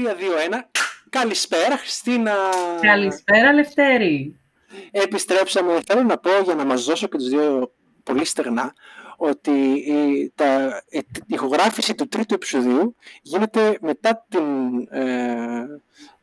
3-2-1. 0.00 0.60
Καλησπέρα, 1.10 1.76
Χριστίνα. 1.76 2.34
Καλησπέρα, 2.80 3.52
Λευτέρη. 3.52 4.40
Επιστρέψαμε. 4.90 5.80
Θέλω 5.86 6.02
να 6.02 6.18
πω 6.18 6.30
για 6.44 6.54
να 6.54 6.64
μας 6.64 6.84
δώσω 6.84 7.06
και 7.06 7.16
τους 7.16 7.28
δύο 7.28 7.72
πολύ 8.02 8.24
στεγνά 8.24 8.72
ότι 9.16 9.50
η, 9.70 10.32
τα, 10.34 10.82
η, 10.88 11.06
ηχογράφηση 11.26 11.94
του 11.94 12.08
τρίτου 12.08 12.34
επεισοδίου 12.34 12.96
γίνεται 13.22 13.78
μετά 13.80 14.26
την, 14.28 14.42
ε, 14.90 15.66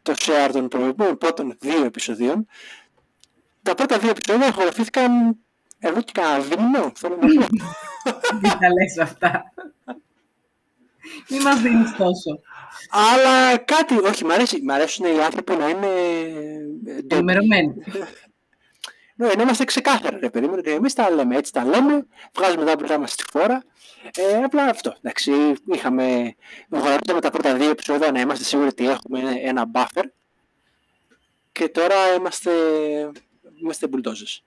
το 0.01 0.13
share 0.17 0.49
των 0.51 0.67
προηγούμενων 0.67 1.17
πρώτων 1.17 1.57
δύο 1.59 1.83
επεισοδίων. 1.83 2.47
Τα 3.63 3.75
πρώτα 3.75 3.97
δύο 3.97 4.09
επεισόδια 4.09 4.47
ηχογραφήθηκαν 4.47 5.37
εδώ 5.79 6.01
και 6.01 6.11
κανένα 6.13 6.43
δίμηνο, 6.43 6.91
θέλω 6.95 7.17
να 7.21 7.27
πω. 7.27 7.47
Τι 8.41 8.49
τα 8.59 8.73
λες 8.73 8.97
αυτά; 9.01 9.53
Μη 11.29 11.39
μας 11.39 11.61
δίνεις 11.61 11.95
τόσο. 11.95 12.39
Αλλά 12.89 13.57
κάτι, 13.57 13.97
όχι, 13.97 14.25
μ' 14.25 14.31
αρέσει, 14.31 14.61
μ' 14.63 14.71
αρέσουν 14.71 15.05
οι 15.05 15.23
άνθρωποι 15.23 15.55
να 15.55 15.69
είναι... 15.69 15.87
Ενημερωμένοι. 17.07 17.73
Ναι, 19.15 19.27
να 19.27 19.41
είμαστε 19.41 19.63
ξεκάθαροι, 19.63 20.19
ρε 20.19 20.29
παιδί 20.29 20.47
μου, 20.47 20.55
ότι 20.57 20.71
εμείς 20.71 20.93
τα 20.93 21.09
λέμε 21.11 21.37
έτσι, 21.37 21.51
τα 21.51 21.65
λέμε, 21.65 22.05
βγάζουμε 22.35 22.65
τα 22.65 22.75
μπροστά 22.75 22.97
μας 22.97 23.11
στη 23.11 23.23
φόρα. 23.31 23.63
Ε, 24.15 24.43
απλά 24.43 24.63
αυτό, 24.63 24.95
εντάξει, 24.97 25.31
είχαμε, 25.73 26.35
γνωρίζαμε 26.69 27.21
τα 27.21 27.29
πρώτα 27.29 27.55
δύο 27.55 27.69
επεισόδια 27.69 28.11
να 28.11 28.19
είμαστε 28.19 28.43
σίγουροι 28.43 28.67
ότι 28.67 28.89
έχουμε 28.89 29.19
ένα 29.43 29.71
buffer 29.73 30.03
και 31.51 31.69
τώρα 31.69 32.13
είμαστε, 32.17 32.51
είμαστε 33.61 33.87
bulldozers. 33.91 34.41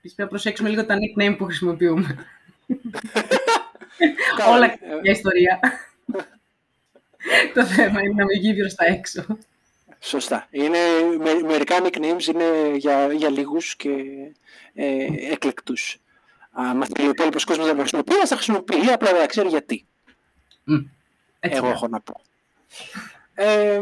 Πρέπει 0.00 0.14
να 0.16 0.26
προσέξουμε 0.26 0.68
λίγο 0.68 0.86
τα 0.86 0.96
nickname 0.96 1.34
που 1.38 1.44
χρησιμοποιούμε. 1.44 2.26
Όλα 4.48 4.78
για 5.02 5.12
ιστορία. 5.12 5.60
Το 7.54 7.64
θέμα 7.64 8.00
είναι 8.00 8.14
να 8.16 8.24
μην 8.24 8.38
βγει 8.40 8.54
μπροστά 8.56 8.84
έξω. 8.84 9.26
Σωστά. 10.00 10.46
Είναι, 10.50 10.78
με, 11.18 11.34
μερικά 11.34 11.76
nicknames 11.82 12.26
είναι 12.26 12.76
για, 12.76 13.12
για 13.12 13.30
λίγους 13.30 13.76
και 13.76 13.90
ε, 14.74 15.06
εκλεκτούς. 15.30 15.98
Αν 16.52 16.84
θέλει 16.94 17.06
ο 17.08 17.10
υπόλοιπος 17.10 17.44
κόσμος 17.44 17.66
να 17.66 17.72
τα 17.72 17.78
χρησιμοποιεί, 17.78 18.14
θα 18.14 18.34
χρησιμοποιεί, 18.34 18.90
απλά 18.92 19.12
δεν 19.12 19.26
ξέρει 19.26 19.48
γιατί. 19.48 19.86
Mm. 20.68 20.84
Εγώ 21.40 21.68
έχω 21.68 21.88
να 21.88 22.00
πω. 22.00 22.20
Ε, 23.34 23.80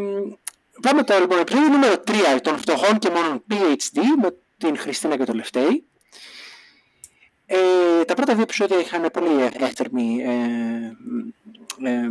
πάμε 0.82 1.02
τώρα 1.02 1.20
λοιπόν 1.20 1.38
επεισόδιο 1.38 1.68
νούμερο 1.68 2.02
3 2.06 2.38
των 2.42 2.58
φτωχών 2.58 2.98
και 2.98 3.10
μόνον 3.10 3.44
PhD 3.50 3.98
με 4.22 4.36
την 4.58 4.78
Χριστίνα 4.78 5.16
και 5.16 5.24
το 5.24 5.32
Λευτέη. 5.32 5.87
Ε, 7.50 8.04
τα 8.04 8.14
πρώτα 8.14 8.32
δύο 8.32 8.42
επεισόδια 8.42 8.78
είχαν 8.78 9.08
πολύ 9.12 9.50
έθερμη 9.58 10.22
ε, 10.22 10.96
ε, 11.88 12.08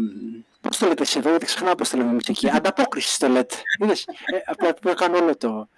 Πώς 0.61 0.77
το 0.77 0.87
λέτε 0.87 1.01
εσύ 1.01 1.17
εδώ, 1.19 1.29
γιατί 1.29 1.45
ξεχνάω 1.45 1.75
πώς 1.75 1.89
το 1.89 1.97
λέμε 1.97 2.09
εμείς 2.09 2.27
εκεί. 2.27 2.49
Ανταπόκριση 2.49 3.19
το 3.19 3.27
λέτε. 3.27 3.55
Είδες, 3.83 4.05
ε, 4.07 4.37
απλά 4.45 4.73
που 4.73 4.89
έκανα 4.89 5.17
όλο 5.17 5.37
το. 5.37 5.69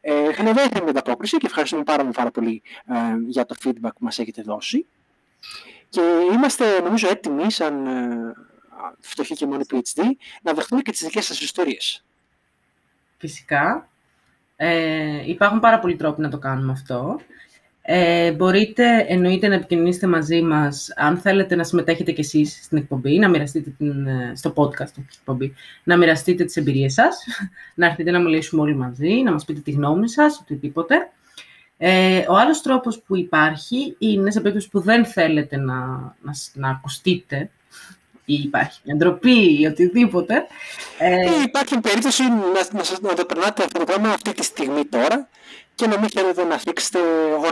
Ε, 0.00 0.28
είχαν 0.28 0.54
δεύτερη 0.54 0.88
ανταπόκριση 0.88 1.36
και 1.36 1.46
ευχαριστούμε 1.46 1.82
πάρα, 1.82 2.04
πάρα 2.04 2.30
πολύ 2.30 2.62
ε, 2.86 2.94
για 3.26 3.46
το 3.46 3.54
feedback 3.64 3.72
που 3.80 4.04
μας 4.04 4.18
έχετε 4.18 4.42
δώσει. 4.42 4.86
Και 5.88 6.00
είμαστε 6.32 6.80
νομίζω 6.80 7.08
έτοιμοι, 7.08 7.52
σαν 7.52 7.86
ε, 7.86 8.32
φτωχοί 9.00 9.34
και 9.34 9.46
μόνοι 9.46 9.64
PhD, 9.70 10.02
να 10.42 10.52
δεχτούμε 10.52 10.82
και 10.82 10.90
τις 10.90 11.02
δικές 11.02 11.24
σας 11.24 11.40
ιστορίες. 11.40 12.04
Φυσικά. 13.18 13.88
Ε, 14.56 15.30
υπάρχουν 15.30 15.60
πάρα 15.60 15.78
πολλοί 15.78 15.96
τρόποι 15.96 16.20
να 16.20 16.30
το 16.30 16.38
κάνουμε 16.38 16.72
αυτό. 16.72 17.20
Ε, 17.90 18.32
μπορείτε, 18.32 19.04
εννοείται, 19.08 19.48
να 19.48 19.54
επικοινωνήσετε 19.54 20.06
μαζί 20.06 20.42
μας, 20.42 20.92
αν 20.96 21.18
θέλετε 21.18 21.54
να 21.54 21.64
συμμετέχετε 21.64 22.12
κι 22.12 22.20
εσείς 22.20 22.60
στην 22.62 22.78
εκπομπή, 22.78 23.18
να 23.18 23.28
μοιραστείτε 23.28 23.70
την, 23.78 24.06
ε, 24.06 24.32
στο 24.36 24.52
podcast 24.56 24.88
την 24.94 25.04
εκπομπή, 25.12 25.54
να 25.84 25.96
μοιραστείτε 25.96 26.44
τις 26.44 26.56
εμπειρίες 26.56 26.92
σας, 26.92 27.24
να 27.74 27.86
έρθετε 27.86 28.10
να 28.10 28.20
μιλήσουμε 28.20 28.62
όλοι 28.62 28.76
μαζί, 28.76 29.08
να 29.08 29.32
μας 29.32 29.44
πείτε 29.44 29.60
τη 29.60 29.70
γνώμη 29.70 30.08
σας, 30.08 30.38
οτιδήποτε. 30.40 31.10
Ε, 31.78 32.24
ο 32.28 32.36
άλλος 32.36 32.62
τρόπος 32.62 33.00
που 33.00 33.16
υπάρχει 33.16 33.96
είναι 33.98 34.30
σε 34.30 34.40
περίπτωση 34.40 34.68
που 34.68 34.80
δεν 34.80 35.04
θέλετε 35.04 35.56
να, 35.56 35.74
να, 36.22 36.32
να 36.54 36.68
ακουστείτε 36.70 37.50
ή 38.24 38.34
υπάρχει 38.34 38.80
μια 38.84 38.96
ντροπή 38.96 39.60
ή 39.60 39.66
οτιδήποτε. 39.66 40.46
Ε, 40.98 41.20
ή 41.20 41.42
υπάρχει 41.44 41.80
περίπτωση 41.80 42.22
να, 42.22 42.78
να, 42.78 43.08
να 43.08 43.14
το 43.14 43.24
περνάτε 43.24 43.62
αυτό 43.62 43.78
το 43.78 43.84
πράγμα 43.84 44.08
αυτή 44.08 44.32
τη 44.32 44.44
στιγμή 44.44 44.84
τώρα 44.84 45.28
και 45.78 45.86
να 45.86 45.98
μην 45.98 46.08
θέλετε 46.08 46.44
να 46.44 46.58
θίξετε 46.58 46.98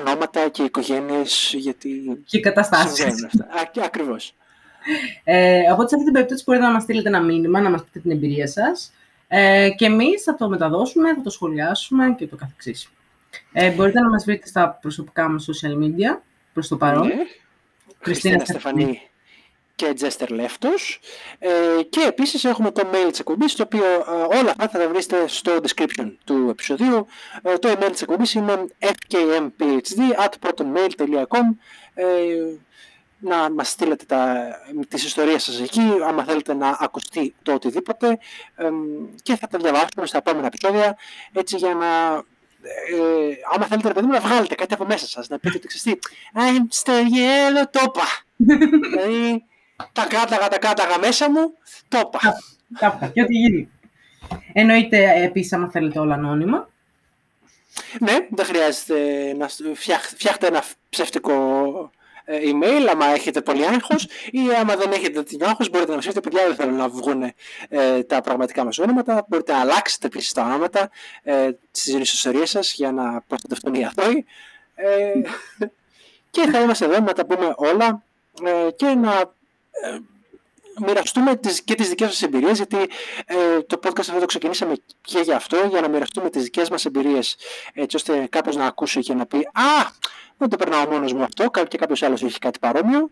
ονόματα 0.00 0.48
και 0.48 0.62
οικογένειες 0.62 1.54
γιατί 1.56 2.20
και 2.24 2.40
καταστάσεις. 2.40 3.24
Αυτά. 3.24 3.46
ακριβώς. 3.84 4.34
Ε, 5.24 5.70
οπότε 5.72 5.88
σε 5.88 5.94
αυτή 5.94 6.04
την 6.04 6.12
περίπτωση 6.12 6.42
μπορείτε 6.46 6.64
να 6.64 6.72
μας 6.72 6.82
στείλετε 6.82 7.08
ένα 7.08 7.20
μήνυμα, 7.20 7.60
να 7.60 7.70
μας 7.70 7.84
πείτε 7.84 7.98
την 7.98 8.10
εμπειρία 8.10 8.46
σας 8.46 8.92
ε, 9.28 9.70
και 9.76 9.84
εμείς 9.84 10.22
θα 10.22 10.34
το 10.34 10.48
μεταδώσουμε, 10.48 11.14
θα 11.14 11.20
το 11.20 11.30
σχολιάσουμε 11.30 12.14
και 12.18 12.26
το 12.26 12.36
καθεξής. 12.36 12.88
Ε, 13.52 13.70
μπορείτε 13.70 14.00
να 14.00 14.08
μας 14.08 14.24
βρείτε 14.24 14.46
στα 14.46 14.78
προσωπικά 14.80 15.28
μας 15.28 15.48
social 15.50 15.84
media 15.84 16.20
προς 16.52 16.68
το 16.68 16.76
παρόν. 16.76 17.06
Ναι. 17.06 17.14
Χριστίνα 17.98 18.44
Στεφανή 18.44 19.00
και 19.76 19.94
Jester 20.00 20.28
Leftos. 20.28 20.98
Ε, 21.38 21.82
και 21.88 22.04
επίσης 22.08 22.44
έχουμε 22.44 22.70
το 22.70 22.90
mail 22.92 23.06
της 23.10 23.18
εκπομπής, 23.18 23.54
το 23.54 23.62
οποίο 23.62 23.84
ε, 23.84 24.00
όλα 24.38 24.50
αυτά 24.50 24.68
θα 24.68 24.78
τα 24.78 24.88
βρείτε 24.88 25.28
στο 25.28 25.60
description 25.62 26.12
του 26.24 26.46
επεισοδίου. 26.50 27.06
Ε, 27.42 27.58
το 27.58 27.70
email 27.70 27.88
της 27.90 28.02
εκπομπής 28.02 28.34
είναι 28.34 28.66
fkmphd.protonmail.com 28.78 31.56
ε, 31.94 32.04
να 33.18 33.50
μας 33.50 33.68
στείλετε 33.68 34.04
τα, 34.04 34.50
τις 34.88 35.04
ιστορίες 35.04 35.42
σας 35.42 35.60
εκεί, 35.60 35.80
άμα 36.06 36.24
θέλετε 36.24 36.54
να 36.54 36.76
ακουστεί 36.80 37.34
το 37.42 37.52
οτιδήποτε 37.52 38.18
και 39.22 39.36
θα 39.36 39.46
τα 39.46 39.58
διαβάσουμε 39.58 40.06
στα 40.06 40.18
επόμενα 40.18 40.46
επεισόδια 40.46 40.98
έτσι 41.32 41.56
για 41.56 41.74
να 41.74 42.22
ε, 42.66 43.36
άμα 43.54 43.66
θέλετε 43.66 43.92
παιδί 43.92 44.06
να 44.06 44.20
βγάλετε 44.20 44.54
κάτι 44.54 44.74
από 44.74 44.84
μέσα 44.84 45.06
σας, 45.06 45.28
να 45.28 45.38
πείτε 45.38 45.56
ότι 45.56 45.66
ξέρετε 45.66 46.00
I'm 46.34 46.66
still 46.82 47.04
yellow, 47.16 47.64
το 47.70 47.92
δηλαδή 48.36 49.44
τα 49.92 50.06
κράταγα, 50.06 50.48
τα 50.48 50.58
κράταγα 50.58 50.98
μέσα 50.98 51.30
μου, 51.30 51.52
το 51.88 51.98
είπα. 51.98 52.38
Τα 52.78 53.10
και 53.12 53.22
ό,τι 53.22 53.34
γίνει. 53.34 53.70
Εννοείται 54.52 55.22
επίσης, 55.24 55.52
άμα 55.52 55.70
θέλετε 55.70 55.98
όλα 55.98 56.14
ανώνυμα. 56.14 56.68
Ναι, 58.00 58.26
δεν 58.30 58.44
χρειάζεται 58.44 59.34
να 59.36 59.48
φτιάχτε 60.14 60.46
ένα 60.46 60.62
ψεύτικο 60.88 61.32
ε, 62.28 62.38
email, 62.38 62.88
άμα 62.90 63.06
έχετε 63.06 63.40
πολύ 63.40 63.66
άγχος 63.66 64.04
ή 64.30 64.40
άμα 64.60 64.76
δεν 64.76 64.92
έχετε 64.92 65.22
την 65.22 65.44
άγχος 65.44 65.70
μπορείτε 65.70 65.90
να 65.90 65.96
μας 65.96 66.06
πείτε 66.06 66.20
παιδιά 66.20 66.46
δεν 66.46 66.54
θέλω 66.54 66.70
να 66.70 66.88
βγουν 66.88 67.22
ε, 67.68 68.02
τα 68.02 68.20
πραγματικά 68.20 68.64
μας 68.64 68.78
ονόματα 68.78 69.26
μπορείτε 69.28 69.52
να 69.52 69.60
αλλάξετε 69.60 70.06
επίσης 70.06 70.32
τα 70.32 70.42
ονόματα 70.42 70.90
ε, 71.22 71.50
στις 71.70 72.12
ιστορίες 72.12 72.50
σας 72.50 72.72
για 72.72 72.92
να 72.92 73.20
προστατευτούν 73.20 73.74
οι 73.74 73.84
αθώοι 73.84 74.24
ε, 74.74 75.12
και 76.30 76.48
θα 76.50 76.60
είμαστε 76.60 76.84
εδώ 76.84 77.00
να 77.00 77.12
τα 77.12 77.26
πούμε 77.26 77.54
όλα 77.56 78.02
ε, 78.44 78.70
και 78.70 78.86
να 78.86 79.12
ε, 79.20 79.24
μοιραστούμε 80.80 81.36
τις, 81.36 81.62
και 81.62 81.74
τις 81.74 81.88
δικές 81.88 82.06
μας 82.06 82.22
εμπειρίες 82.22 82.56
γιατί 82.56 82.76
ε, 83.26 83.60
το 83.60 83.80
podcast 83.82 83.98
αυτό 83.98 84.18
το 84.18 84.26
ξεκινήσαμε 84.26 84.74
και 85.00 85.18
για 85.18 85.36
αυτό 85.36 85.56
για 85.70 85.80
να 85.80 85.88
μοιραστούμε 85.88 86.30
τις 86.30 86.42
δικές 86.42 86.70
μας 86.70 86.84
εμπειρίες 86.84 87.36
έτσι 87.74 87.96
ώστε 87.96 88.26
κάποιος 88.30 88.56
να 88.56 88.66
ακούσει 88.66 89.00
και 89.00 89.14
να 89.14 89.26
πει 89.26 89.36
«Α, 89.36 89.90
δεν 90.36 90.48
το 90.48 90.56
περνάω 90.56 90.86
μόνος 90.90 91.12
μου 91.12 91.22
αυτό 91.22 91.50
και 91.68 91.78
κάποιος 91.78 92.02
άλλος 92.02 92.22
έχει 92.22 92.38
κάτι 92.38 92.58
παρόμοιο» 92.58 93.10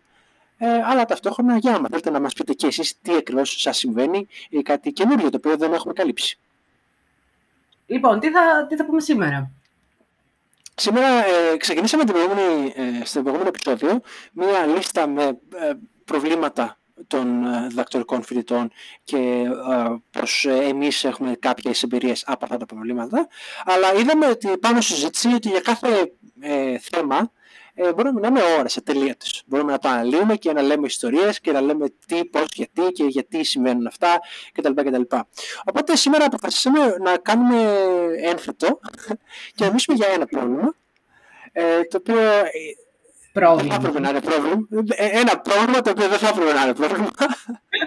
ε, 0.59 0.83
αλλά 0.85 1.05
ταυτόχρονα 1.05 1.57
για 1.57 1.75
άμα 1.75 1.87
θέλετε 1.89 2.11
να 2.11 2.21
μας 2.21 2.33
πείτε 2.33 2.53
και 2.53 2.67
εσείς 2.67 3.01
τι 3.03 3.15
ακριβώς 3.15 3.61
σας 3.61 3.77
συμβαίνει 3.77 4.27
ή 4.49 4.63
κάτι 4.63 4.93
καινούριο 4.93 5.31
το 5.31 5.37
οποίο 5.37 5.57
δεν 5.57 5.73
έχουμε 5.73 5.93
καλύψει. 5.93 6.39
Λοιπόν, 7.87 8.21
τι 8.21 8.31
θα, 8.31 8.67
τι 8.69 8.77
θα 8.77 8.85
πούμε 8.85 9.01
σήμερα; 9.01 9.51
Σήμερα 10.77 11.07
ε, 11.07 11.57
ξεκινήσαμε 11.57 12.05
την 12.05 12.13
προηγούμενη, 12.13 12.73
ε, 12.77 13.05
στο 13.05 13.21
προηγούμενο 13.21 13.51
επεισόδιο 13.55 14.01
μία 14.33 14.67
λίστα 14.67 15.07
με 15.07 15.23
ε, 15.55 15.73
προβλήματα 16.05 16.79
των 17.07 17.45
ε, 17.45 17.67
διδακτορικών 17.69 18.23
φοιτητών 18.23 18.71
και 19.05 19.17
ε, 19.17 19.97
πως 20.11 20.45
εμείς 20.45 21.05
έχουμε 21.05 21.35
κάποιες 21.39 21.83
εμπειρίες 21.83 22.25
από 22.27 22.45
αυτά 22.45 22.57
τα 22.57 22.67
προβλήματα. 22.67 23.29
Αλλά 23.65 23.95
είδαμε 23.95 24.27
ότι 24.27 24.59
πάνω 24.59 24.81
στη 24.81 24.93
συζήτηση 24.93 25.29
ότι 25.29 25.49
για 25.49 25.61
κάθε 25.61 26.13
ε, 26.41 26.79
θέμα 26.79 27.31
ε, 27.77 27.93
μπορούμε 27.93 28.21
να 28.21 28.31
μιλάμε 28.31 28.55
ώρες 28.59 28.77
ατελείωτες. 28.77 29.43
Μπορούμε 29.47 29.73
να 29.73 29.79
το 29.79 29.89
αναλύουμε 29.89 30.37
και 30.37 30.53
να 30.53 30.63
λέμε 30.63 30.87
ιστορίες 30.87 31.41
και 31.41 31.53
να 31.53 31.61
λέμε 31.61 31.87
τι, 32.07 32.25
πώς, 32.25 32.47
γιατί 32.55 32.83
και 32.93 33.05
γιατί 33.05 33.45
συμβαίνουν 33.45 33.87
αυτά 33.87 34.21
κτλ. 34.53 34.73
κτλ. 34.75 35.03
Οπότε 35.65 35.97
σήμερα 35.97 36.25
αποφασίσαμε 36.25 36.97
να 37.01 37.17
κάνουμε 37.17 37.73
ένθετο 38.23 38.81
και 39.55 39.65
να 39.65 39.67
μιλήσουμε 39.67 39.97
για 39.97 40.07
ένα 40.15 40.27
πρόβλημα 40.27 40.75
ε, 41.53 41.83
το 41.83 41.97
οποίο 41.97 42.17
πρόβλημα. 43.35 43.79
Δεν 43.79 43.81
θα 43.81 43.89
έπρεπε 43.89 44.01
να 44.01 44.09
είναι 44.09 44.21
πρόβλημα. 44.21 44.67
Ε, 44.97 45.21
ένα 45.21 45.41
πρόβλημα 45.41 45.81
το 45.81 45.91
οποίο 45.91 46.09
δεν 46.09 46.19
θα 46.19 46.29
έπρεπε 46.29 46.53
να 46.53 46.63
είναι 46.63 46.75
πρόβλημα. 46.75 47.11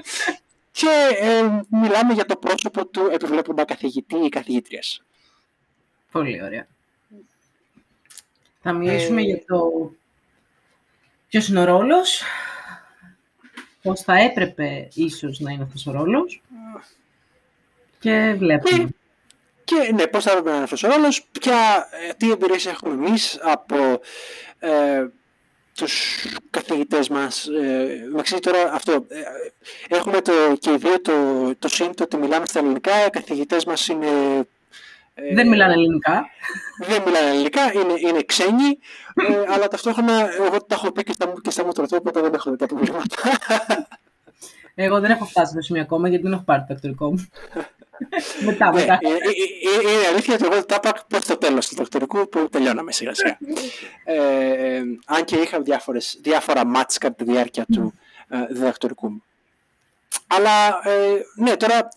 και 0.79 1.17
ε, 1.19 1.61
μιλάμε 1.69 2.13
για 2.13 2.25
το 2.25 2.35
πρόσωπο 2.35 2.87
του 2.87 3.09
επιβλέποντα 3.11 3.65
καθηγητή 3.65 4.15
ή 4.15 4.29
καθηγήτριας. 4.29 5.01
Πολύ 6.11 6.43
ωραία. 6.43 6.67
Θα 8.61 8.73
μιλήσουμε 8.73 9.21
ε, 9.21 9.23
για 9.23 9.43
το 9.45 9.91
ποιος 11.27 11.47
είναι 11.47 11.59
ο 11.59 11.63
ρόλος 11.63 12.23
πώς 13.81 14.01
θα 14.01 14.13
έπρεπε 14.13 14.87
ίσως 14.93 15.39
να 15.39 15.51
είναι 15.51 15.63
αυτός 15.63 15.87
ο 15.87 15.91
ρόλος 15.91 16.41
και 17.99 18.35
βλέπουμε. 18.37 18.77
Ναι. 18.77 18.89
Και 19.63 19.91
ναι, 19.93 20.07
πώς 20.07 20.23
θα 20.23 20.29
έπρεπε 20.31 20.49
να 20.49 20.55
είναι 20.55 20.63
αυτός 20.63 20.83
ο 20.83 20.87
ρόλος, 20.87 21.27
ποια, 21.31 21.89
ε, 22.09 22.13
τι 22.13 22.31
εμπειρίες 22.31 22.65
έχουμε 22.65 22.93
εμείς 22.93 23.39
από 23.41 24.01
ε, 24.59 25.05
τους 25.77 26.25
καθηγητές 26.49 27.09
μας. 27.09 27.47
Ε, 27.47 28.39
τώρα 28.39 28.73
αυτό. 28.73 28.91
Ε, 28.91 29.21
έχουμε 29.95 30.21
το, 30.21 30.31
και 30.59 30.71
οι 30.71 30.77
δύο 30.77 31.01
το, 31.01 31.13
το 31.59 31.67
σύντο 31.67 32.03
ότι 32.03 32.17
μιλάμε 32.17 32.45
στα 32.45 32.59
ελληνικά. 32.59 33.05
Οι 33.05 33.09
καθηγητές 33.09 33.65
μας 33.65 33.87
είναι... 33.87 34.07
Ε, 35.13 35.33
δεν 35.33 35.47
μιλάνε 35.47 35.73
ελληνικά. 35.73 36.25
Δεν 36.87 37.01
μιλάνε 37.05 37.29
ελληνικά, 37.29 37.73
είναι, 37.73 37.93
είναι 37.97 38.23
ξένοι, 38.23 38.77
ε, 39.15 39.43
αλλά 39.53 39.67
ταυτόχρονα 39.67 40.35
εγώ 40.35 40.63
τα 40.63 40.75
έχω 40.75 40.91
πει 40.91 41.03
και 41.03 41.11
στα, 41.11 41.33
και 41.41 41.49
στα 41.49 41.63
οπότε 41.91 42.21
δεν 42.21 42.33
έχω 42.33 42.49
τέτοια 42.49 42.67
προβλήματα. 42.67 43.15
Εγώ 44.75 44.99
δεν 44.99 45.11
έχω 45.11 45.25
φτάσει 45.25 45.51
στο 45.51 45.61
σημείο 45.61 45.81
ακόμα 45.81 46.07
γιατί 46.09 46.23
δεν 46.23 46.33
έχω 46.33 46.43
πάρει 46.43 46.59
το 46.59 46.65
δακτορικό 46.69 47.11
μου. 47.11 47.27
μετά, 48.45 48.71
ναι, 48.71 48.79
μετά. 48.79 48.99
Είναι 49.01 50.07
αλήθεια 50.11 50.33
ότι 50.33 50.45
εγώ 50.45 50.65
τα 50.65 50.75
είπα 50.75 51.05
προς 51.07 51.25
το 51.25 51.37
τέλος 51.37 51.67
του 51.67 51.75
δακτορικού 51.75 52.29
που 52.29 52.49
τελειώναμε 52.49 52.91
σιγά 52.91 53.13
σιγά. 53.13 53.37
Ε, 54.09 54.81
αν 55.05 55.23
και 55.23 55.35
είχα 55.35 55.61
διάφορες, 55.61 56.19
διάφορα 56.21 56.65
μάτς 56.65 56.97
κατά 56.97 57.15
τη 57.15 57.23
διάρκεια 57.31 57.65
του 57.73 57.93
ε, 58.27 58.45
διδακτορικού 58.49 59.09
μου. 59.09 59.23
Αλλά 60.27 60.67
ε, 60.83 61.25
ναι, 61.35 61.55
τώρα 61.55 61.87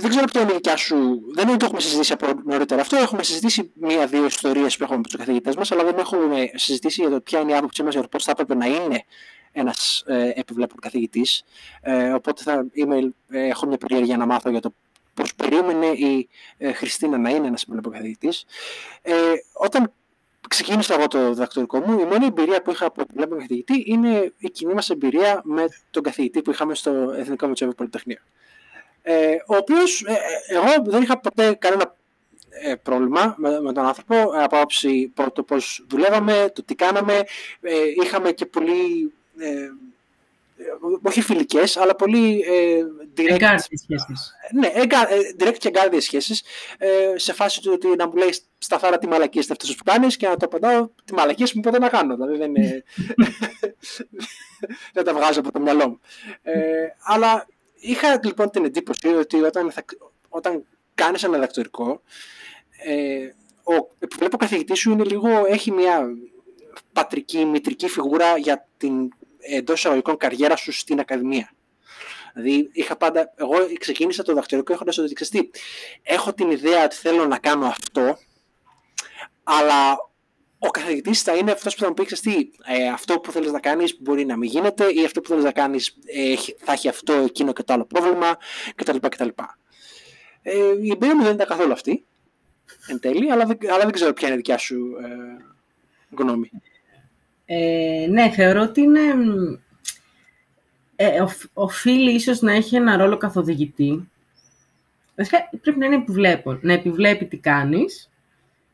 δεν 0.00 0.10
ξέρω 0.10 0.24
ποια 0.24 0.40
είναι 0.40 0.50
η 0.50 0.54
δικιά 0.54 0.76
σου. 0.76 0.96
Δεν 1.34 1.42
είναι 1.42 1.50
ότι 1.50 1.56
το 1.56 1.64
έχουμε 1.64 1.80
συζητήσει 1.80 2.12
από 2.12 2.26
νωρίτερα 2.44 2.80
αυτό. 2.80 2.96
Έχουμε 2.96 3.22
συζητήσει 3.22 3.70
μία-δύο 3.74 4.24
ιστορίες 4.24 4.76
που 4.76 4.82
έχουμε 4.82 4.98
με 4.98 5.02
τους 5.02 5.16
καθηγητές 5.16 5.56
μας, 5.56 5.72
αλλά 5.72 5.84
δεν 5.84 5.98
έχουμε 5.98 6.50
συζητήσει 6.54 7.00
για 7.00 7.10
το 7.10 7.20
ποια 7.20 7.40
είναι 7.40 7.52
η 7.52 7.54
άποψή 7.54 7.82
μας 7.82 7.92
για 7.92 8.02
το 8.02 8.08
πώς 8.08 8.24
θα 8.24 8.30
έπρεπε 8.30 8.54
να 8.54 8.66
είναι 8.66 9.04
ένας 9.52 10.02
ε, 10.06 10.32
επιβλέπων 10.34 10.80
καθηγητής. 10.80 11.44
Ε, 11.80 12.10
οπότε 12.12 12.42
θα 12.42 12.66
είμαι, 12.72 13.12
ε, 13.30 13.46
έχω 13.46 13.66
μια 13.66 13.78
περιέργεια 13.78 14.16
να 14.16 14.26
μάθω 14.26 14.50
για 14.50 14.60
το 14.60 14.74
πώ 15.18 15.24
περίμενε 15.36 15.86
η 15.86 16.28
ε, 16.58 16.72
Χριστίνα 16.72 17.18
να 17.18 17.30
είναι 17.30 17.46
ένας 17.46 17.62
επιβλέπων 17.62 17.92
καθηγητή. 17.92 18.28
Ε, 19.02 19.14
όταν 19.52 19.92
ξεκίνησα 20.48 20.94
εγώ 20.94 21.06
το 21.08 21.28
διδακτορικό 21.28 21.78
μου, 21.78 22.00
η 22.00 22.04
μόνη 22.04 22.26
εμπειρία 22.26 22.62
που 22.62 22.70
είχα 22.70 22.86
από 22.86 23.00
επιβλέπων 23.00 23.38
καθηγητή 23.38 23.82
είναι 23.86 24.32
η 24.38 24.50
κοινή 24.50 24.74
μας 24.74 24.90
εμπειρία 24.90 25.40
με 25.44 25.64
τον 25.90 26.02
καθηγητή 26.02 26.42
που 26.42 26.50
είχαμε 26.50 26.74
στο 26.74 26.90
Εθνικό 27.16 27.46
Μετσόβιο 27.46 27.74
Πολυτεχνείο. 27.74 28.18
Ε, 29.02 29.36
ο 29.46 29.56
οποίος 29.56 30.04
ε, 30.06 30.12
ε, 30.12 30.56
εγώ 30.56 30.82
δεν 30.84 31.02
είχα 31.02 31.20
ποτέ 31.20 31.54
κανένα 31.54 31.96
ε, 32.48 32.74
πρόβλημα 32.74 33.34
με, 33.38 33.60
με, 33.60 33.72
τον 33.72 33.84
άνθρωπο 33.84 34.22
από 34.22 34.56
άποψη 34.56 35.12
το 35.32 35.42
πώς 35.42 35.86
δουλεύαμε, 35.88 36.50
το 36.54 36.62
τι 36.62 36.74
κάναμε. 36.74 37.22
είχαμε 38.02 38.32
και 38.32 38.46
πολύ 38.46 39.12
όχι 41.02 41.20
φιλικές, 41.20 41.76
αλλά 41.76 41.94
πολύ 41.94 42.40
ε, 42.40 42.82
direct. 43.16 43.30
Εγκάρδιες 43.30 43.80
σχέσεις. 43.82 44.32
Ναι, 44.52 44.66
εγκα, 44.74 45.08
direct 45.38 45.56
και 45.58 45.68
εγκάρδιες 45.68 46.04
σχέσεις. 46.04 46.42
Ε, 46.78 47.12
σε 47.16 47.32
φάση 47.32 47.62
του 47.62 47.70
ότι 47.74 47.86
να 47.96 48.06
μου 48.06 48.16
λέει 48.16 48.34
σταθάρα 48.58 48.98
τι 48.98 49.06
μαλακίες 49.06 49.44
είναι 49.44 49.56
αυτές 49.60 49.76
που 49.76 49.84
κάνεις 49.84 50.16
και 50.16 50.28
να 50.28 50.36
το 50.36 50.46
απαντάω 50.46 50.88
τι 51.04 51.14
μαλακίες 51.14 51.52
μου 51.52 51.60
ποτέ 51.60 51.78
να 51.78 51.88
κάνω. 51.88 52.16
Δηλαδή 52.16 52.36
δεν, 52.36 52.52
δεν 54.94 55.04
τα 55.04 55.14
βγάζω 55.14 55.40
από 55.40 55.52
το 55.52 55.60
μυαλό 55.60 55.88
μου. 55.88 56.00
Ε, 56.42 56.52
αλλά 56.98 57.46
είχα 57.74 58.20
λοιπόν 58.24 58.50
την 58.50 58.64
εντύπωση 58.64 59.08
ότι 59.08 59.42
όταν, 59.42 59.70
θα, 59.70 59.84
όταν 60.28 60.64
κάνεις 60.94 61.22
ένα 61.22 61.34
διδακτορικό, 61.34 62.02
ε, 62.84 63.32
ο 63.62 63.88
επιβλέπω 63.98 64.36
καθηγητής 64.36 64.78
σου 64.78 64.90
είναι 64.90 65.04
λίγο, 65.04 65.28
έχει 65.46 65.70
μια 65.70 66.08
πατρική, 66.92 67.44
μητρική 67.44 67.88
φιγούρα 67.88 68.36
για 68.36 68.66
την 68.76 69.10
εντός 69.56 69.78
εισαγωγικών 69.78 70.16
καριέρα 70.16 70.56
σου 70.56 70.72
στην 70.72 71.00
Ακαδημία. 71.00 71.52
Δηλαδή, 72.34 72.70
είχα 72.72 72.96
πάντα, 72.96 73.32
εγώ 73.36 73.54
ξεκίνησα 73.78 74.22
το 74.22 74.32
διδακτορικό 74.32 74.72
έχοντας 74.72 74.98
ότι 74.98 75.14
ξέρεις 75.14 75.50
έχω 76.02 76.32
την 76.32 76.50
ιδέα 76.50 76.84
ότι 76.84 76.96
θέλω 76.96 77.26
να 77.26 77.38
κάνω 77.38 77.66
αυτό, 77.66 78.18
αλλά 79.42 79.96
ο 80.58 80.68
καθηγητής 80.68 81.22
θα 81.22 81.36
είναι 81.36 81.50
αυτός 81.50 81.74
που 81.74 81.80
θα 81.80 81.88
μου 81.88 81.94
πει: 81.94 82.04
τι, 82.04 82.50
ε, 82.64 82.88
αυτό 82.88 83.20
που 83.20 83.32
θέλεις 83.32 83.52
να 83.52 83.60
κάνεις 83.60 83.96
μπορεί 84.00 84.24
να 84.24 84.36
μην 84.36 84.50
γίνεται, 84.50 84.88
ή 84.88 85.04
αυτό 85.04 85.20
που 85.20 85.28
θέλεις 85.28 85.44
να 85.44 85.52
κάνεις 85.52 85.96
ε, 86.06 86.34
θα 86.58 86.72
έχει 86.72 86.88
αυτό, 86.88 87.12
εκείνο 87.12 87.52
και 87.52 87.62
το 87.62 87.72
άλλο 87.72 87.84
πρόβλημα 87.84 88.38
κτλ. 88.74 88.96
κτλ. 88.96 89.28
Ε, 90.42 90.56
η 90.82 90.90
εμπειρία 90.90 91.16
μου 91.16 91.22
δεν 91.22 91.34
ήταν 91.34 91.46
καθόλου 91.46 91.72
αυτή 91.72 92.06
εν 92.86 93.00
τέλει, 93.00 93.30
αλλά, 93.30 93.56
αλλά 93.70 93.82
δεν 93.82 93.90
ξέρω 93.90 94.12
ποια 94.12 94.26
είναι 94.26 94.36
η 94.36 94.38
δικιά 94.38 94.58
σου 94.58 94.96
ε, 95.02 95.44
γνώμη. 96.16 96.50
Ε, 97.50 98.06
ναι, 98.10 98.30
θεωρώ 98.30 98.62
ότι 98.62 98.80
είναι. 98.80 99.00
Ε, 100.96 101.24
οφείλει 101.52 102.10
ίσως 102.10 102.40
να 102.40 102.52
έχει 102.52 102.76
ένα 102.76 102.96
ρόλο 102.96 103.16
καθοδηγητή. 103.16 104.08
πρέπει 105.62 105.78
να 105.78 105.86
είναι 105.86 105.94
επιβλέπων. 105.94 106.58
Να 106.62 106.72
επιβλέπει 106.72 107.26
τι 107.26 107.36
κάνεις 107.36 108.10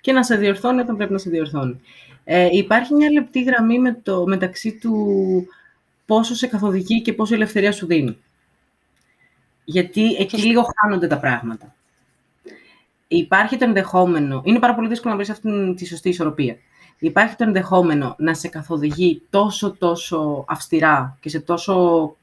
και 0.01 0.13
να 0.13 0.23
σε 0.23 0.37
διορθώνει 0.37 0.81
όταν 0.81 0.97
πρέπει 0.97 1.13
να 1.13 1.19
σε 1.19 1.31
διορθώνει. 1.31 1.81
Ε, 2.25 2.49
υπάρχει 2.53 2.95
μια 2.95 3.13
λεπτή 3.13 3.43
γραμμή 3.43 3.79
με 3.79 4.01
το, 4.03 4.27
μεταξύ 4.27 4.79
του 4.79 5.47
πόσο 6.07 6.35
σε 6.35 6.47
καθοδηγεί 6.47 7.03
και 7.03 7.13
πόσο 7.13 7.35
ελευθερία 7.35 7.73
σου 7.73 7.87
δίνει. 7.87 8.19
Γιατί 9.65 10.15
εκεί 10.15 10.37
λίγο 10.43 10.67
χάνονται 10.81 11.07
τα 11.07 11.19
πράγματα. 11.19 11.75
Υπάρχει 13.09 13.57
το 13.57 13.65
ενδεχόμενο, 13.65 14.43
είναι 14.45 14.59
πάρα 14.59 14.75
πολύ 14.75 14.89
δύσκολο 14.89 15.15
να 15.15 15.19
βρεις 15.19 15.31
αυτή 15.31 15.75
τη 15.75 15.87
σωστή 15.87 16.09
ισορροπία. 16.09 16.57
Υπάρχει 16.99 17.37
το 17.37 17.45
ενδεχόμενο 17.45 18.15
να 18.19 18.35
σε 18.35 18.49
καθοδηγεί 18.49 19.23
τόσο 19.31 19.77
τόσο 19.79 20.45
αυστηρά 20.49 21.19
και 21.21 21.29
σε 21.29 21.41
τόσο 21.41 22.17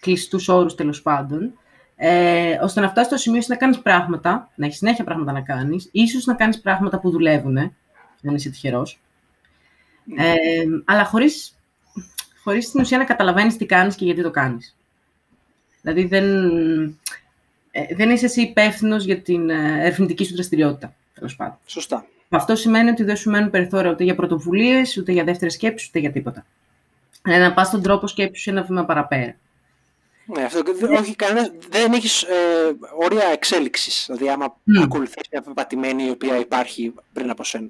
κλειστούς 0.00 0.48
όρους 0.48 0.74
τέλος 0.74 1.02
πάντων, 1.02 1.52
ε, 1.96 2.58
ώστε 2.62 2.80
να 2.80 2.88
φτάσεις 2.88 3.06
στο 3.06 3.16
σημείο 3.16 3.42
να 3.46 3.56
κάνεις 3.56 3.78
πράγματα, 3.78 4.50
να 4.54 4.66
έχεις 4.66 4.78
συνέχεια 4.78 5.04
πράγματα 5.04 5.32
να 5.32 5.40
κάνεις, 5.40 5.88
ίσως 5.92 6.24
να 6.24 6.34
κάνεις 6.34 6.60
πράγματα 6.60 6.98
που 6.98 7.10
δουλεύουν, 7.10 7.54
δεν 8.20 8.34
είσαι 8.34 8.50
τυχερός. 8.50 9.00
Ναι. 10.04 10.28
Ε, 10.28 10.34
αλλά 10.84 11.04
χωρίς 11.04 11.58
χωρίς 12.42 12.66
στην 12.66 12.80
ουσία 12.80 12.98
να 12.98 13.04
καταλαβαίνεις 13.04 13.56
τι 13.56 13.66
κάνεις 13.66 13.94
και 13.94 14.04
γιατί 14.04 14.22
το 14.22 14.30
κάνεις. 14.30 14.76
Δηλαδή 15.80 16.04
δεν, 16.04 16.48
ε, 17.70 17.94
δεν 17.96 18.10
είσαι 18.10 18.24
εσύ 18.24 18.40
υπεύθυνος 18.40 19.04
για 19.04 19.20
την 19.20 19.50
ε, 19.50 19.80
ερευνητική 19.80 20.24
σου 20.24 20.34
δραστηριότητα, 20.34 20.94
τέλος 21.14 21.36
πάντων. 21.36 21.58
Σωστά. 21.66 22.06
Αυτό 22.34 22.56
σημαίνει 22.56 22.90
ότι 22.90 23.04
δεν 23.04 23.16
σου 23.16 23.30
μένουν 23.30 23.50
περιθώρια 23.50 23.90
ούτε 23.90 24.04
για 24.04 24.14
πρωτοβουλίες, 24.14 24.96
ούτε 24.96 25.12
για 25.12 25.24
δεύτερες 25.24 25.52
σκέψεις, 25.52 25.88
ούτε 25.88 25.98
για 25.98 26.12
τίποτα. 26.12 26.46
Δηλαδή 27.22 27.42
να 27.42 27.52
πας 27.52 27.66
στον 27.66 27.82
τρόπο 27.82 28.06
σκέψης 28.06 28.46
ένα 28.46 28.62
βήμα 28.62 28.84
παραπέρα. 28.84 29.34
Ναι, 30.26 30.42
αυτό, 30.42 30.62
όχι, 30.98 31.16
κανένα, 31.16 31.50
δεν 31.70 31.92
έχεις 31.92 32.22
ε, 32.22 32.76
όρια 33.04 33.26
εξέλιξης. 33.32 34.04
Δηλαδή, 34.06 34.28
άμα 34.28 34.46
mm. 34.46 34.82
ακολουθείς 34.82 35.22
μια 35.30 35.42
πεπατημένη 35.42 36.04
η 36.04 36.10
οποία 36.10 36.38
υπάρχει 36.38 36.94
πριν 37.12 37.30
από 37.30 37.44
σένα. 37.44 37.68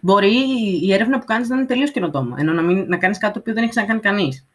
Μπορεί 0.00 0.34
η 0.82 0.92
έρευνα 0.92 1.18
που 1.18 1.24
κάνεις 1.24 1.48
να 1.48 1.56
είναι 1.56 1.64
τελείως 1.64 1.90
καινοτόμα. 1.90 2.36
Ενώ 2.38 2.52
να, 2.52 2.62
μην, 2.62 2.84
να 2.88 2.96
κάνεις 2.96 3.18
κάτι 3.18 3.32
το 3.32 3.38
οποίο 3.38 3.54
δεν 3.54 3.62
έχεις 3.62 3.76
να 3.76 3.84
κάνει 3.84 4.00
κανείς. 4.00 4.46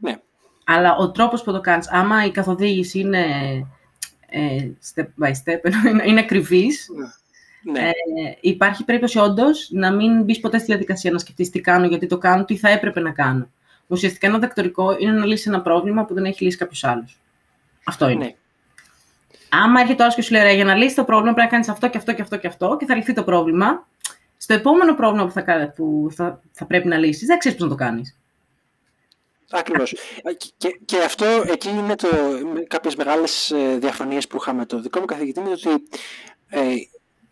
Ναι. 0.00 0.16
Αλλά 0.64 0.96
ο 0.96 1.10
τρόπος 1.10 1.42
που 1.42 1.52
το 1.52 1.60
κάνεις, 1.60 1.88
άμα 1.90 2.24
η 2.24 2.30
καθοδήγηση 2.30 2.98
είναι 2.98 3.26
ε, 4.28 4.70
step 4.94 5.06
by 5.24 5.30
step, 5.30 5.88
είναι, 5.88 6.04
είναι 6.08 6.20
ακριβής. 6.20 6.88
Ναι. 6.96 7.06
Ε, 7.74 7.90
υπάρχει 8.40 8.84
περίπτωση 8.84 9.18
όντως 9.18 9.68
να 9.72 9.92
μην 9.92 10.22
μπεις 10.22 10.40
ποτέ 10.40 10.58
στη 10.58 10.66
διαδικασία 10.66 11.10
να 11.10 11.18
σκεφτείς 11.18 11.50
τι 11.50 11.60
κάνω, 11.60 11.86
γιατί 11.86 12.06
το 12.06 12.18
κάνω, 12.18 12.44
τι 12.44 12.56
θα 12.56 12.68
έπρεπε 12.68 13.00
να 13.00 13.10
κάνω. 13.10 13.50
Ουσιαστικά 13.86 14.26
ένα 14.26 14.38
δακτορικό 14.38 14.96
είναι 14.98 15.12
να 15.12 15.26
λύσεις 15.26 15.46
ένα 15.46 15.62
πρόβλημα 15.62 16.04
που 16.04 16.14
δεν 16.14 16.24
έχει 16.24 16.44
λύσει 16.44 16.56
κάποιος 16.56 16.84
άλλος. 16.84 17.20
Αυτό 17.84 18.08
είναι. 18.08 18.24
Ναι. 18.24 18.34
Άμα 19.48 19.80
έρχεται 19.80 20.02
άλλο 20.02 20.12
και 20.12 20.22
σου 20.22 20.32
λέει: 20.32 20.54
Για 20.54 20.64
να 20.64 20.74
λύσεις 20.74 20.94
το 20.94 21.04
πρόβλημα, 21.04 21.32
πρέπει 21.34 21.46
να 21.46 21.52
κάνεις 21.52 21.68
αυτό 21.68 21.88
και 21.88 21.98
αυτό 21.98 22.12
και 22.12 22.22
αυτό 22.22 22.36
και 22.36 22.46
αυτό 22.46 22.76
και 22.78 22.86
θα 22.86 22.94
λυθεί 22.94 23.12
το 23.12 23.24
πρόβλημα. 23.24 23.86
Στο 24.36 24.54
επόμενο 24.54 24.94
πρόβλημα 24.94 25.26
που 25.26 25.32
θα, 25.32 25.72
που 25.76 26.08
θα, 26.10 26.40
θα 26.52 26.64
πρέπει 26.64 26.88
να 26.88 26.96
λύσεις, 26.96 27.26
δεν 27.26 27.38
ξέρεις 27.38 27.58
πώς 27.58 27.68
να 27.68 27.76
το 27.76 27.84
κάνεις. 27.84 28.16
Ακριβώς. 29.50 29.94
Και, 30.56 30.78
και, 30.84 30.98
αυτό 30.98 31.26
εκεί 31.46 31.68
είναι 31.68 31.94
το, 31.94 32.08
κάποιες 32.66 32.96
μεγάλες 32.96 33.50
ε, 33.50 33.76
διαφωνίες 33.78 34.26
που 34.26 34.36
είχαμε. 34.36 34.66
Το 34.66 34.80
δικό 34.80 35.00
μου 35.00 35.06
καθηγητή 35.06 35.40
είναι 35.40 35.50
ότι 35.50 35.82
ε, 36.48 36.74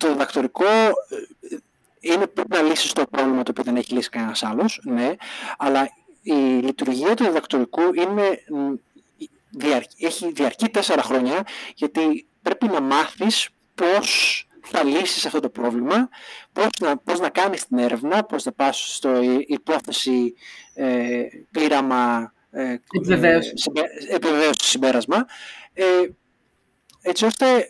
το 0.01 0.09
διδακτορικό 0.09 0.65
ε, 0.65 1.57
είναι 2.01 2.27
πρέπει 2.27 2.55
να 2.57 2.63
λύσεις 2.63 2.93
το 2.93 3.05
πρόβλημα 3.11 3.43
το 3.43 3.51
οποίο 3.51 3.65
δεν 3.65 3.77
έχει 3.77 3.95
λύσει 3.95 4.09
κανένας 4.09 4.43
άλλος, 4.43 4.81
ναι, 4.85 5.15
αλλά 5.59 5.91
η 6.23 6.33
λειτουργία 6.33 7.15
του 7.15 7.25
διδακτορικού 7.25 7.83
είναι, 7.95 8.45
έχει 9.99 10.33
διαρκεί 10.33 10.69
τέσσερα 10.69 11.03
χρόνια 11.03 11.47
γιατί 11.75 12.27
πρέπει 12.43 12.67
να 12.67 12.81
μάθεις 12.81 13.49
πώς 13.75 14.45
θα 14.61 14.85
λύσεις 14.85 15.27
αυτό 15.27 15.41
το 15.41 15.49
πρόβλημα, 15.49 16.09
πώς 16.53 16.69
να, 16.81 16.97
πώς 16.97 17.21
να 17.21 17.29
κάνεις 17.29 17.67
την 17.67 17.79
έρευνα, 17.79 18.25
πώς 18.25 18.45
να 18.45 18.53
πας 18.53 18.95
στο 18.95 19.21
υπόθεση 19.47 20.35
ε, 20.75 21.23
πείραμα 21.51 22.33
ε, 22.51 22.77
επιβεβαίωση 24.09 24.65
συμπέρασμα, 24.65 25.27
ε, 25.73 25.85
έτσι 27.03 27.25
ώστε 27.25 27.69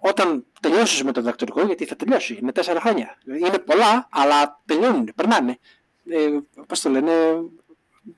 όταν 0.00 0.44
τελειώσεις 0.62 1.02
με 1.02 1.12
το 1.12 1.20
διδακτορικό, 1.20 1.62
γιατί 1.62 1.84
θα 1.84 1.96
τελειώσει, 1.96 2.38
είναι 2.42 2.52
τέσσερα 2.52 2.80
χρόνια. 2.80 3.18
Είναι 3.26 3.58
πολλά, 3.58 4.08
αλλά 4.10 4.62
τελειώνουν, 4.64 5.12
περνάνε. 5.14 5.58
Ε, 6.10 6.28
πώς 6.66 6.80
το 6.80 6.90
λένε, 6.90 7.12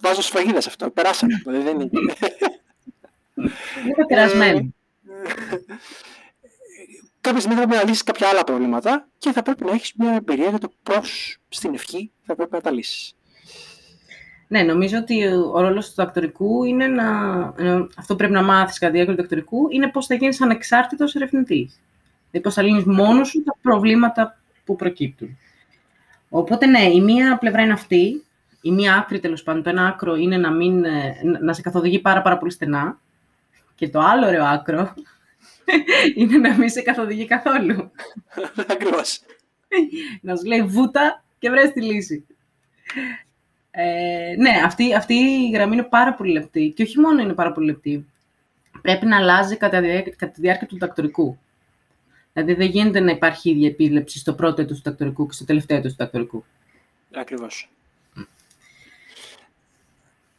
βάζω 0.01 0.23
σφαγίδα 0.23 0.61
σε 0.61 0.69
αυτό. 0.69 0.91
Περάσαμε. 0.91 1.43
δεν 1.45 1.81
είναι. 1.81 1.91
Είναι 3.85 4.07
περασμένο. 4.09 4.75
κάποια 7.21 7.41
στιγμή 7.41 7.61
θα 7.61 7.67
πρέπει 7.67 7.83
να 7.83 7.89
λύσεις 7.89 8.03
κάποια 8.03 8.29
άλλα 8.29 8.45
προβλήματα 8.45 9.09
και 9.19 9.33
θα 9.33 9.43
πρέπει 9.43 9.65
να 9.65 9.73
έχεις 9.73 9.93
μια 9.97 10.13
εμπειρία 10.13 10.49
για 10.49 10.59
το 10.59 10.73
πώς 10.83 11.37
στην 11.49 11.75
ευχή 11.75 12.13
θα 12.23 12.35
πρέπει 12.35 12.53
να 12.53 12.61
τα 12.61 12.71
λύσεις. 12.71 13.15
Ναι, 14.49 14.63
νομίζω 14.63 14.99
ότι 14.99 15.27
ο 15.27 15.61
ρόλος 15.61 15.89
του 15.89 15.95
δακτορικού 15.95 16.65
είναι 16.65 16.87
να. 16.87 17.07
Αυτό 17.97 18.17
πρέπει 18.17 18.33
να 18.33 18.43
μάθεις 18.43 18.79
κατά 18.79 18.91
τη 18.91 18.97
διάρκεια 18.97 19.15
του 19.15 19.21
δακτορικού 19.21 19.67
είναι 19.71 19.91
πώς 19.91 20.07
θα 20.07 20.15
γίνεις 20.15 20.41
ανεξάρτητος 20.41 21.15
ερευνητής. 21.15 21.81
Δηλαδή, 22.35 22.41
πώ 22.41 22.51
θα 22.51 22.63
λύνει 22.63 22.85
μόνος 22.87 23.29
σου 23.29 23.43
τα 23.43 23.57
προβλήματα 23.63 24.39
που 24.65 24.77
προκύπτουν. 24.77 25.39
Οπότε, 26.29 26.67
ναι, 26.67 26.83
η 26.83 27.01
μία 27.01 27.39
πλευρά 27.39 27.63
είναι 27.63 27.73
αυτή. 27.73 28.25
Η 28.61 28.73
μία 28.73 28.95
άκρη, 28.95 29.21
τέλος 29.21 29.43
πάντων, 29.43 29.63
το 29.63 29.71
ένα 29.71 29.87
άκρο 29.87 30.15
είναι 30.15 30.37
να, 30.37 30.51
μην, 30.51 30.85
ε, 30.85 31.21
να 31.41 31.53
σε 31.53 31.61
καθοδηγεί 31.61 31.99
πάρα, 31.99 32.23
πάρα 32.23 32.39
πολύ 32.39 32.53
στενά. 32.53 33.01
Και 33.75 33.89
το 33.89 34.01
άλλο 34.01 34.27
ωραίο 34.27 34.45
άκρο 34.45 34.95
είναι 36.17 36.39
να 36.39 36.57
μην 36.57 36.69
σε 36.69 36.83
καθοδηγεί 36.83 37.27
καθόλου. 37.27 37.91
Ακριβώς. 38.73 39.21
να 40.21 40.37
σου 40.37 40.45
λέει 40.45 40.63
βούτα 40.63 41.25
και 41.39 41.51
βρες 41.51 41.73
τη 41.73 41.83
λύση. 41.83 42.27
Ε, 43.71 44.35
ναι, 44.39 44.61
αυτή, 44.65 44.95
αυτή 44.95 45.15
η 45.15 45.51
γραμμή 45.51 45.75
είναι 45.75 45.83
πάρα 45.83 46.15
πολύ 46.15 46.33
λεπτή. 46.33 46.73
Και 46.77 46.83
όχι 46.83 47.01
μόνο 47.01 47.23
είναι 47.23 47.33
πάρα 47.33 47.53
πολύ 47.53 47.67
λεπτή. 47.67 48.07
Πρέπει 48.83 49.07
να 49.07 49.17
αλλάζει 49.17 49.57
κατά, 49.57 49.81
κατά 50.17 50.33
τη 50.33 50.41
διάρκεια 50.41 50.67
του 50.67 50.77
τακτορικού. 50.77 51.39
Δηλαδή 52.35 52.55
δεν 52.55 52.71
γίνεται 52.71 53.01
να 53.01 53.11
υπάρχει 53.11 53.51
ίδια 53.51 53.69
επίλεψη 53.69 54.19
στο 54.19 54.35
πρώτο 54.35 54.63
έτος 54.63 54.77
του 54.77 54.83
τακτορικού 54.83 55.27
και 55.27 55.33
στο 55.33 55.45
τελευταίο 55.45 55.77
έτος 55.77 55.91
του 55.91 55.97
τακτορικού. 55.97 56.45
Ακριβώς. 57.13 57.71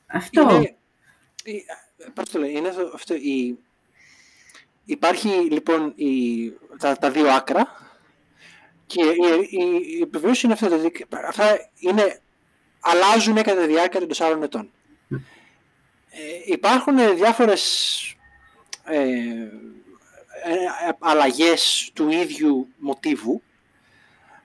Αυτό. 0.05 0.41
Είναι, 0.41 0.75
πώς 2.13 2.29
το 2.29 2.39
λέει, 2.39 2.51
είναι 2.51 2.71
αυτό, 2.93 3.15
η, 3.15 3.57
υπάρχει 4.85 5.27
λοιπόν 5.27 5.93
η, 5.95 6.51
τα, 6.79 6.97
τα 6.97 7.11
δύο 7.11 7.27
άκρα 7.27 7.67
και 8.85 9.01
η, 9.01 9.47
η, 9.49 9.97
η 9.97 10.01
επιβεβαίωση 10.01 10.45
είναι 10.45 10.53
αυτό. 10.53 10.67
Δηλαδή, 10.67 11.05
αυτά 11.27 11.69
είναι, 11.79 12.19
αλλάζουν 12.79 13.35
κατά 13.35 13.61
τη 13.61 13.67
διάρκεια 13.67 13.99
των 13.99 14.07
τεσσάρων 14.07 14.43
ετών. 14.43 14.71
Ε, 16.09 16.51
υπάρχουν 16.51 17.15
διάφορες 17.15 18.15
ε, 18.83 18.99
ε, 18.99 19.51
αλλαγές 21.00 21.92
του 21.94 22.10
ίδιου 22.10 22.68
μοτίβου. 22.77 23.42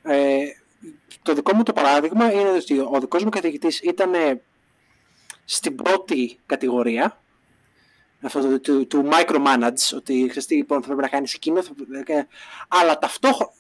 Ε, 0.03 0.45
το 1.23 1.35
δικό 1.35 1.55
μου 1.55 1.63
το 1.63 1.73
παράδειγμα 1.73 2.33
είναι 2.33 2.51
ότι 2.51 2.79
ο 2.79 2.97
δικός 3.01 3.25
μου 3.25 3.31
καθηγητής 3.31 3.81
ήταν 3.81 4.41
στην 5.45 5.75
πρώτη 5.75 6.39
κατηγορία 6.47 7.21
αυτό 8.23 8.41
το, 8.41 8.61
του, 8.61 8.87
του 8.87 9.09
micromanage, 9.13 9.97
ότι 9.97 10.27
χρειαστεί 10.31 10.55
λοιπόν 10.55 10.81
θα 10.81 10.87
πρέπει 10.87 11.01
να 11.01 11.09
κάνεις 11.09 11.35
εκείνο, 11.35 11.63
θα, 11.63 11.73
αλλά 12.69 12.99
ταυτόχρονα. 12.99 13.53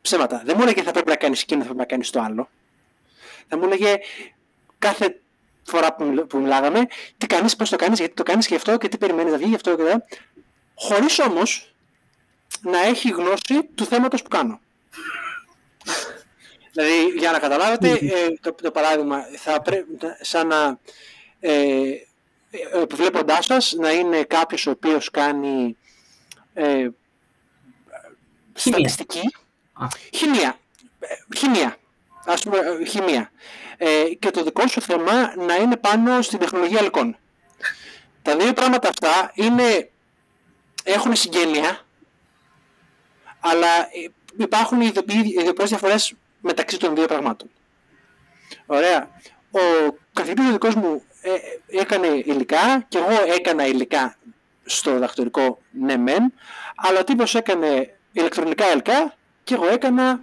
Ψέματα. 0.00 0.42
Δεν 0.44 0.54
μου 0.56 0.62
έλεγε 0.62 0.82
θα 0.82 0.90
πρέπει 0.90 1.08
να 1.08 1.16
κάνεις 1.16 1.42
εκείνο, 1.42 1.60
θα 1.60 1.64
πρέπει 1.64 1.80
να 1.80 1.86
κάνεις 1.86 2.10
το 2.10 2.20
άλλο. 2.20 2.48
Θα 3.48 3.56
μου 3.56 3.64
έλεγε 3.64 3.96
κάθε 4.78 5.20
φορά 5.62 5.94
που, 5.94 6.26
που 6.26 6.38
μιλάγαμε, 6.38 6.86
τι 7.18 7.26
κάνεις, 7.26 7.56
πώς 7.56 7.70
το 7.70 7.76
κάνεις, 7.76 7.98
γιατί 7.98 8.14
το 8.14 8.22
κάνεις 8.22 8.46
και 8.46 8.54
αυτό 8.54 8.76
και 8.76 8.88
τι 8.88 8.98
περιμένεις 8.98 9.32
να 9.32 9.38
βγει 9.38 9.48
γι' 9.48 9.54
αυτό 9.54 9.76
και 9.76 9.82
αυτό. 9.82 10.04
Χωρίς 10.82 11.18
όμως 11.18 11.74
να 12.60 12.78
έχει 12.78 13.08
γνώση 13.08 13.64
του 13.74 13.84
θέματος 13.84 14.22
που 14.22 14.28
κάνω. 14.28 14.60
δηλαδή, 16.72 17.06
για 17.18 17.30
να 17.30 17.38
καταλάβετε, 17.38 17.90
ε, 17.90 18.28
το, 18.40 18.52
το 18.52 18.70
παράδειγμα, 18.70 19.22
θα 19.36 19.62
πρέπει, 19.62 19.86
σαν 20.20 20.46
να 20.46 20.78
ε, 21.40 21.92
επιβλέποντάς 22.82 23.44
σας 23.44 23.72
να 23.72 23.92
είναι 23.92 24.22
κάποιος 24.22 24.66
ο 24.66 24.70
οποίος 24.70 25.10
κάνει 25.10 25.76
ε, 26.54 26.88
στατιστική, 28.52 29.34
χημεία, 30.14 30.58
ε, 31.00 31.36
χημεία, 31.36 31.76
ας 32.24 32.42
πούμε 32.42 32.58
ε, 32.58 32.84
χημεία. 32.84 33.30
Ε, 33.76 34.04
και 34.18 34.30
το 34.30 34.42
δικό 34.42 34.66
σου 34.66 34.80
θέμα 34.80 35.34
να 35.36 35.54
είναι 35.54 35.76
πάνω 35.76 36.22
στην 36.22 36.38
τεχνολογία 36.38 36.80
υλικών. 36.80 37.16
Τα 38.22 38.36
δύο 38.36 38.52
πράγματα 38.52 38.88
αυτά 38.88 39.32
είναι, 39.34 39.90
έχουν 40.82 41.16
συγγένεια, 41.16 41.80
αλλά 43.40 43.68
υπάρχουν 44.36 44.80
ειδοποιές 44.80 45.68
διαφορές 45.68 46.14
μεταξύ 46.40 46.78
των 46.78 46.94
δύο 46.94 47.06
πραγμάτων. 47.06 47.50
Ωραία. 48.66 49.10
Ο 49.50 49.60
καθηγητής 50.12 50.48
ο 50.48 50.52
δικός 50.52 50.74
μου 50.74 51.02
ε, 51.22 51.30
έκανε 51.80 52.06
υλικά 52.06 52.84
και 52.88 52.98
εγώ 52.98 53.32
έκανα 53.36 53.66
υλικά 53.66 54.16
στο 54.64 54.98
δαχτυλικό 54.98 55.58
ναι 55.70 55.96
μεν, 55.96 56.32
αλλά 56.76 56.98
ο 57.00 57.04
τύπος 57.04 57.34
έκανε 57.34 57.96
ηλεκτρονικά 58.12 58.72
υλικά 58.72 59.14
και 59.44 59.54
εγώ 59.54 59.66
έκανα 59.66 60.20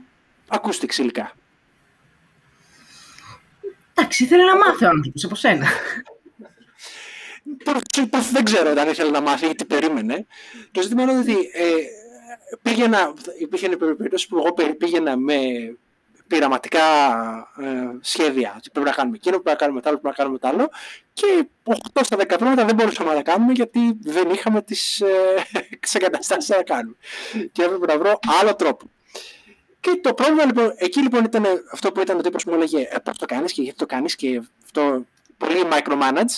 acoustics 0.47 0.97
υλικά. 0.97 1.31
Εντάξει, 3.93 4.23
ήθελε 4.23 4.43
να 4.43 4.55
μάθει 4.55 4.85
ο 4.85 4.89
άνθρωπος 4.89 5.23
από 5.23 5.35
σένα. 5.35 5.67
Δεν 8.31 8.43
ξέρω 8.43 8.69
αν 8.69 8.89
ήθελε 8.89 9.09
να 9.09 9.21
μάθει 9.21 9.45
ή 9.45 9.55
τι 9.55 9.65
περίμενε. 9.65 10.25
Το 10.71 10.81
ζήτημα 10.81 11.01
είναι 11.01 11.17
ότι 11.17 11.33
ε, 11.53 11.65
πήγαινα, 12.61 13.13
υπήρχε 13.39 13.69
περίπτωση 13.69 14.27
που 14.27 14.37
εγώ 14.37 14.75
πήγαινα 14.77 15.17
με 15.17 15.39
πειραματικά 16.27 16.79
ε, 17.57 17.97
σχέδια. 18.01 18.53
Ότι 18.57 18.69
πρέπει 18.69 18.87
να 18.87 18.93
κάνουμε 18.93 19.15
εκείνο, 19.15 19.39
πρέπει 19.39 19.49
να 19.49 19.55
κάνουμε 19.55 19.81
το 19.81 19.89
άλλο, 19.89 19.99
πρέπει 19.99 20.15
να 20.17 20.23
κάνουμε 20.23 20.39
το 20.39 20.47
άλλο. 20.47 20.69
Και 21.13 21.47
8 21.93 22.01
στα 22.03 22.17
10 22.17 22.25
πράγματα 22.27 22.65
δεν 22.65 22.75
μπορούσαμε 22.75 23.13
να 23.13 23.21
κάνουμε 23.21 23.51
γιατί 23.51 23.79
δεν 24.01 24.29
είχαμε 24.29 24.61
τις 24.61 25.01
ε, 25.01 25.45
εγκαταστάσεις 25.93 26.49
να 26.49 26.63
κάνουμε. 26.63 26.95
Και 27.51 27.63
έπρεπε 27.63 27.85
να 27.85 27.97
βρω 27.97 28.19
άλλο 28.41 28.55
τρόπο. 28.55 28.89
Και 29.79 29.99
το 30.03 30.13
πρόβλημα 30.13 30.45
λοιπόν, 30.45 30.73
εκεί 30.75 31.01
λοιπόν 31.01 31.23
ήταν 31.23 31.45
αυτό 31.71 31.91
που 31.91 32.01
ήταν 32.01 32.17
ο 32.17 32.21
τύπος 32.21 32.43
που 32.43 32.49
μου 32.49 32.55
έλεγε 32.55 32.87
ε, 32.91 32.97
πώς 33.03 33.17
το 33.17 33.25
κάνεις 33.25 33.53
και 33.53 33.61
γιατί 33.61 33.77
το 33.77 33.85
κάνεις 33.85 34.15
και 34.15 34.41
αυτό 34.63 35.05
πολύ 35.37 35.63
micromanage 35.71 36.35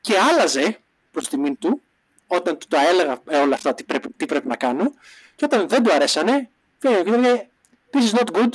και 0.00 0.18
άλλαζε 0.18 0.78
προς 1.10 1.28
τιμήν 1.28 1.58
του 1.58 1.82
όταν 2.26 2.58
του 2.58 2.66
τα 2.66 2.88
έλεγα 2.88 3.20
ε, 3.28 3.38
όλα 3.38 3.54
αυτά 3.54 3.74
τι 3.74 3.84
πρέπει, 3.84 4.08
τι 4.16 4.26
πρέπει 4.26 4.48
να 4.48 4.56
κάνω 4.56 4.94
και 5.36 5.44
όταν 5.44 5.68
δεν 5.68 5.82
του 5.82 5.92
αρέσανε 5.92 6.50
πήγαινε 6.78 7.02
και 7.02 7.10
έλεγε 7.10 7.48
this 7.92 8.12
is 8.12 8.18
not 8.18 8.32
good, 8.32 8.50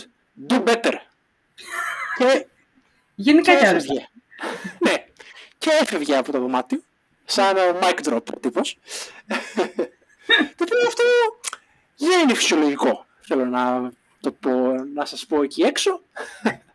do 0.50 0.64
better. 0.64 0.94
και, 2.18 2.46
Γενικά 3.16 3.52
και 3.60 3.66
έφευγε. 3.66 4.08
ναι. 4.80 4.94
Και 5.58 5.70
έφευγε 5.82 6.18
από 6.18 6.32
το 6.32 6.40
δωμάτιο, 6.40 6.84
σαν 7.26 7.56
mic 7.82 8.00
drop 8.04 8.22
τύπος. 8.40 8.78
το 10.56 10.64
οποίο 10.64 10.88
αυτό 10.88 11.04
δεν 11.96 12.20
είναι 12.20 12.34
φυσιολογικό. 12.34 13.06
Θέλω 13.22 13.46
να 13.46 13.92
το 14.22 14.32
πω, 14.32 14.52
να 14.94 15.06
σας 15.06 15.26
πω 15.26 15.42
εκεί 15.44 15.62
έξω. 15.62 16.02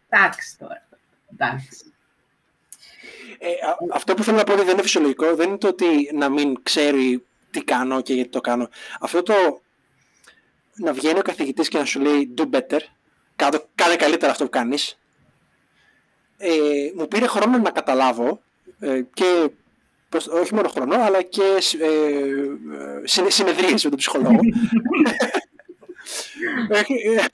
Εντάξει 0.09 0.59
τώρα. 0.59 0.89
Εντάξει. 1.33 1.90
Ε, 3.43 3.49
αυτό 3.93 4.15
που 4.15 4.23
θέλω 4.23 4.37
να 4.37 4.45
πω 4.45 4.53
ότι 4.53 4.63
δεν 4.63 4.73
είναι 4.73 4.83
φυσιολογικό 4.83 5.35
δεν 5.35 5.49
είναι 5.49 5.59
το 5.59 5.69
ότι 5.69 6.11
να 6.15 6.29
μην 6.29 6.63
ξέρει 6.63 7.25
τι 7.51 7.65
κάνω 7.65 8.01
και 8.01 8.15
γιατί 8.15 8.29
το 8.31 8.41
κάνω. 8.41 8.69
Αυτό 9.01 9.23
το 9.23 9.63
να 10.75 10.93
βγαίνει 10.93 11.19
ο 11.19 11.23
καθηγητής 11.23 11.69
και 11.69 11.79
να 11.79 11.85
σου 11.85 12.01
λέει 12.01 12.35
do 12.37 12.45
better 12.51 12.81
κάνε 13.75 13.97
καλύτερα 13.97 14.33
αυτό 14.33 14.45
που 14.45 14.51
κάνεις. 14.51 14.99
Ε, 16.39 16.51
μου 16.97 17.09
πήρε 17.09 17.27
χρόνο 17.27 17.59
να 17.59 17.71
καταλάβω 17.71 18.43
ε, 18.81 19.03
και 19.15 19.51
όχι 20.31 20.55
μόνο 20.55 20.69
χρόνο, 20.69 20.97
αλλά 20.97 21.23
και 21.23 21.43
ε, 21.81 23.31
συνεδρίες 23.31 23.85
με 23.85 23.91
τον 23.91 23.99
ψυχολόγο. 23.99 24.39
Ε, 26.69 27.25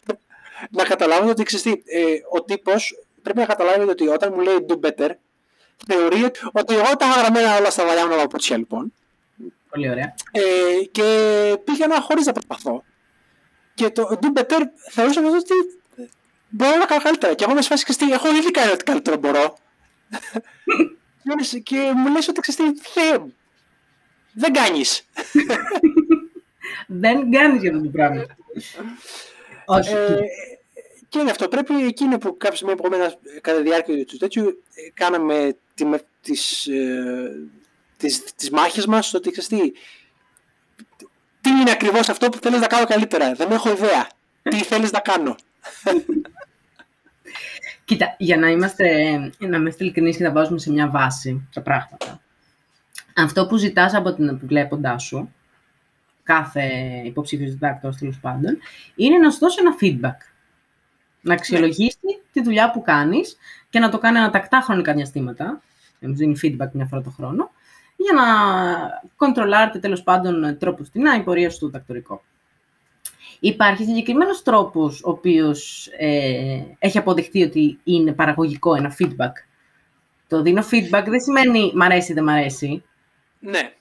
να 0.71 0.85
καταλάβω 0.85 1.31
ότι 1.31 1.43
ξέρεις, 1.43 1.67
ε, 1.85 2.05
ο 2.31 2.43
τύπος 2.43 3.05
πρέπει 3.23 3.39
να 3.39 3.45
καταλάβει 3.47 3.89
ότι 3.89 4.09
όταν 4.09 4.33
μου 4.35 4.41
λέει 4.41 4.67
do 4.69 4.81
better, 4.81 5.11
θεωρεί 5.87 6.23
ότι 6.53 6.75
εγώ 6.75 6.97
τα 6.97 7.07
γραμμένα 7.07 7.57
όλα 7.57 7.71
στα 7.71 7.85
βαλιά 7.85 8.07
μου 8.07 8.21
από 8.21 8.37
λοιπόν. 8.57 8.93
Πολύ 9.71 9.91
ωραία. 9.91 10.15
Ε, 10.33 10.85
και 10.91 11.03
πήγαινα 11.65 12.01
χωρίς 12.01 12.27
να 12.27 12.33
προσπαθώ. 12.33 12.85
Και 13.75 13.91
το 13.91 14.19
do 14.23 14.39
better 14.39 14.61
θεωρούσα 14.91 15.21
ότι 15.21 15.55
μπορώ 16.49 16.77
να 16.77 16.85
κάνω 16.85 17.03
καλύτερα. 17.03 17.35
Και 17.35 17.45
εγώ 17.45 17.55
με 17.55 17.63
σφάσεις 17.63 17.97
και 17.97 18.05
έχω 18.13 18.37
ήδη 18.37 18.51
κάνει 18.51 18.73
ό,τι 18.73 18.85
καλύτερο 18.85 19.17
μπορώ. 19.17 19.57
και 21.63 21.93
μου 21.97 22.13
λες 22.13 22.29
ότι 22.29 22.41
ξέρεις 22.41 22.81
τι, 22.81 23.01
δεν 24.33 24.53
κάνεις. 24.53 25.07
δεν 27.03 27.31
κάνεις 27.31 27.61
για 27.61 27.71
αυτό 27.71 27.83
το 27.83 27.91
πράγμα. 27.91 28.27
Όχι. 29.65 29.95
Ε, 31.17 31.19
και 31.19 31.23
είναι 31.23 31.31
αυτό. 31.31 31.49
Πρέπει 31.49 31.75
εκείνο 31.75 32.19
που 32.19 32.37
κάποια 32.37 32.57
στιγμή 32.57 32.75
επόμενα 32.79 33.15
κατά 33.41 33.57
τη 33.57 33.63
διάρκεια 33.63 34.05
του 34.05 34.17
τέτοιου 34.17 34.63
κάναμε 34.95 35.57
τη, 35.75 35.85
τις, 36.21 36.67
ε, 36.67 37.49
τις, 37.97 38.35
τις 38.35 38.51
μάχες 38.51 38.87
μας 38.87 39.15
ότι 39.15 39.31
ξέρεις 39.31 39.49
τι, 39.49 39.73
τι 41.41 41.51
είναι 41.51 41.71
ακριβώς 41.71 42.09
αυτό 42.09 42.29
που 42.29 42.39
θέλεις 42.43 42.61
να 42.61 42.67
κάνω 42.67 42.87
καλύτερα. 42.87 43.33
Δεν 43.33 43.51
έχω 43.51 43.71
ιδέα. 43.71 44.07
Τι 44.43 44.57
θέλεις 44.57 44.91
να 44.91 45.01
κάνω. 45.01 45.37
Κοίτα, 47.85 48.15
για 48.19 48.37
να 48.37 48.49
είμαστε, 48.49 49.17
να 49.39 49.57
είμαστε 49.57 49.85
ειλικρινείς 49.85 50.17
και 50.17 50.23
να 50.23 50.33
βάζουμε 50.33 50.59
σε 50.59 50.71
μια 50.71 50.91
βάση 50.91 51.49
τα 51.53 51.63
πράγματα. 51.63 52.21
Αυτό 53.17 53.47
που 53.47 53.57
ζητάς 53.57 53.95
από 53.95 54.15
την 54.15 54.29
επιβλέποντά 54.29 54.99
σου, 54.99 55.35
κάθε 56.23 56.63
υποψήφιος 57.05 57.51
διδάκτορας 57.51 57.99
τέλος 57.99 58.19
πάντων, 58.21 58.59
είναι 58.95 59.19
να 59.19 59.31
σου 59.31 59.39
δώσει 59.39 59.59
ένα 59.61 59.77
feedback. 59.81 60.36
Να 61.27 61.35
αξιολογήσει 61.35 61.99
τη 62.33 62.43
δουλειά 62.43 62.71
που 62.71 62.83
κάνεις 62.83 63.37
και 63.71 63.79
να 63.79 63.89
το 63.89 63.99
κάνει 63.99 64.19
ανατακτά 64.19 64.61
χρονικά 64.61 64.95
διαστήματα, 64.95 65.63
να 65.99 66.13
δίνει 66.13 66.39
feedback 66.43 66.71
μια 66.73 66.87
φορά 66.87 67.03
το 67.03 67.11
χρόνο, 67.11 67.51
για 67.97 68.13
να 68.13 68.25
κοντρολάρετε 69.17 69.79
τέλος 69.79 70.03
πάντων 70.03 70.59
τρόπο 70.59 70.85
στην 70.85 71.07
η 71.07 71.23
πορεία 71.23 71.51
στο 71.51 71.67
διδακτορικό. 71.67 72.23
Υπάρχει 73.41 73.85
συγκεκριμένος 73.85 74.43
τρόπος 74.43 75.03
ο 75.05 75.11
οποίος 75.11 75.89
ε, 75.99 76.63
έχει 76.79 76.99
αποδειχτεί 76.99 77.43
ότι 77.43 77.79
είναι 77.85 78.13
παραγωγικό 78.13 78.75
ένα 78.75 78.97
feedback. 78.99 79.33
Το 80.29 80.43
δίνω 80.43 80.63
feedback 80.71 81.05
δεν 81.07 81.21
σημαίνει 81.21 81.73
μ' 81.75 81.83
αρέσει 81.83 82.13
ή 82.13 82.15
δεν 82.15 82.25
μ' 82.25 82.29
αρέσει. 82.29 82.83
Ναι. 83.39 83.73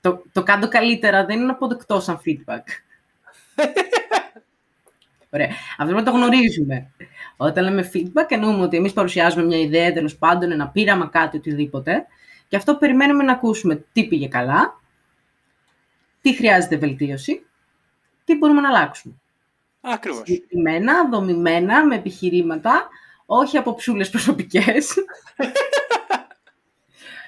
Το, 0.00 0.22
το 0.32 0.42
κάνω 0.42 0.68
καλύτερα 0.68 1.24
δεν 1.24 1.40
είναι 1.40 1.50
αποδεκτό 1.50 2.00
σαν 2.00 2.20
feedback. 2.26 2.62
Ωραία. 5.34 5.48
Αυτό 5.78 5.94
πρέπει 5.94 6.04
να 6.04 6.12
το 6.12 6.18
γνωρίζουμε. 6.18 6.90
Όταν 7.36 7.64
λέμε 7.64 7.90
feedback, 7.94 8.26
εννοούμε 8.28 8.62
ότι 8.62 8.76
εμείς 8.76 8.92
παρουσιάζουμε 8.92 9.44
μια 9.44 9.58
ιδέα, 9.58 9.92
τέλος 9.92 10.16
πάντων, 10.16 10.52
ένα 10.52 10.68
πείραμα, 10.68 11.08
κάτι, 11.08 11.36
οτιδήποτε. 11.36 12.06
Και 12.48 12.56
αυτό 12.56 12.76
περιμένουμε 12.76 13.24
να 13.24 13.32
ακούσουμε 13.32 13.84
τι 13.92 14.06
πήγε 14.06 14.28
καλά, 14.28 14.80
τι 16.20 16.34
χρειάζεται 16.34 16.76
βελτίωση 16.76 17.46
τι 18.24 18.36
μπορούμε 18.36 18.60
να 18.60 18.68
αλλάξουμε. 18.68 19.14
Ακριβώς. 19.80 20.22
Συγκεκριμένα, 20.24 21.08
δομημένα, 21.08 21.86
με 21.86 21.94
επιχειρήματα, 21.94 22.88
όχι 23.26 23.56
από 23.56 23.74
ψούλες 23.74 24.10
προσωπικές, 24.10 24.94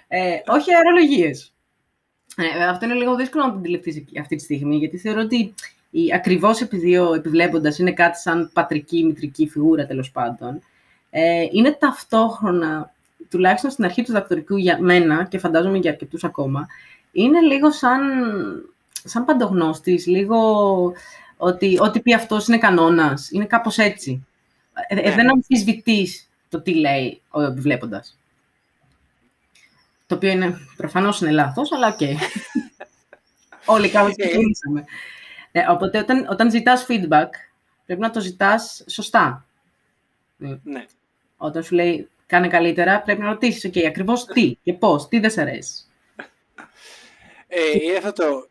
ε, 0.08 0.38
όχι 0.46 0.74
αερολογίες. 0.74 1.54
Ε, 2.36 2.64
αυτό 2.64 2.84
είναι 2.84 2.94
λίγο 2.94 3.16
δύσκολο 3.16 3.44
να 3.44 3.50
το 3.50 3.58
αντιληφθείς 3.58 4.04
αυτή 4.20 4.36
τη 4.36 4.42
στιγμή, 4.42 4.76
γιατί 4.76 4.98
θεωρώ 4.98 5.20
ότι 5.20 5.54
η, 5.98 6.12
ακριβώς 6.14 6.60
επειδή 6.60 6.96
ο 6.98 7.14
επιβλέποντας 7.14 7.78
είναι 7.78 7.92
κάτι 7.92 8.18
σαν 8.18 8.50
πατρική, 8.52 9.04
μητρική 9.04 9.48
φιγούρα 9.48 9.86
τέλος 9.86 10.10
πάντων, 10.10 10.60
ε, 11.10 11.46
είναι 11.52 11.72
ταυτόχρονα, 11.72 12.92
τουλάχιστον 13.30 13.70
στην 13.70 13.84
αρχή 13.84 14.02
του 14.02 14.12
δακτορικού 14.12 14.56
για 14.56 14.78
μένα 14.80 15.24
και 15.24 15.38
φαντάζομαι 15.38 15.78
για 15.78 15.90
αρκετούς 15.90 16.24
ακόμα, 16.24 16.66
είναι 17.12 17.40
λίγο 17.40 17.70
σαν 17.70 18.00
σαν 19.04 19.24
παντογνώστης, 19.24 20.06
λίγο 20.06 20.38
ότι 21.36 21.78
ό,τι 21.80 22.00
πει 22.00 22.14
αυτός 22.14 22.48
είναι 22.48 22.58
κανόνας. 22.58 23.30
Είναι 23.30 23.44
κάπως 23.44 23.78
έτσι. 23.78 24.26
Ε, 24.88 25.00
ε, 25.00 25.08
ναι. 25.08 25.14
δεν 25.14 25.30
αμφισβητείς 25.30 26.28
το 26.48 26.60
τι 26.60 26.74
λέει 26.74 27.20
ο 27.30 27.42
επιβλέποντας. 27.42 28.18
Το 30.06 30.14
οποίο 30.14 30.30
είναι, 30.30 30.58
προφανώς 30.76 31.20
είναι 31.20 31.30
λάθος, 31.30 31.72
αλλά 31.72 31.86
ok. 31.86 31.96
Okay. 32.00 32.14
Όλοι 33.74 33.88
κάπως 33.88 34.16
ξεκινήσαμε. 34.16 34.84
Ε, 35.58 35.66
οπότε 35.68 35.98
όταν, 35.98 36.26
όταν 36.30 36.50
ζητάς 36.50 36.86
feedback, 36.88 37.28
πρέπει 37.86 38.00
να 38.00 38.10
το 38.10 38.20
ζητάς 38.20 38.84
σωστά. 38.88 39.46
Ναι. 40.36 40.84
Όταν 41.36 41.62
σου 41.62 41.74
λέει 41.74 42.08
κάνε 42.26 42.48
καλύτερα, 42.48 43.02
πρέπει 43.02 43.20
να 43.20 43.28
ρωτήσεις, 43.28 43.70
ok, 43.70 43.84
ακριβώς 43.84 44.24
τι 44.24 44.56
και 44.62 44.72
πώς, 44.72 45.08
τι 45.08 45.18
δεν 45.18 45.30
σε 45.30 45.40
αρέσει. 45.40 45.84
Ε, 47.48 47.70
είναι 47.82 47.96
αυτό 47.96 48.12
το 48.12 48.48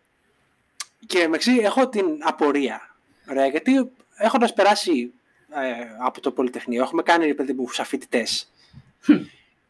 και 1.05 1.27
με 1.27 1.37
έχω 1.61 1.89
την 1.89 2.05
απορία. 2.21 2.95
Ωραία, 3.29 3.47
γιατί 3.47 3.91
έχοντας 4.15 4.53
περάσει 4.53 5.13
ε, 5.49 6.05
από 6.05 6.21
το 6.21 6.31
Πολυτεχνείο, 6.31 6.83
έχουμε 6.83 7.01
κάνει 7.01 7.33
παιδί 7.33 7.53
μου 7.53 7.69
σαν 7.69 7.85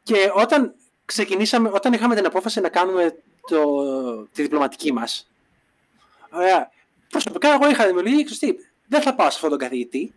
και 0.04 0.32
όταν 0.36 0.76
ξεκινήσαμε, 1.06 1.70
όταν 1.74 1.94
είχαμε 1.94 2.16
την 2.16 2.26
απόφαση 2.26 2.62
να 2.62 2.70
κάνουμε 2.70 3.16
το, 3.48 3.64
τη 4.26 4.42
διπλωματική 4.42 4.94
μας, 4.94 5.30
ωραία, 6.30 6.74
προσωπικά 7.10 7.54
εγώ 7.54 7.70
είχα 7.70 7.86
δημιουργήσει, 7.86 8.46
ότι 8.46 8.60
δεν 8.88 9.02
θα 9.02 9.16
πάω 9.16 9.30
σε 9.30 9.36
αυτόν 9.36 9.50
τον 9.50 9.60
καθηγητή, 9.60 10.14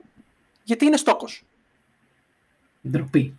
γιατί 0.64 0.84
είναι 0.84 0.96
στόκος. 0.96 1.44
Ντροπή. 2.88 3.38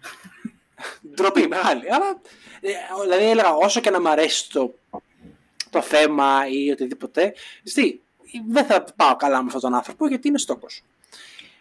Ντροπή, 1.15 1.47
μεγάλη. 1.47 1.93
Αλλά, 1.93 2.21
ε, 2.61 2.71
δηλαδή 3.03 3.29
έλεγα, 3.29 3.53
όσο 3.53 3.81
και 3.81 3.89
να 3.89 4.01
μου 4.01 4.09
αρέσει 4.09 4.51
το 4.51 4.73
το 5.69 5.81
θέμα 5.81 6.47
ή 6.49 6.71
οτιδήποτε. 6.71 7.33
Ζητή, 7.63 8.01
δεν 8.47 8.65
θα 8.65 8.83
πάω 8.95 9.15
καλά 9.15 9.39
με 9.39 9.45
αυτόν 9.45 9.61
τον 9.61 9.73
άνθρωπο 9.73 10.07
γιατί 10.07 10.27
είναι 10.27 10.37
στόχος. 10.37 10.83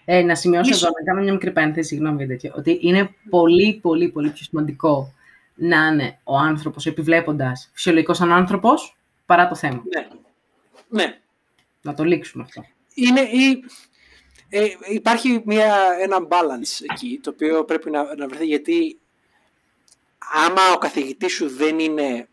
Ε, 0.05 0.23
να 0.23 0.35
σημειώσω 0.35 0.75
εδώ, 0.75 0.87
να 0.87 1.05
κάνω 1.05 1.23
μια 1.23 1.33
μικρή 1.33 1.53
παρένθεση, 1.53 1.89
συγγνώμη 1.89 2.17
για 2.17 2.27
τέτοιο, 2.27 2.53
ότι 2.57 2.79
είναι 2.83 3.15
πολύ, 3.31 3.79
πολύ, 3.83 4.09
πολύ 4.09 4.31
πιο 4.31 4.45
σημαντικό 4.45 5.13
να 5.55 5.87
είναι 5.87 6.19
ο 6.25 6.37
άνθρωπος 6.37 6.87
επιβλέποντας 6.87 7.71
φυσιολογικός 7.73 8.17
σαν 8.17 8.33
άνθρωπος 8.33 8.97
παρά 9.27 9.49
το 9.49 9.55
θέμα. 9.55 9.83
Ναι. 9.95 10.09
ναι. 10.89 11.19
Να 11.81 11.95
το 11.95 12.05
λήξουμε 12.05 12.43
αυτό. 12.43 12.65
Είναι, 12.95 13.21
η, 13.21 13.65
ε, 14.49 14.69
υπάρχει 14.89 15.43
μια, 15.45 15.97
ένα 16.01 16.19
balance 16.29 16.85
εκεί, 16.91 17.21
το 17.23 17.31
οποίο 17.31 17.65
πρέπει 17.65 17.91
να, 17.91 18.15
να 18.15 18.29
βρεθεί, 18.29 18.47
γιατί 18.47 18.99
άμα 20.19 20.73
ο 20.75 20.79
καθηγητής 20.79 21.33
σου 21.33 21.49
δεν 21.49 21.79
είναι 21.79 22.29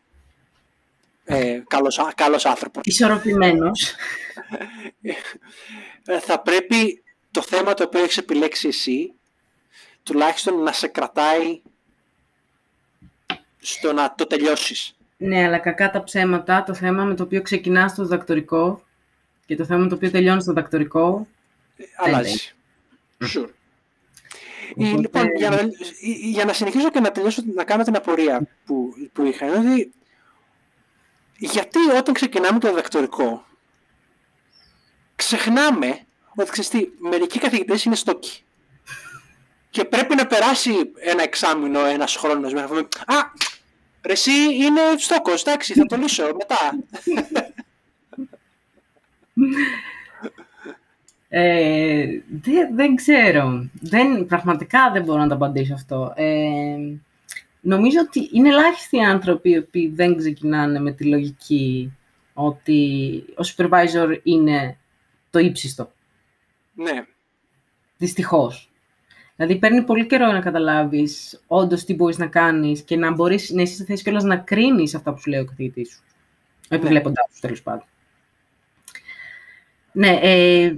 ε, 1.24 1.62
καλός, 1.68 2.00
καλός 2.16 2.46
άνθρωπος. 2.46 2.82
Ισορροπημένος. 2.86 3.94
Ε, 6.08 6.20
θα 6.20 6.42
πρέπει 6.42 7.04
το 7.32 7.42
θέμα 7.42 7.74
το 7.74 7.84
οποίο 7.84 8.04
έχεις 8.04 8.18
επιλέξει 8.18 8.68
εσύ 8.68 9.14
τουλάχιστον 10.04 10.64
να 10.64 10.72
σε 10.72 10.88
κρατάει 10.88 11.62
στο 13.60 13.94
να 13.94 14.16
το 14.16 14.28
τελειώσεις. 14.28 14.98
Ναι, 15.18 15.44
αλλά 15.44 15.58
κακά 15.58 15.92
τα 15.92 16.04
ψέματα, 16.04 16.64
το 16.64 16.74
θέμα 16.74 17.04
με 17.04 17.16
το 17.16 17.24
οποίο 17.24 17.42
ξεκινάς 17.42 17.92
στο 17.92 18.06
δακτορικό 18.06 18.85
και 19.46 19.56
το 19.56 19.66
θέμα 19.66 19.80
με 19.80 19.90
το 19.90 19.96
οποίο 19.96 20.12
τελειώνεις 20.12 20.44
στο 20.44 20.54
δακτορικό... 20.54 21.28
Ε, 21.78 21.84
αλλάζει. 21.98 22.52
Sure. 23.20 23.50
Λοιπόν, 24.76 25.28
για 25.36 25.50
να, 25.50 25.70
για 26.32 26.46
να 26.46 26.54
συνεχίσω 26.54 26.90
και 26.90 27.00
να 27.00 27.12
τελειώσω, 27.12 27.44
να 27.54 27.64
κάνω 27.64 27.84
την 27.84 27.96
απορία 27.96 28.48
που, 28.66 28.94
που 29.14 29.24
είχα, 29.24 29.46
είναι 29.46 29.58
ότι 29.58 29.92
γιατί 31.38 31.80
όταν 31.98 32.14
ξεκινάμε 32.14 32.60
το 32.60 32.68
διδακτορικό, 32.68 33.46
ξεχνάμε 35.16 36.00
ότι 36.36 36.52
ξέρεις 36.52 36.70
τι, 36.70 36.88
μερικοί 36.98 37.40
καθηγητές 37.40 37.84
είναι 37.84 37.96
στόκοι. 37.96 38.44
Και 39.70 39.86
πρέπει 39.86 40.16
να 40.16 40.28
περάσει 40.28 40.92
ένα 40.96 41.24
εξάμεινο, 41.24 41.86
ένας 41.86 42.16
χρόνος 42.16 42.54
μέχρι 42.54 42.62
να 42.62 42.68
πούμε 42.68 42.88
«Α, 43.06 43.16
ρε 44.02 44.12
εσύ 44.12 44.32
είναι 44.32 44.82
στόκος, 44.98 45.42
εντάξει, 45.42 45.74
θα 45.74 45.86
το 45.86 45.96
λύσω 45.96 46.24
μετά». 46.24 46.78
Ε, 51.30 52.06
δεν, 52.42 52.76
δεν 52.76 52.96
ξέρω. 52.96 53.70
Δεν, 53.82 54.26
πραγματικά 54.26 54.92
δεν 54.94 55.04
μπορώ 55.04 55.20
να 55.20 55.28
το 55.28 55.36
απαντήσω 55.36 55.74
αυτό. 55.74 56.14
Ε, 56.16 56.78
Νομίζω 57.66 58.00
ότι 58.00 58.30
είναι 58.32 58.50
ελάχιστοι 58.50 59.00
άνθρωποι 59.00 59.62
που 59.62 59.96
δεν 59.96 60.18
ξεκινάνε 60.18 60.80
με 60.80 60.92
τη 60.92 61.04
λογική 61.06 61.94
ότι 62.34 63.24
ο 63.30 63.42
supervisor 63.56 64.20
είναι 64.24 64.78
το 65.30 65.40
ύψιστο. 65.40 65.92
Ναι. 66.74 67.06
Δυστυχώς. 67.98 68.70
Δηλαδή 69.36 69.60
παίρνει 69.60 69.84
πολύ 69.84 70.06
καιρό 70.06 70.32
να 70.32 70.40
καταλάβεις 70.40 71.44
όντως 71.48 71.84
τι 71.84 71.94
μπορείς 71.94 72.18
να 72.18 72.28
κάνεις 72.28 72.82
και 72.82 72.98
να 72.98 73.12
μπορείς 73.12 73.50
να 73.50 73.62
είσαι 73.62 73.76
σε 73.76 73.84
θέση 73.84 74.04
κιόλας 74.04 74.24
να 74.24 74.38
κρίνεις 74.38 74.96
αυτά 74.96 75.14
που 75.14 75.20
σου 75.20 75.30
λέει 75.30 75.40
ο 75.40 75.46
καθηγητής 75.46 75.92
σου. 75.92 76.04
Ναι. 76.70 76.78
Επιβλέποντάς 76.78 77.30
σου 77.34 77.42
τέλος 77.42 77.62
πάντων. 77.62 77.86
Ναι, 79.96 80.20
ε, 80.22 80.76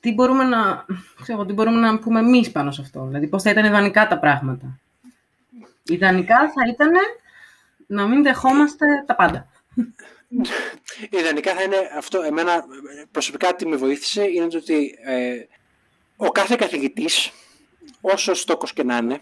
τι 0.00 0.12
μπορούμε 0.12 0.44
να, 0.44 0.86
ξέρω, 1.22 1.44
τι 1.46 1.52
μπορούμε 1.52 1.80
να 1.80 1.98
πούμε 1.98 2.20
εμείς 2.20 2.52
πάνω 2.52 2.70
σε 2.70 2.80
αυτό. 2.80 3.06
Δηλαδή, 3.06 3.26
πώς 3.26 3.42
θα 3.42 3.50
ήταν 3.50 3.64
ιδανικά 3.64 4.06
τα 4.06 4.18
πράγματα. 4.18 4.78
Ιδανικά 5.82 6.36
θα 6.36 6.68
ήταν 6.68 6.90
να 7.86 8.06
μην 8.06 8.22
δεχόμαστε 8.22 8.86
τα 9.06 9.14
πάντα. 9.14 9.48
Ιδανικά 11.10 11.54
θα 11.54 11.62
είναι 11.62 11.76
αυτό, 11.96 12.22
εμένα 12.22 12.64
προσωπικά 13.10 13.54
τι 13.54 13.66
με 13.66 13.76
βοήθησε 13.76 14.22
είναι 14.22 14.56
ότι 14.56 14.98
ε, 15.04 15.38
ο 16.16 16.28
κάθε 16.28 16.56
καθηγητής, 16.56 17.32
όσος 18.00 18.40
στόκος 18.40 18.72
και 18.72 18.84
να 18.84 18.96
είναι, 18.96 19.20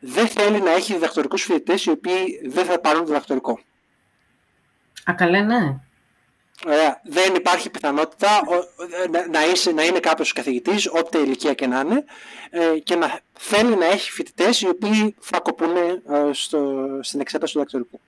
δεν 0.00 0.28
θέλει 0.28 0.60
να 0.60 0.70
έχει 0.70 0.92
διδακτορικούς 0.92 1.42
φοιτητές 1.42 1.84
οι 1.84 1.90
οποίοι 1.90 2.48
δεν 2.48 2.64
θα 2.64 2.80
πάρουν 2.80 3.06
διδακτορικό. 3.06 3.60
Α, 5.10 5.14
καλέ, 5.14 5.40
ναι. 5.40 5.78
Ωραία. 6.66 7.00
Δεν 7.04 7.34
υπάρχει 7.34 7.70
πιθανότητα 7.70 8.40
να, 9.30 9.46
είσαι, 9.46 9.72
να 9.72 9.84
είναι 9.84 10.00
κάποιος 10.00 10.32
καθηγητής, 10.32 10.86
όποτε 10.86 11.18
ηλικία 11.18 11.54
και 11.54 11.66
να 11.66 11.80
είναι, 11.80 12.04
ε, 12.50 12.78
και 12.78 12.96
να 12.96 13.20
θέλει 13.32 13.76
να 13.76 13.84
έχει 13.84 14.10
φοιτητές 14.10 14.60
οι 14.60 14.68
οποίοι 14.68 15.14
θα 15.20 15.40
κοπούν 15.40 15.76
ε, 15.76 16.00
στο, 16.32 16.88
στην 17.02 17.20
εξέταση 17.20 17.52
του 17.52 17.58
δακτυλικού. 17.58 18.00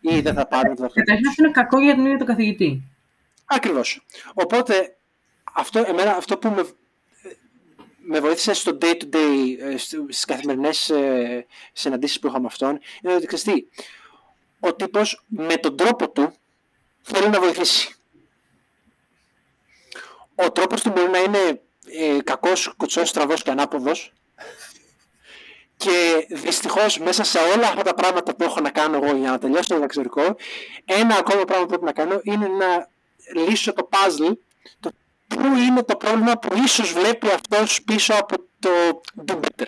Ή 0.00 0.20
δεν 0.20 0.34
θα 0.34 0.46
πάρουν 0.46 0.76
το 0.76 0.82
δακτυλικό. 0.82 0.94
Καταρχήν 0.94 1.28
αυτό 1.28 1.42
είναι 1.44 1.52
κακό 1.52 1.80
για 1.80 1.94
τον 1.94 2.04
ίδιο 2.04 2.18
τον 2.18 2.26
καθηγητή. 2.26 2.82
Ακριβώς. 3.44 4.06
Οπότε 4.34 4.96
αυτό, 5.52 5.84
εμένα, 5.86 6.16
αυτό 6.16 6.38
που 6.38 6.48
με, 6.48 6.66
με 7.96 8.20
βοήθησε 8.20 8.52
στο 8.52 8.78
day-to-day, 8.80 9.56
ε, 9.60 9.76
στις 9.76 10.24
καθημερινές 10.24 10.90
ε, 10.90 11.46
συναντήσεις 11.72 12.20
που 12.20 12.26
είχαμε 12.26 12.46
αυτόν, 12.46 12.80
είναι 13.02 13.14
ότι 13.14 13.26
ξέρεις 13.26 13.64
ο 14.60 14.74
τύπος 14.74 15.24
με 15.26 15.56
τον 15.56 15.76
τρόπο 15.76 16.10
του 16.10 16.32
θέλει 17.02 17.28
να 17.28 17.40
βοηθήσει. 17.40 17.94
Ο 20.34 20.52
τρόπος 20.52 20.82
του 20.82 20.90
μπορεί 20.90 21.10
να 21.10 21.18
είναι 21.18 21.60
ε, 21.86 22.22
κακός, 22.22 22.74
κουτσός, 22.76 23.08
στραβός 23.08 23.42
και 23.42 23.50
ανάποδος 23.50 24.12
και 25.76 26.26
δυστυχώς 26.30 26.98
μέσα 26.98 27.24
σε 27.24 27.38
όλα 27.38 27.66
αυτά 27.66 27.82
τα 27.82 27.94
πράγματα 27.94 28.34
που 28.34 28.44
έχω 28.44 28.60
να 28.60 28.70
κάνω 28.70 28.96
εγώ 28.96 29.16
για 29.16 29.30
να 29.30 29.38
τελειώσω 29.38 29.68
το 29.68 29.74
διδαξιορικό 29.74 30.36
ένα 30.84 31.16
ακόμα 31.16 31.44
πράγμα 31.44 31.62
που 31.62 31.68
πρέπει 31.68 31.84
να 31.84 31.92
κάνω 31.92 32.20
είναι 32.22 32.46
να 32.46 32.88
λύσω 33.48 33.72
το 33.72 33.88
puzzle 33.92 34.32
το 34.80 34.90
πού 35.28 35.56
είναι 35.56 35.82
το 35.82 35.96
πρόβλημα 35.96 36.38
που 36.38 36.56
ίσως 36.64 36.92
βλέπει 36.92 37.26
αυτός 37.26 37.82
πίσω 37.82 38.14
από 38.14 38.36
το 38.58 39.00
do 39.26 39.34
better. 39.34 39.66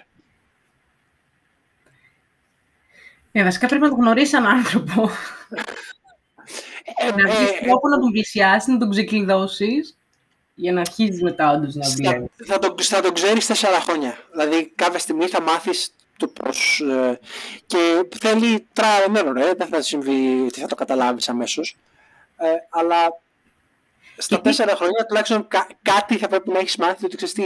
Ε, 3.33 3.45
βασικά 3.45 3.67
πρέπει 3.67 3.83
να 3.83 3.89
τον 3.89 3.99
γνωρίσει 3.99 4.37
έναν 4.37 4.57
άνθρωπο. 4.57 5.11
Ε, 6.99 7.07
να 7.07 7.35
βρεις 7.35 7.51
ε, 7.51 7.65
τρόπο 7.65 7.89
να 7.89 7.99
τον 8.01 8.11
πλησιάσεις, 8.11 8.73
να 8.73 8.79
τον 8.79 8.91
ξεκλειδώσεις 8.91 9.97
για 10.59 10.73
να 10.73 10.81
αρχίσει 10.81 11.23
μετά 11.23 11.51
όντως 11.51 11.75
να 11.75 11.89
βλέπεις. 11.89 12.31
Θα, 12.47 12.59
τον, 12.59 12.75
θα 12.79 13.01
τον 13.01 13.13
ξέρεις 13.15 13.47
τέσσερα 13.47 13.81
χρόνια. 13.81 14.19
Δηλαδή 14.31 14.73
κάποια 14.75 14.99
στιγμή 14.99 15.27
θα 15.27 15.41
μάθεις 15.41 15.95
το 16.17 16.29
πώς... 16.29 16.81
Ε, 16.81 17.19
και 17.67 18.07
θέλει 18.19 18.67
trial 18.75 19.17
and 19.17 19.55
Δεν 19.57 19.69
θα 19.69 19.83
συμβεί 19.83 20.45
ότι 20.47 20.61
θα 20.61 20.67
το 20.67 20.75
καταλάβεις 20.75 21.29
αμέσως. 21.29 21.77
Ε, 22.37 22.47
αλλά 22.71 23.21
στα 24.17 24.41
τέσσερα 24.41 24.77
χρόνια 24.77 25.07
τουλάχιστον 25.07 25.49
κάτι 25.83 26.19
θα 26.19 26.29
πρέπει 26.29 26.51
να 26.51 26.59
έχεις 26.59 26.77
μάθει 26.77 27.05
ότι 27.05 27.17
ξέρεις 27.17 27.35
τι, 27.35 27.45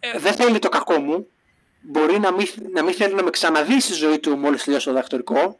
ε, 0.00 0.18
δεν 0.18 0.34
θέλει 0.34 0.58
το 0.58 0.68
κακό 0.68 0.98
μου, 0.98 1.26
μπορεί 1.80 2.18
να 2.18 2.32
μην, 2.32 2.46
να 2.72 2.82
μην 2.82 2.94
θέλει 2.94 3.14
να 3.14 3.22
με 3.22 3.30
ξαναδείς 3.30 3.84
στη 3.84 3.92
ζωή 3.92 4.18
του 4.18 4.36
μόλις 4.36 4.64
τελειώσει 4.64 4.86
το 4.86 4.92
δακτορικό, 4.92 5.58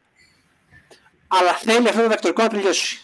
αλλά 1.28 1.52
θέλει 1.52 1.88
αυτό 1.88 2.00
το 2.02 2.08
δακτορικό 2.08 2.42
να 2.42 2.48
τελειώσει. 2.48 2.98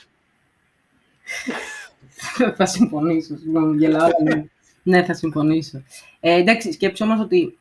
θα 2.57 2.67
συμφωνήσω, 2.67 3.37
συγγνώμη, 3.37 3.77
γελάω. 3.77 4.09
Ναι. 4.25 4.45
ναι, 4.83 5.05
θα 5.05 5.15
συμφωνήσω. 5.15 5.83
Ε, 6.21 6.35
εντάξει, 6.35 6.73
σκέψου 6.73 7.05
όμως 7.05 7.21
ότι 7.21 7.59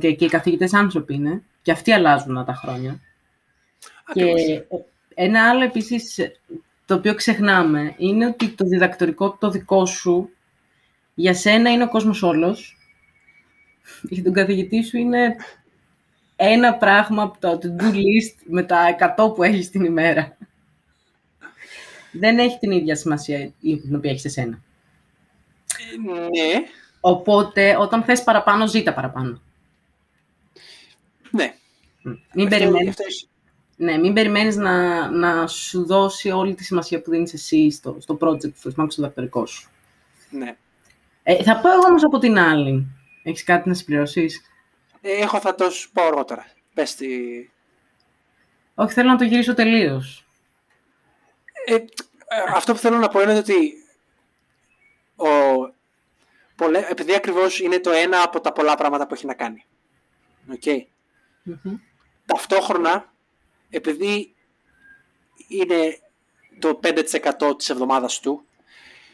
και, 0.00 0.12
και 0.12 0.24
οι 0.24 0.28
καθηγητές 0.28 0.74
άνθρωποι 0.74 1.14
είναι 1.14 1.42
και 1.62 1.72
αυτοί 1.72 1.92
αλλάζουν 1.92 2.44
τα 2.44 2.54
χρόνια. 2.54 3.00
Και 4.12 4.32
ένα 5.14 5.48
άλλο 5.48 5.64
επίσης 5.64 6.18
το 6.84 6.94
οποίο 6.94 7.14
ξεχνάμε 7.14 7.94
είναι 7.96 8.26
ότι 8.26 8.48
το 8.48 8.64
διδακτορικό 8.64 9.36
το 9.40 9.50
δικό 9.50 9.86
σου 9.86 10.30
για 11.14 11.34
σένα 11.34 11.70
είναι 11.70 11.82
ο 11.82 11.88
κόσμος 11.88 12.22
όλος. 12.22 12.76
Για 14.02 14.22
τον 14.22 14.32
καθηγητή 14.32 14.82
σου 14.82 14.96
είναι 14.96 15.36
ένα 16.36 16.74
πράγμα 16.74 17.22
από 17.22 17.38
το 17.38 17.58
to-do 17.62 17.94
list 17.94 18.42
με 18.44 18.62
τα 18.62 18.96
100 19.16 19.34
που 19.34 19.42
έχεις 19.42 19.70
την 19.70 19.84
ημέρα. 19.84 20.36
Δεν 22.12 22.38
έχει 22.38 22.58
την 22.58 22.70
ίδια 22.70 22.96
σημασία 22.96 23.52
την 23.60 23.94
οποία 23.94 24.10
έχεις 24.10 24.24
εσένα. 24.24 24.60
Ναι. 26.02 26.62
Οπότε, 27.00 27.76
όταν 27.76 28.02
θες 28.02 28.22
παραπάνω, 28.22 28.66
ζήτα 28.66 28.94
παραπάνω. 28.94 29.40
Ναι. 31.30 31.54
Μην 32.34 32.48
περιμένεις 32.48 32.96
ναι, 33.80 33.98
μην 33.98 34.12
περιμένεις 34.12 34.56
να, 34.56 35.08
να 35.10 35.46
σου 35.46 35.86
δώσει 35.86 36.30
όλη 36.30 36.54
τη 36.54 36.64
σημασία 36.64 37.02
που 37.02 37.10
δίνεις 37.10 37.32
εσύ 37.32 37.70
στο, 37.70 37.96
στο 38.00 38.18
project, 38.20 38.52
στο 38.54 38.70
στο 38.70 39.02
δακτορικό 39.02 39.46
σου. 39.46 39.70
Ναι. 40.30 40.56
Ε, 41.22 41.42
θα 41.42 41.60
πω 41.60 41.72
εγώ 41.72 41.86
όμως 41.88 42.04
από 42.04 42.18
την 42.18 42.38
άλλη. 42.38 42.86
Έχεις 43.22 43.44
κάτι 43.44 43.68
να 43.68 43.74
συμπληρώσεις; 43.74 44.42
Ε, 45.00 45.12
έχω, 45.12 45.40
θα 45.40 45.54
το 45.54 45.70
σου 45.70 45.90
πω 45.92 46.02
αργότερα. 46.02 46.46
Πες 46.74 46.94
τη... 46.94 47.06
Όχι, 48.74 48.92
θέλω 48.92 49.08
να 49.08 49.16
το 49.16 49.24
γυρίσω 49.24 49.54
τελείως. 49.54 50.26
Ε, 51.64 51.74
ε, 51.74 51.84
αυτό 52.54 52.72
που 52.72 52.78
θέλω 52.78 52.98
να 52.98 53.08
πω 53.08 53.20
είναι 53.20 53.38
ότι 53.38 53.84
ο, 55.16 55.28
πολλέ, 56.56 56.86
επειδή 56.88 57.14
ακριβώς 57.14 57.60
είναι 57.60 57.80
το 57.80 57.90
ένα 57.90 58.22
από 58.22 58.40
τα 58.40 58.52
πολλά 58.52 58.74
πράγματα 58.74 59.06
που 59.06 59.14
έχει 59.14 59.26
να 59.26 59.34
κάνει. 59.34 59.64
Okay. 60.52 60.84
Ταυτόχρονα 62.26 63.12
επειδή 63.70 64.34
είναι 65.48 66.00
το 66.58 66.80
5% 66.82 67.58
της 67.58 67.70
εβδομάδας 67.70 68.20
του, 68.20 68.44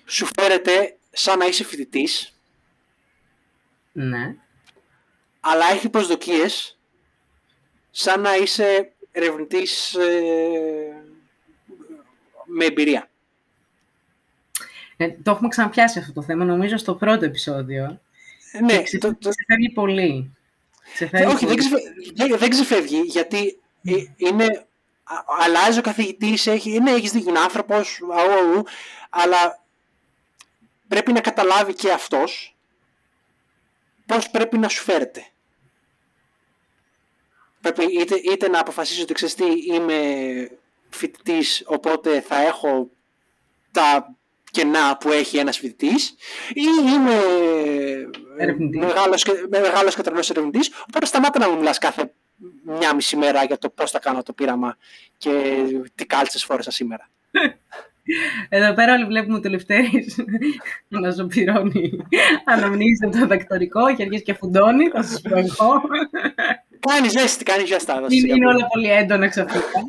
σου 0.06 0.26
φέρεται 0.38 0.96
σαν 1.10 1.38
να 1.38 1.46
είσαι 1.46 1.64
φοιτητής. 1.64 2.34
Ναι. 3.92 4.36
Αλλά 5.40 5.66
έχει 5.66 5.88
προσδοκίες 5.88 6.78
σαν 7.90 8.20
να 8.20 8.36
είσαι 8.36 8.92
ερευνητής 9.12 9.94
ε, 9.94 11.04
με 12.56 12.64
εμπειρία. 12.64 13.10
Ε, 14.96 15.08
το 15.08 15.30
έχουμε 15.30 15.48
ξαναπιάσει 15.48 15.98
αυτό 15.98 16.12
το 16.12 16.22
θέμα, 16.22 16.44
νομίζω, 16.44 16.76
στο 16.76 16.94
πρώτο 16.94 17.24
επεισόδιο. 17.24 18.00
Ε, 18.52 18.60
ναι. 18.60 18.82
Και 18.82 18.98
το, 18.98 19.16
το... 19.16 19.28
ξεφεύγει 19.28 19.70
πολύ. 19.74 20.36
Ξεφεύγει 20.94 21.26
Όχι, 21.26 21.46
πολύ. 21.46 21.62
Δεν, 22.14 22.38
δεν 22.38 22.50
ξεφεύγει, 22.50 23.00
γιατί 23.00 23.58
ε, 23.84 23.92
είναι, 24.16 24.66
αλλάζει 25.44 25.78
ο 25.78 25.82
καθηγητής, 25.82 26.46
έχει, 26.46 26.80
ναι, 26.80 26.90
έχεις 26.90 27.12
δίκιο, 27.12 27.30
είναι 27.30 27.38
άνθρωπος, 27.38 28.00
αλλά 29.10 29.64
πρέπει 30.88 31.12
να 31.12 31.20
καταλάβει 31.20 31.74
και 31.74 31.92
αυτός 31.92 32.56
πώς 34.06 34.30
πρέπει 34.30 34.58
να 34.58 34.68
σου 34.68 34.82
φέρεται. 34.82 35.26
Πρέπει 37.60 37.84
είτε, 38.00 38.14
είτε 38.14 38.48
να 38.48 38.60
αποφασίσει 38.60 39.02
ότι 39.02 39.14
ξέρεις 39.14 39.34
τι, 39.34 39.44
είμαι 39.74 39.98
φοιτητής, 40.88 41.62
οπότε 41.66 42.20
θα 42.20 42.36
έχω 42.42 42.90
τα 43.70 44.14
κενά 44.50 44.96
που 44.96 45.10
έχει 45.10 45.36
ένας 45.36 45.58
φοιτητής, 45.58 46.14
ή 46.54 46.62
είμαι 46.92 47.14
μεγάλος, 48.86 49.24
μεγάλος 49.48 49.94
και 49.94 50.02
τρελός 50.02 50.30
ερευνητής, 50.30 50.70
οπότε 50.88 51.06
σταμάτα 51.06 51.38
να 51.38 51.50
μου 51.50 51.56
μιλάς 51.56 51.78
κάθε 51.78 52.12
μια 52.64 52.94
μισή 52.94 53.16
μέρα 53.16 53.44
για 53.44 53.58
το 53.58 53.68
πώς 53.68 53.90
θα 53.90 53.98
κάνω 53.98 54.22
το 54.22 54.32
πείραμα 54.32 54.76
και 55.18 55.30
τι 55.94 56.06
κάλτσες 56.06 56.44
φόρεσα 56.44 56.70
σήμερα. 56.70 57.08
Εδώ 58.48 58.74
πέρα 58.74 58.92
όλοι 58.92 59.04
βλέπουμε 59.04 59.40
το 59.40 59.48
Λευτέρης 59.48 60.24
να 60.88 61.10
ζωπυρώνει 61.10 61.96
αναμνήσει 62.44 63.08
το 63.20 63.26
δακτορικό 63.26 63.94
και 63.94 64.02
αρχίζει 64.02 64.22
και 64.22 64.34
φουντώνει, 64.34 64.88
θα 64.88 65.02
σας 65.02 65.20
πω 65.20 65.36
εγώ. 65.36 65.82
Κάνει 66.80 67.08
ζέστη, 67.08 67.44
κάνει 67.44 67.66
ζεστά. 67.66 68.06
Είναι, 68.08 68.34
είναι 68.34 68.46
όλα 68.46 68.66
πολύ 68.66 68.90
έντονα 68.90 69.28
ξαφνικά. 69.28 69.84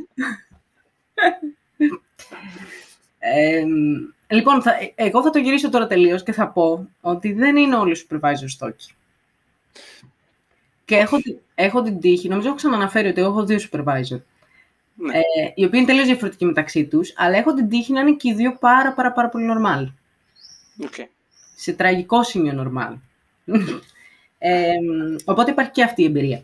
Ε, 3.19 3.63
λοιπόν, 4.27 4.61
θα, 4.61 4.73
εγώ 4.95 5.23
θα 5.23 5.29
το 5.29 5.39
γυρίσω 5.39 5.69
τώρα 5.69 5.87
τελείως 5.87 6.23
και 6.23 6.31
θα 6.31 6.47
πω 6.47 6.89
ότι 7.01 7.33
δεν 7.33 7.55
είναι 7.55 7.75
όλοι 7.75 7.91
οι 7.91 8.07
supervisors 8.09 8.47
στόκοι. 8.47 8.93
Και 10.85 10.95
έχω, 10.95 11.17
έχω 11.55 11.81
την 11.81 11.99
τύχη, 11.99 12.27
νομίζω 12.27 12.47
έχω 12.47 12.57
ξαναναφέρει 12.57 13.07
ότι 13.07 13.21
έχω 13.21 13.45
δύο 13.45 13.59
supervisor. 13.71 14.21
Ναι. 14.99 15.17
Ε, 15.17 15.51
οι 15.55 15.65
οποίοι 15.65 15.79
είναι 15.79 15.85
τελείως 15.85 16.05
διαφορετικοί 16.05 16.45
μεταξύ 16.45 16.85
τους, 16.85 17.13
αλλά 17.15 17.37
έχω 17.37 17.53
την 17.53 17.69
τύχη 17.69 17.91
να 17.91 17.99
είναι 17.99 18.15
και 18.15 18.29
οι 18.29 18.33
δύο 18.33 18.57
πάρα, 18.59 18.93
πάρα, 18.93 19.11
πάρα 19.11 19.29
πολύ 19.29 19.45
normal. 19.51 19.83
Okay. 20.85 21.05
Σε 21.55 21.73
τραγικό 21.73 22.23
σημείο 22.23 22.71
normal. 22.73 22.93
ε, 24.37 24.73
οπότε 25.25 25.51
υπάρχει 25.51 25.71
και 25.71 25.83
αυτή 25.83 26.01
η 26.01 26.05
εμπειρία. 26.05 26.43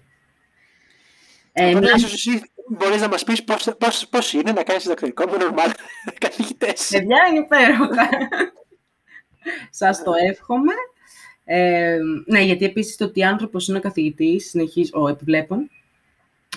Ε, 1.53 1.69
οπότε, 1.69 1.79
μια... 1.79 1.93
ίσως 1.95 2.13
εσύ 2.13 2.51
μπορείς 2.69 3.01
να 3.01 3.07
μας 3.07 3.23
πεις 3.23 3.43
πώς, 3.43 3.69
πώς, 3.77 4.07
πώς 4.09 4.33
είναι 4.33 4.51
να 4.51 4.63
κάνεις 4.63 4.83
διδακτορικό 4.83 5.25
με 5.25 5.37
normal 5.39 5.71
καθηγητές. 6.25 6.87
Παιδιά, 6.91 7.17
είναι 7.29 7.39
υπέροχα. 7.39 8.09
Σας 9.69 10.03
το 10.03 10.11
εύχομαι. 10.29 10.73
Ε, 11.45 11.97
ναι, 12.25 12.39
γιατί 12.41 12.65
επίσης 12.65 12.97
το 12.97 13.05
ότι 13.05 13.23
άνθρωπος 13.23 13.67
είναι 13.67 13.77
ο 13.77 13.81
καθηγητής, 13.81 14.49
συνεχίζει, 14.49 14.89
ο 14.93 15.07
επιβλέπων, 15.07 15.69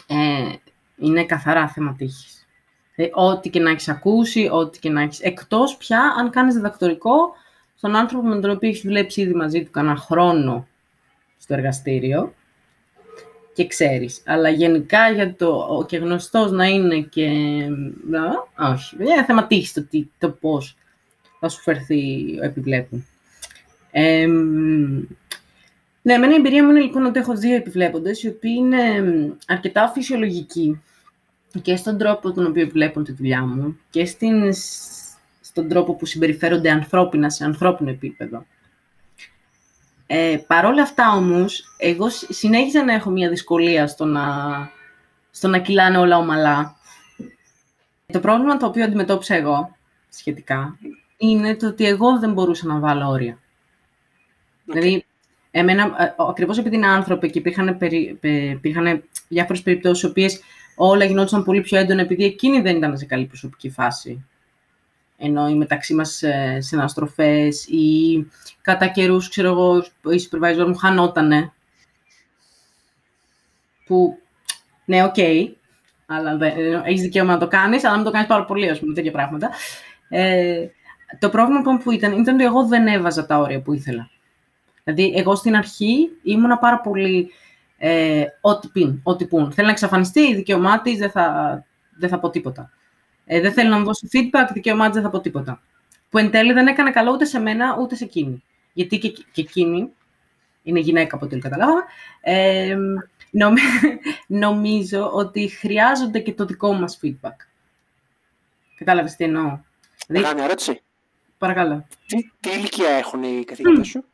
ε, 0.07 0.55
είναι 0.97 1.25
καθαρά 1.25 1.69
θέμα 1.69 1.95
τύχης. 1.95 2.47
Ε, 2.95 3.09
ό,τι 3.13 3.51
και 3.51 3.61
να 3.61 3.71
έχεις 3.71 3.89
ακούσει, 3.89 4.49
ό,τι 4.53 4.79
και 4.79 4.91
να 4.91 5.01
έχεις. 5.01 5.21
Εκτός 5.21 5.77
πια 5.77 6.15
αν 6.19 6.31
κάνεις 6.31 6.55
διδακτορικό 6.55 7.35
στον 7.75 7.97
άνθρωπο 7.97 8.27
με 8.27 8.41
τον 8.41 8.51
οποίο 8.51 8.69
έχεις 8.69 8.81
δουλέψει 8.81 9.21
ήδη 9.21 9.35
μαζί 9.35 9.65
του 9.65 9.71
κανένα 9.71 9.97
χρόνο 9.97 10.67
στο 11.39 11.55
εργαστήριο 11.55 12.35
και 13.57 13.67
ξέρεις. 13.67 14.23
Αλλά 14.27 14.49
γενικά 14.49 15.11
για 15.11 15.35
το 15.35 15.85
και 15.89 15.97
γνωστός 15.97 16.51
να 16.51 16.67
είναι 16.67 17.01
και... 17.01 17.29
όχι, 18.73 18.97
είναι 18.99 19.25
θέμα 19.27 19.47
τύχης 19.47 19.73
το, 19.73 19.87
το 20.19 20.31
πώς 20.31 20.77
θα 21.41 21.49
σου 21.49 21.63
φερθεί 21.63 22.25
ο 22.41 22.45
επιβλέπων. 22.45 23.07
Ε, 23.91 24.27
ναι, 26.03 26.13
εμένα 26.13 26.33
η 26.33 26.35
εμπειρία 26.35 26.65
μου 26.65 26.71
είναι 26.71 26.81
λοιπόν 26.81 27.05
ότι 27.05 27.19
έχω 27.19 27.37
δύο 27.37 27.55
επιβλέποντες, 27.55 28.23
οι 28.23 28.29
οποίοι 28.29 28.55
είναι 28.57 28.79
αρκετά 29.47 29.89
φυσιολογικοί 29.89 30.81
και 31.63 31.77
στον 31.77 31.99
τρόπο 31.99 32.33
τον 32.33 32.47
οποίο 32.47 32.69
βλέπουν 32.69 33.05
τη 33.05 33.13
δουλειά 33.13 33.47
μου 33.47 33.79
και 33.91 34.05
στην, 34.05 34.53
στον 35.41 35.69
τρόπο 35.69 35.95
που 35.95 36.07
συμπεριφέρονται 36.07 36.71
ανθρώπινα 36.71 37.31
σε 37.31 37.45
ανθρώπινο 37.45 37.91
επίπεδο. 37.91 38.47
Ε, 40.07 40.37
Παρ' 40.47 40.65
όλα 40.65 40.83
αυτά 40.83 41.13
όμως, 41.13 41.65
εγώ 41.77 42.09
συνέχιζα 42.11 42.85
να 42.85 42.93
έχω 42.93 43.11
μια 43.11 43.29
δυσκολία 43.29 43.87
στο 43.87 44.05
να, 44.05 44.25
στο 45.31 45.49
να 45.49 45.59
κυλάνε 45.59 45.99
όλα 45.99 46.17
ομαλά. 46.17 46.77
Το 48.07 48.21
πρόβλημα 48.21 48.57
το 48.57 48.67
οποίο 48.67 48.85
αντιμετώπισα 48.85 49.35
εγώ, 49.35 49.77
σχετικά, 50.09 50.79
είναι 51.17 51.57
το 51.57 51.67
ότι 51.67 51.85
εγώ 51.87 52.19
δεν 52.19 52.33
μπορούσα 52.33 52.67
να 52.67 52.79
βάλω 52.79 53.09
όρια. 53.09 53.39
Δηλαδή, 54.65 55.05
εμένα, 55.51 56.15
ακριβώς 56.29 56.59
επειδή 56.59 56.77
είναι 56.77 56.87
άνθρωποι 56.87 57.31
και 57.31 57.39
υπήρχαν, 57.39 57.79
περι, 57.79 58.19
υπήρχαν 58.51 59.03
διάφορες 59.29 59.63
περιπτώσεις, 59.63 60.03
οι 60.03 60.07
οποίες 60.07 60.41
όλα 60.77 61.05
γινόντουσαν 61.05 61.45
πολύ 61.45 61.61
πιο 61.61 61.79
έντονα, 61.79 62.01
επειδή 62.01 62.25
εκείνη 62.25 62.61
δεν 62.61 62.77
ήταν 62.77 62.99
σε 62.99 63.05
καλή 63.05 63.25
προσωπική 63.25 63.71
φάση 63.71 64.25
ενώ 65.17 65.49
οι 65.49 65.55
μεταξύ 65.55 65.95
μας 65.95 66.23
ε, 66.23 66.59
συναστροφές 66.61 67.67
ή 67.67 68.27
κατά 68.63 68.87
καιρούς, 68.87 69.29
ξέρω 69.29 69.49
εγώ, 69.49 69.79
η 70.15 70.29
supervisor 70.31 70.65
μου 70.67 70.77
χανότανε. 70.77 71.53
Που, 73.87 74.19
ναι, 74.85 75.05
ok, 75.05 75.15
okay, 75.17 75.49
αλλά 76.07 76.37
δεν, 76.37 76.53
έχεις 76.85 77.01
δικαίωμα 77.01 77.33
να 77.33 77.39
το 77.39 77.49
κάνεις, 77.49 77.85
αλλά 77.85 77.95
μην 77.97 78.05
το 78.05 78.11
κάνεις 78.11 78.29
πάρα 78.29 78.45
πολύ, 78.45 78.69
ας 78.69 78.79
πούμε, 78.79 78.95
τέτοια 78.95 79.13
πράγματα. 79.13 79.51
Ε, 80.09 80.67
το 81.19 81.29
πρόβλημα 81.29 81.59
λοιπόν 81.59 81.79
που 81.79 81.91
ήταν, 81.91 82.13
ήταν 82.13 82.35
ότι 82.35 82.45
εγώ 82.45 82.67
δεν 82.67 82.87
έβαζα 82.87 83.27
τα 83.27 83.39
όρια 83.39 83.61
που 83.61 83.73
ήθελα. 83.73 84.11
Δηλαδή, 84.85 85.15
εγώ 85.17 85.35
στην 85.35 85.57
αρχή 85.57 86.09
ήμουνα 86.23 86.59
πάρα 86.59 86.81
πολύ 86.81 87.31
ε, 87.79 88.25
ό,τι 88.41 88.69
πιν, 88.69 89.01
ό,τι 89.03 89.27
πουν. 89.27 89.53
Θέλει 89.53 89.67
να 89.67 89.73
εξαφανιστεί, 89.73 90.21
η 90.21 90.35
δικαίωμά 90.35 90.81
της, 90.81 90.99
δεν 90.99 91.11
θα, 91.11 91.65
δεν 91.99 92.09
θα 92.09 92.19
πω 92.19 92.31
τίποτα. 92.31 92.71
Ε, 93.27 93.41
δεν 93.41 93.53
θέλει 93.53 93.69
να 93.69 93.79
μου 93.79 93.85
δώσει 93.85 94.09
feedback, 94.13 94.49
δικαίωμά 94.53 94.91
δεν 94.91 95.03
θα 95.03 95.11
πω 95.11 95.21
τίποτα. 95.21 95.63
Που 96.11 96.19
εν 96.19 96.31
τέλει 96.31 96.53
δεν 96.53 96.67
έκανε 96.67 96.91
καλό 96.91 97.13
ούτε 97.13 97.25
σε 97.25 97.39
μένα 97.39 97.77
ούτε 97.81 97.95
σε 97.95 98.05
εκείνη. 98.05 98.43
Γιατί 98.73 98.99
και, 98.99 99.09
και 99.09 99.41
εκείνη, 99.41 99.93
είναι 100.63 100.81
γυναίκα 100.81 101.17
από 101.17 101.25
ό,τι 101.25 101.39
καταλάβαμε, 101.39 101.83
ε, 102.21 102.77
νομίζω 104.27 105.11
ότι 105.13 105.49
χρειάζονται 105.49 106.19
και 106.19 106.33
το 106.33 106.45
δικό 106.45 106.73
μας 106.73 106.99
feedback. 107.03 107.37
Κατάλαβες 108.77 109.17
τι 109.17 109.25
εννοώ. 109.25 109.59
Δηλαδή, 110.07 110.35
μια 110.35 110.45
ερώτηση. 110.45 110.81
Παρακαλώ. 111.39 111.87
Τι, 112.07 112.31
τι 112.41 112.51
ηλικία 112.51 112.89
έχουν 112.89 113.23
οι 113.23 113.45
καθηγητές 113.45 113.87
σου; 113.87 114.05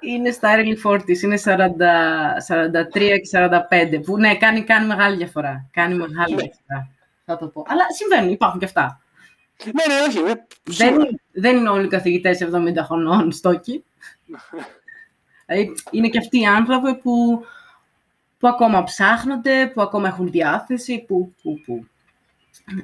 Είναι 0.00 0.30
στα 0.30 0.56
early 0.56 0.90
40s, 0.90 1.22
είναι 1.22 1.38
40, 1.44 1.56
43 2.48 2.92
και 2.92 3.28
45, 3.32 4.00
που 4.04 4.18
ναι, 4.18 4.36
κάνει, 4.36 4.62
κάνει 4.62 4.86
μεγάλη 4.86 5.16
διαφορά. 5.16 5.68
Κάνει 5.72 5.94
μεγάλη 5.94 6.34
ναι. 6.34 6.42
διαφορά 6.42 6.97
θα 7.28 7.38
το 7.38 7.46
πω. 7.46 7.64
Αλλά 7.66 7.82
συμβαίνουν, 7.96 8.30
υπάρχουν 8.30 8.58
και 8.58 8.64
αυτά. 8.64 9.00
Ναι, 9.64 9.94
ναι, 9.94 10.00
όχι. 10.08 10.42
Δεν, 10.64 11.20
δεν 11.32 11.56
είναι 11.56 11.68
όλοι 11.68 11.84
οι 11.84 11.88
καθηγητές 11.88 12.48
70 12.52 12.74
χρονών 12.82 13.32
στόκοι. 13.32 13.84
δηλαδή, 15.46 15.74
είναι 15.90 16.08
και 16.08 16.18
αυτοί 16.18 16.40
οι 16.40 16.46
άνθρωποι 16.46 16.94
που, 16.94 17.44
που 18.38 18.48
ακόμα 18.48 18.82
ψάχνονται, 18.82 19.66
που 19.66 19.82
ακόμα 19.82 20.08
έχουν 20.08 20.30
διάθεση, 20.30 21.04
που, 21.06 21.34
που, 21.42 21.60
που. 21.66 21.86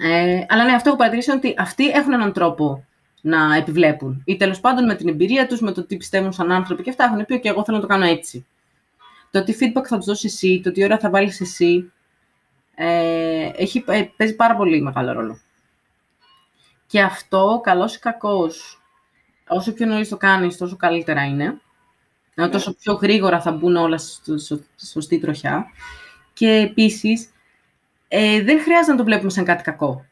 Ε, 0.00 0.44
αλλά 0.48 0.64
ναι, 0.64 0.72
αυτό 0.72 0.88
έχω 0.88 0.98
παρατηρήσει 0.98 1.30
είναι 1.30 1.40
ότι 1.44 1.54
αυτοί 1.58 1.88
έχουν 1.88 2.12
έναν 2.12 2.32
τρόπο 2.32 2.84
να 3.20 3.54
επιβλέπουν. 3.54 4.22
Ή 4.24 4.36
τέλος 4.36 4.60
πάντων 4.60 4.84
με 4.84 4.94
την 4.94 5.08
εμπειρία 5.08 5.46
τους, 5.46 5.60
με 5.60 5.72
το 5.72 5.84
τι 5.84 5.96
πιστεύουν 5.96 6.32
σαν 6.32 6.52
άνθρωποι 6.52 6.82
και 6.82 6.90
αυτά 6.90 7.04
έχουν 7.04 7.26
πει: 7.26 7.40
και 7.40 7.48
εγώ 7.48 7.64
θέλω 7.64 7.76
να 7.76 7.82
το 7.82 7.88
κάνω 7.88 8.04
έτσι. 8.04 8.46
Το 9.30 9.44
τι 9.44 9.56
feedback 9.60 9.84
θα 9.84 9.96
τους 9.96 10.06
δώσεις 10.06 10.34
εσύ, 10.34 10.60
το 10.64 10.72
τι 10.72 10.84
ώρα 10.84 10.98
θα 10.98 11.10
βάλεις 11.10 11.40
εσύ, 11.40 11.92
ε, 12.74 13.50
έχει, 13.56 13.84
ε, 13.86 14.02
παίζει 14.16 14.34
πάρα 14.36 14.56
πολύ 14.56 14.82
μεγάλο 14.82 15.12
ρόλο. 15.12 15.38
Και 16.86 17.00
αυτό, 17.00 17.60
καλός 17.62 17.94
ή 17.94 17.98
κακός, 17.98 18.82
όσο 19.48 19.72
πιο 19.72 19.86
νωρίς 19.86 20.08
το 20.08 20.16
κάνεις, 20.16 20.56
τόσο 20.56 20.76
καλύτερα 20.76 21.24
είναι. 21.24 21.60
Ναι. 22.34 22.48
Τόσο 22.48 22.74
πιο 22.74 22.92
γρήγορα 22.92 23.40
θα 23.40 23.52
μπουν 23.52 23.76
όλα 23.76 23.98
στο, 23.98 24.38
στο, 24.38 24.60
σωστή 24.76 25.18
τροχιά. 25.18 25.66
Και 26.32 26.48
επίσης, 26.48 27.30
ε, 28.08 28.42
δεν 28.42 28.60
χρειάζεται 28.60 28.92
να 28.92 28.98
το 28.98 29.04
βλέπουμε 29.04 29.30
σαν 29.30 29.44
κάτι 29.44 29.62
κακό. 29.62 30.06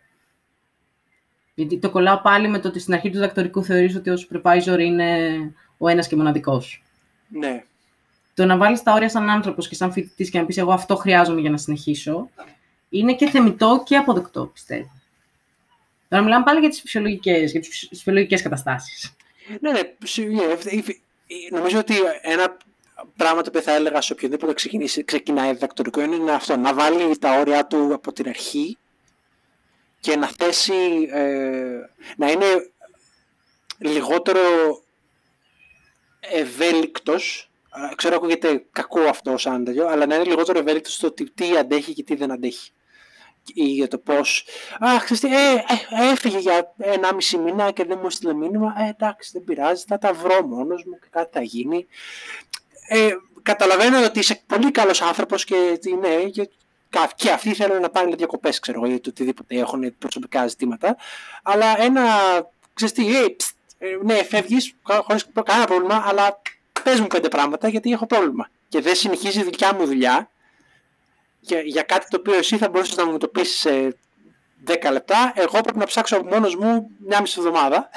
Γιατί 1.54 1.78
το 1.78 1.90
κολλάω 1.90 2.20
πάλι 2.20 2.48
με 2.48 2.58
το 2.58 2.68
ότι 2.68 2.78
στην 2.78 2.94
αρχή 2.94 3.10
του 3.10 3.18
δακτορικού 3.18 3.64
θεωρείς 3.64 3.96
ότι 3.96 4.10
ο 4.10 4.14
supervisor 4.14 4.78
είναι 4.78 5.38
ο 5.78 5.88
ένας 5.88 6.08
και 6.08 6.16
μοναδικός. 6.16 6.82
Ναι 7.28 7.64
το 8.34 8.44
να 8.44 8.56
βάλεις 8.56 8.82
τα 8.82 8.92
όρια 8.92 9.08
σαν 9.08 9.30
άνθρωπος 9.30 9.68
και 9.68 9.74
σαν 9.74 9.92
φοιτητής 9.92 10.30
και 10.30 10.38
να 10.38 10.46
πεις: 10.46 10.56
Εγώ 10.56 10.72
αυτό 10.72 10.96
χρειάζομαι 10.96 11.40
για 11.40 11.50
να 11.50 11.56
συνεχίσω, 11.56 12.30
είναι 12.88 13.14
και 13.14 13.30
θεμητό 13.30 13.82
και 13.86 13.96
αποδεκτό, 13.96 14.46
πιστεύω. 14.46 14.90
Τώρα 16.08 16.22
μιλάμε 16.22 16.44
πάλι 16.44 16.60
για 16.60 16.68
τις 16.68 16.80
φυσιολογικές 16.80 17.50
για 17.50 17.60
τις 17.60 17.86
φυσιολογικές 17.88 18.42
καταστάσεις. 18.42 19.14
Ναι, 19.60 19.70
ναι, 19.70 19.80
νομίζω 21.50 21.78
ότι 21.78 21.94
ένα 22.22 22.56
πράγμα 23.16 23.42
το 23.42 23.48
οποίο 23.48 23.60
θα 23.60 23.72
έλεγα 23.72 24.00
σε 24.00 24.12
οποιοδήποτε 24.12 24.54
ξεκινάει 25.04 25.52
διδακτορικό 25.52 26.00
είναι 26.00 26.32
αυτό, 26.32 26.56
να 26.56 26.74
βάλει 26.74 27.18
τα 27.18 27.38
όρια 27.38 27.66
του 27.66 27.94
από 27.94 28.12
την 28.12 28.28
αρχή 28.28 28.76
και 30.00 30.16
να 30.16 30.26
θέσει, 30.26 31.08
ε, 31.12 31.78
να 32.16 32.30
είναι 32.30 32.46
λιγότερο 33.78 34.40
ευέλικτος 36.20 37.50
ξέρω 37.94 38.16
ακούγεται 38.16 38.64
κακό 38.72 39.00
αυτό 39.00 39.36
σαν 39.36 39.64
τέτοιο, 39.64 39.88
αλλά 39.88 40.06
να 40.06 40.14
είναι 40.14 40.24
λιγότερο 40.24 40.58
ευέλικτο 40.58 40.90
στο 40.90 41.12
τι 41.12 41.56
αντέχει 41.58 41.92
και 41.92 42.02
τι 42.02 42.14
δεν 42.14 42.32
αντέχει. 42.32 42.72
Ή 43.54 43.64
για 43.64 43.88
το 43.88 43.98
πώς. 43.98 44.46
Α, 44.78 44.98
ξέρετε, 45.04 45.36
ε, 45.36 45.54
ε, 46.04 46.10
έφυγε 46.10 46.38
για 46.38 46.74
ένα 46.78 47.14
μισή 47.14 47.38
μήνα 47.38 47.70
και 47.70 47.84
δεν 47.84 47.98
μου 48.00 48.06
έστειλε 48.06 48.34
μήνυμα. 48.34 48.74
Ε, 48.78 48.88
εντάξει, 48.88 49.30
δεν 49.32 49.44
πειράζει, 49.44 49.84
θα 49.88 49.98
τα 49.98 50.12
βρω 50.12 50.46
μόνος 50.46 50.84
μου 50.84 50.98
και 50.98 51.06
κάτι 51.10 51.30
θα 51.32 51.42
γίνει. 51.42 51.86
Ε, 52.88 53.10
καταλαβαίνω 53.42 54.04
ότι 54.04 54.18
είσαι 54.18 54.42
πολύ 54.46 54.70
καλός 54.70 55.02
άνθρωπος 55.02 55.44
και 55.44 55.78
ναι, 56.00 56.24
και, 56.24 56.50
και 57.14 57.30
αυτοί 57.30 57.54
θέλουν 57.54 57.80
να 57.80 57.90
πάνε 57.90 58.14
διακοπές, 58.16 58.58
ξέρω 58.58 58.80
εγώ, 58.84 58.92
ή 58.92 58.94
οτιδήποτε 58.94 59.58
έχουν 59.58 59.98
προσωπικά 59.98 60.46
ζητήματα. 60.46 60.96
Αλλά 61.42 61.82
ένα, 61.82 62.04
ξέρεις 62.74 62.94
τι, 62.94 63.16
ε, 63.16 63.24
ε 63.78 63.98
ναι, 64.02 64.14
φεύγεις 64.24 64.74
χωρίς 64.82 65.26
κανένα 65.44 65.66
πρόβλημα, 65.66 66.04
αλλά 66.06 66.40
πες 66.82 67.00
μου 67.00 67.06
πέντε 67.06 67.28
πράγματα 67.28 67.68
γιατί 67.68 67.92
έχω 67.92 68.06
πρόβλημα. 68.06 68.50
Και 68.68 68.80
δεν 68.80 68.94
συνεχίζει 68.94 69.40
η 69.40 69.42
δικιά 69.42 69.74
μου 69.74 69.86
δουλειά 69.86 70.30
για, 71.40 71.60
για 71.60 71.82
κάτι 71.82 72.06
το 72.08 72.16
οποίο 72.16 72.34
εσύ 72.34 72.56
θα 72.56 72.68
μπορούσες 72.68 72.96
να 72.96 73.06
μου 73.06 73.18
το 73.18 73.28
πεις 73.28 73.50
σε 73.50 73.96
10 74.66 74.88
λεπτά, 74.92 75.32
εγώ 75.36 75.60
πρέπει 75.60 75.78
να 75.78 75.86
ψάξω 75.86 76.22
μόνος 76.24 76.56
μου 76.56 76.90
μια 77.06 77.20
μισή 77.20 77.34
εβδομάδα 77.38 77.88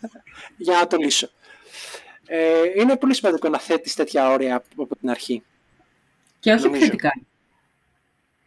για 0.64 0.76
να 0.78 0.86
το 0.86 0.96
λύσω. 0.96 1.28
Ε, 2.26 2.62
είναι 2.76 2.96
πολύ 2.96 3.14
σημαντικό 3.14 3.48
να 3.48 3.58
θέτεις 3.58 3.94
τέτοια 3.94 4.30
όρια 4.30 4.64
από, 4.76 4.96
την 4.96 5.10
αρχή. 5.10 5.42
Και 6.40 6.52
όχι 6.52 6.66
επιθετικά. 6.66 7.10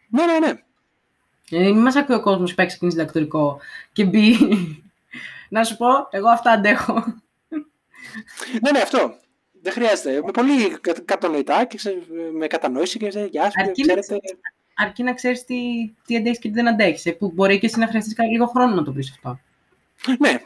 Ναι, 0.08 0.26
ναι, 0.26 0.38
ναι. 0.38 0.52
Ε, 1.50 1.58
μην 1.58 1.82
μας 1.82 1.96
ακούει 1.96 2.16
ο 2.16 2.20
κόσμος 2.20 2.54
που 2.54 2.60
έχει 2.60 2.68
ξεκινήσει 2.68 2.96
διδακτορικό 2.96 3.60
και 3.92 4.04
μπει 4.04 4.36
να 5.48 5.64
σου 5.64 5.76
πω, 5.76 5.86
εγώ 6.10 6.28
αυτά 6.28 6.50
αντέχω. 6.50 7.04
ναι, 8.62 8.70
ναι, 8.72 8.78
αυτό. 8.78 9.14
Δεν 9.66 9.74
χρειάζεται. 9.74 10.22
Με 10.24 10.30
πολύ 10.30 10.78
κατανοητά 11.04 11.64
και 11.64 11.78
με 12.38 12.46
κατανόηση 12.46 12.98
και 12.98 13.28
γεια 13.30 13.44
σου. 13.44 13.60
Αρκεί, 13.62 13.82
ξέρετε... 13.82 14.14
να, 14.14 14.20
αρκεί 14.84 15.02
να 15.02 15.14
ξέρεις 15.14 15.44
τι, 15.44 15.56
τι 16.06 16.16
αντέχεις 16.16 16.38
και 16.38 16.48
τι 16.48 16.54
δεν 16.54 16.68
αντέχεις. 16.68 17.06
Ε, 17.06 17.12
που 17.12 17.30
μπορεί 17.34 17.58
και 17.58 17.66
εσύ 17.66 17.78
να 17.78 17.86
χρειαστείς 17.86 18.14
λίγο 18.30 18.46
χρόνο 18.46 18.74
να 18.74 18.82
το 18.82 18.92
βρεις 18.92 19.10
αυτό. 19.10 19.40
Ναι. 20.18 20.40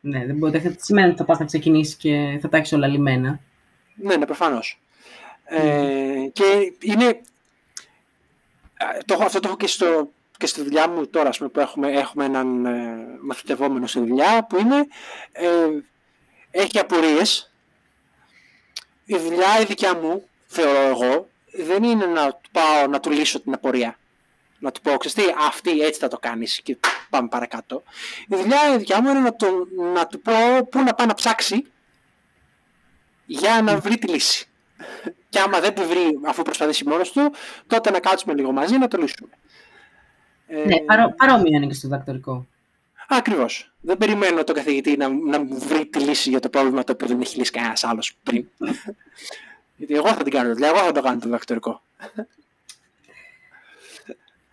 Ναι, 0.00 0.26
δεν 0.26 0.36
μπορεί. 0.36 0.58
Δεν 0.58 0.76
σημαίνει 0.78 1.08
ότι 1.08 1.16
θα 1.16 1.24
πας 1.24 1.38
να 1.38 1.44
ξεκινήσεις 1.44 1.96
και 1.96 2.38
θα 2.40 2.48
τα 2.48 2.56
έχεις 2.56 2.72
όλα 2.72 2.86
λιμένα. 2.86 3.40
Ναι, 3.94 4.16
ναι, 4.16 4.24
προφανώς. 4.24 4.80
Ε, 5.44 6.28
και 6.32 6.72
είναι. 6.80 7.20
Το, 9.04 9.18
αυτό 9.20 9.40
το 9.40 9.48
έχω 9.48 9.56
και, 9.56 9.66
στο, 9.66 10.10
και 10.38 10.46
στη 10.46 10.62
δουλειά 10.62 10.88
μου 10.88 11.06
τώρα, 11.06 11.30
πούμε, 11.36 11.48
που 11.48 11.60
έχουμε, 11.60 11.92
έχουμε 11.92 12.24
έναν 12.24 12.66
ε, 12.66 13.06
μαθητευόμενο 13.22 13.86
στη 13.86 13.98
δουλειά, 13.98 14.46
που 14.48 14.58
είναι, 14.58 14.86
ε, 15.32 15.68
έχει 16.50 16.78
απορίες 16.78 17.50
η 19.06 19.16
δουλειά 19.16 19.60
η 19.60 19.64
δικιά 19.64 19.96
μου, 19.96 20.28
θεωρώ 20.46 20.78
εγώ, 20.78 21.28
δεν 21.52 21.82
είναι 21.82 22.06
να 22.06 22.32
του 22.32 22.50
πάω 22.52 22.86
να 22.86 23.00
του 23.00 23.10
λύσω 23.10 23.40
την 23.40 23.52
απορία. 23.52 23.98
Να 24.58 24.70
του 24.70 24.80
πω, 24.80 24.96
ξέρεις 24.96 25.14
τι, 25.14 25.34
αυτή 25.46 25.80
έτσι 25.80 26.00
θα 26.00 26.08
το 26.08 26.18
κάνεις 26.18 26.60
και 26.62 26.76
πάμε 27.10 27.28
παρακάτω. 27.28 27.82
Η 28.28 28.36
δουλειά 28.36 28.74
η 28.74 28.76
δικιά 28.76 29.02
μου 29.02 29.10
είναι 29.10 29.20
να, 29.20 29.36
το, 29.36 29.46
να 29.94 30.06
του 30.06 30.20
πω 30.20 30.32
πού 30.70 30.82
να 30.82 30.94
πάει 30.94 31.06
να 31.06 31.14
ψάξει 31.14 31.66
για 33.26 33.62
να 33.62 33.78
βρει 33.78 33.98
τη 33.98 34.08
λύση. 34.08 34.48
και 35.28 35.38
άμα 35.38 35.60
δεν 35.60 35.74
τη 35.74 35.82
βρει 35.84 36.18
αφού 36.26 36.42
προσπαθήσει 36.42 36.88
μόνος 36.88 37.12
του, 37.12 37.32
τότε 37.66 37.90
να 37.90 38.00
κάτσουμε 38.00 38.34
λίγο 38.34 38.52
μαζί 38.52 38.78
να 38.78 38.88
το 38.88 38.96
λύσουμε. 38.96 39.30
Ναι, 40.66 40.80
παρό, 40.80 41.14
παρόμοια 41.16 41.56
είναι 41.56 41.66
και 41.66 41.74
στο 41.74 41.88
δακτορικό. 41.88 42.46
Ακριβώς. 43.08 43.72
Δεν 43.86 43.96
περιμένω 43.98 44.44
τον 44.44 44.54
καθηγητή 44.54 44.96
να, 44.96 45.08
να 45.08 45.38
μου 45.40 45.58
βρει 45.58 45.86
τη 45.86 45.98
λύση 45.98 46.28
για 46.30 46.40
το 46.40 46.48
πρόβλημα 46.48 46.84
το 46.84 46.92
οποίο 46.92 47.06
δεν 47.06 47.20
έχει 47.20 47.38
λύσει 47.38 47.50
κανένας 47.50 47.84
άλλος 47.84 48.16
πριν. 48.22 48.48
Γιατί 49.76 49.94
εγώ 49.94 50.08
θα 50.08 50.22
την 50.22 50.32
κάνω, 50.32 50.54
δηλαδή 50.54 50.76
εγώ 50.76 50.86
θα 50.86 50.92
το 50.92 51.02
κάνω 51.02 51.18
το 51.18 51.24
διδακτορικό. 51.26 51.82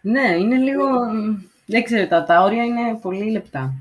ναι, 0.02 0.30
είναι 0.38 0.58
λίγο. 0.58 0.86
Δεν 1.66 1.84
ξέρω, 1.84 2.08
τα, 2.08 2.24
τα 2.24 2.42
όρια 2.42 2.64
είναι 2.64 2.96
πολύ 3.02 3.32
λεπτά. 3.32 3.74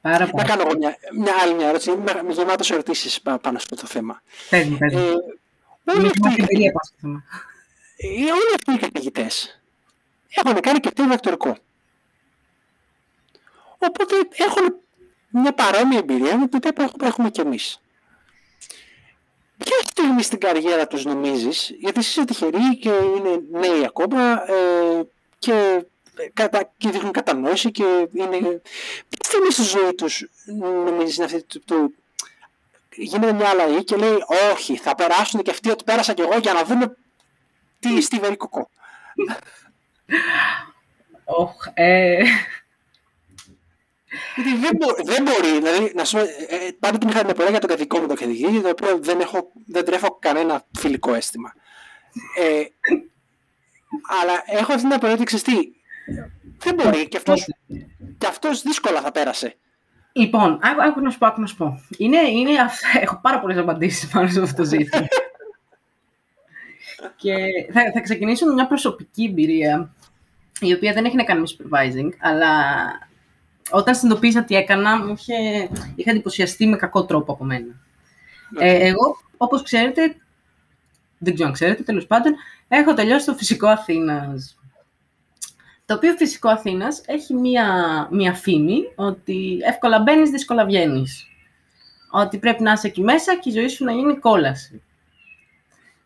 Πάρα 0.00 0.24
Να 0.24 0.30
πολύ. 0.30 0.44
κάνω 0.46 0.62
εγώ 0.62 0.76
μια, 0.78 0.96
μια 1.18 1.32
άλλη 1.42 1.54
μια 1.54 1.68
ερώτηση. 1.68 1.90
Είμαι 1.90 2.22
με 2.22 2.32
γεμάτος 2.32 2.70
ερωτήσεις 2.70 3.20
πα- 3.20 3.38
πάνω 3.38 3.58
σε 3.58 3.66
αυτό 3.70 3.86
το 3.86 3.92
θέμα. 3.92 4.22
Πες 4.50 4.66
μου, 4.66 4.76
πες 4.78 4.92
Ε, 4.92 4.96
μου. 4.96 5.04
όλοι, 5.84 5.98
Μην 6.00 6.06
αυτοί, 6.06 6.20
έχω 6.26 6.34
εμπειρία 6.38 6.72
πάνω 6.72 6.84
στο 6.84 6.94
θέμα. 7.00 7.22
ε, 7.96 8.06
όλοι 8.32 8.54
αυτοί 8.54 8.72
οι 8.72 8.78
καθηγητές 8.78 9.60
έχουν 10.28 10.60
κάνει 10.60 10.78
και 10.80 10.88
αυτοί 10.88 11.02
διδακτορικό. 11.02 11.56
Οπότε 13.78 14.14
έχουν 14.36 14.74
μια 15.40 15.52
παρόμοια 15.52 15.98
εμπειρία 15.98 16.38
με 16.38 16.48
την 16.48 16.56
οποία 16.56 16.84
έχουμε, 16.84 17.06
έχουμε 17.06 17.30
κι 17.30 17.40
εμείς. 17.40 17.80
Ποια 19.58 19.76
στιγμή 19.80 20.22
στην 20.22 20.38
καριέρα 20.38 20.86
τους 20.86 21.04
νομίζεις, 21.04 21.74
γιατί 21.78 21.98
εσείς 21.98 22.10
είστε 22.10 22.24
τυχεροί 22.24 22.78
και 22.78 22.88
είναι 22.88 23.40
νέοι 23.50 23.84
ακόμα 23.84 24.50
ε, 24.50 25.02
και, 25.38 25.52
ε, 26.16 26.28
κατα, 26.32 26.72
και 26.76 26.90
δείχνουν 26.90 27.12
κατανόηση 27.12 27.70
και 27.70 28.08
είναι... 28.12 28.38
Ποια 29.08 29.20
στιγμή 29.20 29.50
στη 29.50 29.62
ζωή 29.62 29.94
τους 29.94 30.26
νομίζεις 30.84 31.16
είναι 31.16 31.24
αυτή 31.24 31.42
του, 31.42 31.62
του, 31.64 31.94
γίνεται 32.96 33.32
μια 33.32 33.48
αλλαγή 33.48 33.84
και 33.84 33.96
λέει 33.96 34.16
όχι, 34.52 34.76
θα 34.76 34.94
περάσουν 34.94 35.42
και 35.42 35.50
αυτοί 35.50 35.70
ότι 35.70 35.84
πέρασα 35.84 36.12
κι 36.12 36.22
εγώ 36.22 36.38
για 36.38 36.52
να 36.52 36.64
δούμε 36.64 36.96
τι 37.78 38.00
στη 38.00 38.18
Βερικοκό. 38.18 38.70
Οχ, 41.24 41.54
ε, 41.74 42.22
Γιατί 44.36 44.58
δεν, 44.58 44.70
μπο, 44.76 44.86
δεν 45.04 45.22
μπορεί, 45.22 45.58
δηλαδή, 45.58 45.92
να 45.94 46.04
σου 46.04 46.16
πω, 46.16 46.22
ε, 46.22 46.66
ε, 46.66 46.70
πάντοτε 46.78 47.08
είχα 47.08 47.20
την 47.20 47.30
απορία 47.30 47.50
για 47.50 47.60
το 47.60 47.66
καθηκό 47.66 47.98
μου 47.98 48.06
το 48.06 48.14
καθηγητή, 48.14 48.50
για 48.50 48.62
το 48.62 48.68
οποίο 48.68 48.98
δεν, 48.98 49.20
έχω, 49.20 49.52
δεν 49.66 49.84
τρέφω 49.84 50.18
κανένα 50.18 50.64
φιλικό 50.78 51.14
αίσθημα. 51.14 51.52
Ε, 52.38 52.64
αλλά 54.20 54.42
έχω 54.46 54.72
αυτή 54.72 54.82
την 54.86 54.92
απορία 54.92 55.14
ότι 55.14 55.24
ξέρεις 55.24 55.44
τι, 55.44 55.72
δεν 56.58 56.74
μπορεί 56.74 57.08
και 57.08 57.16
αυτός, 57.16 57.44
και 58.18 58.26
αυτός 58.26 58.62
δύσκολα 58.62 59.00
θα 59.00 59.12
πέρασε. 59.12 59.56
Λοιπόν, 60.12 60.58
άκου, 60.62 60.82
άκου 60.82 61.00
να 61.00 61.10
σου 61.10 61.18
πω, 61.18 61.26
άκου 61.26 61.40
να 61.40 61.46
σου 61.46 61.56
πω. 61.56 61.80
Είναι, 61.98 62.18
είναι, 62.18 62.60
αυ- 62.60 62.96
έχω 63.02 63.18
πάρα 63.22 63.40
πολλές 63.40 63.58
απαντήσεις 63.58 64.08
πάνω 64.08 64.28
σε 64.28 64.40
αυτό 64.40 64.62
το 64.62 64.68
ζήτημα. 64.68 65.06
και 67.16 67.34
θα, 67.72 67.90
θα 67.94 68.00
ξεκινήσω 68.00 68.46
με 68.46 68.52
μια 68.52 68.66
προσωπική 68.66 69.24
εμπειρία, 69.24 69.94
η 70.60 70.72
οποία 70.72 70.92
δεν 70.92 71.04
έχει 71.04 71.16
να 71.16 71.24
κάνει 71.24 71.40
με 71.40 71.46
supervising, 71.46 72.10
αλλά 72.20 72.50
όταν 73.70 73.94
συνειδητοποίησα 73.94 74.44
τι 74.44 74.54
έκανα, 74.54 75.04
μου 75.04 75.12
είχε, 75.12 75.68
είχα 75.94 76.10
εντυπωσιαστεί 76.10 76.66
με 76.66 76.76
κακό 76.76 77.04
τρόπο 77.04 77.32
από 77.32 77.44
μένα. 77.44 77.74
Ε, 78.58 78.86
εγώ, 78.86 79.16
όπως 79.36 79.62
ξέρετε, 79.62 80.16
δεν 81.18 81.34
ξέρω 81.34 81.48
αν 81.48 81.54
ξέρετε, 81.54 81.82
τέλος 81.82 82.06
πάντων, 82.06 82.34
έχω 82.68 82.94
τελειώσει 82.94 83.26
το 83.26 83.34
φυσικό 83.34 83.66
Αθήνας. 83.66 84.58
Το 85.86 85.94
οποίο 85.94 86.14
φυσικό 86.16 86.48
Αθήνας 86.48 87.02
έχει 87.06 87.34
μία, 87.34 87.66
μία 88.10 88.34
φήμη 88.34 88.80
ότι 88.94 89.58
εύκολα 89.68 89.98
μπαίνεις, 89.98 90.30
δύσκολα 90.30 90.64
βγαίνεις. 90.64 91.26
Ότι 92.10 92.38
πρέπει 92.38 92.62
να 92.62 92.72
είσαι 92.72 92.86
εκεί 92.86 93.02
μέσα 93.02 93.36
και 93.36 93.48
η 93.48 93.52
ζωή 93.52 93.68
σου 93.68 93.84
να 93.84 93.92
γίνει 93.92 94.18
κόλαση. 94.18 94.82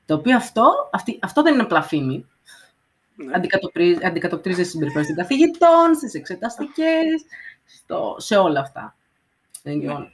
Το 0.07 0.15
οποίο 0.15 0.37
αυτό, 0.37 0.89
αυτή, 0.93 1.19
αυτό 1.23 1.43
δεν 1.43 1.53
είναι 1.53 1.63
απλά 1.63 1.83
φήμη. 1.83 2.27
Ναι. 3.25 3.33
Αντικατοπτρίζει, 3.35 3.99
αντικατοπτρίζεται 4.05 4.63
στις 4.63 4.75
συμπεριφορές 4.75 5.07
των 5.07 5.17
καθηγητών, 5.17 5.95
στις 5.97 6.15
εξεταστικές, 6.15 7.25
στο, 7.65 8.17
σε 8.19 8.37
όλα 8.37 8.61
αυτά. 8.61 8.97
Λοιπόν, 9.63 10.13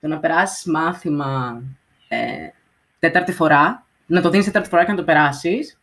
το 0.00 0.08
να 0.08 0.18
περάσεις 0.18 0.64
μάθημα 0.64 1.62
ε, 2.08 2.48
τέταρτη 2.98 3.32
φορά, 3.32 3.86
να 4.06 4.20
το 4.20 4.30
δίνεις 4.30 4.46
τέταρτη 4.46 4.68
φορά 4.68 4.84
και 4.84 4.90
να 4.90 4.96
το 4.96 5.04
περάσεις, 5.04 5.78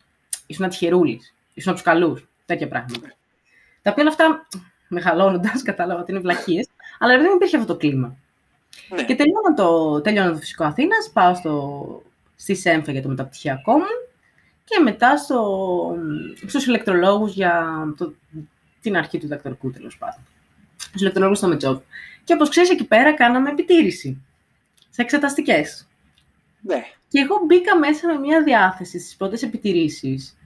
ήσουν 0.47 0.65
ατυχερούλης, 0.65 1.35
ήσουν 1.53 1.71
από 1.71 1.81
τους 1.81 1.91
καλούς, 1.91 2.27
τέτοια 2.45 2.67
πράγματα. 2.67 3.13
Τα 3.81 3.91
οποία 3.91 4.03
όλα 4.03 4.11
αυτά, 4.11 4.47
μεγαλώνοντας, 4.87 5.61
κατάλαβα 5.61 6.01
ότι 6.01 6.11
είναι 6.11 6.19
βλακίες, 6.19 6.67
αλλά 6.99 7.17
δεν 7.17 7.35
υπήρχε 7.35 7.57
αυτό 7.57 7.73
το 7.73 7.79
κλίμα. 7.79 8.17
Ναι. 8.89 9.03
Και 9.03 9.15
τελειώνω 9.15 9.53
το, 9.55 10.01
τελειώνω 10.01 10.31
το 10.31 10.37
φυσικό 10.37 10.63
Αθήνας, 10.63 11.09
πάω 11.13 11.35
στο, 11.35 12.01
στη 12.35 12.55
ΣΕΜΦΕ 12.55 12.91
για 12.91 13.01
το 13.01 13.09
μεταπτυχιακό 13.09 13.73
μου 13.73 14.06
και 14.69 14.79
μετά 14.83 15.17
στο, 15.17 15.97
στους 16.47 16.65
ηλεκτρολόγους 16.65 17.33
για 17.33 17.65
το, 17.97 18.13
την 18.81 18.97
αρχή 18.97 19.17
του 19.17 19.27
δακτορικού 19.27 19.71
τέλος 19.71 19.97
πάντων. 19.97 20.19
Στους 20.77 21.01
ηλεκτρολόγους 21.01 21.37
στο 21.37 21.47
Μετζόβ. 21.47 21.79
Και 22.23 22.33
όπως 22.33 22.49
ξέρεις 22.49 22.69
εκεί 22.69 22.85
πέρα 22.85 23.13
κάναμε 23.13 23.49
επιτήρηση 23.49 24.21
σε 24.89 25.01
εξεταστικές. 25.01 25.87
ναι. 26.61 26.83
Και 27.09 27.19
εγώ 27.19 27.41
μπήκα 27.45 27.77
μέσα 27.77 28.07
με 28.07 28.19
μια 28.19 28.43
διάθεση 28.43 28.99
στις 28.99 29.15
πρώτες 29.15 29.41
επιτηρήσεις 29.43 30.37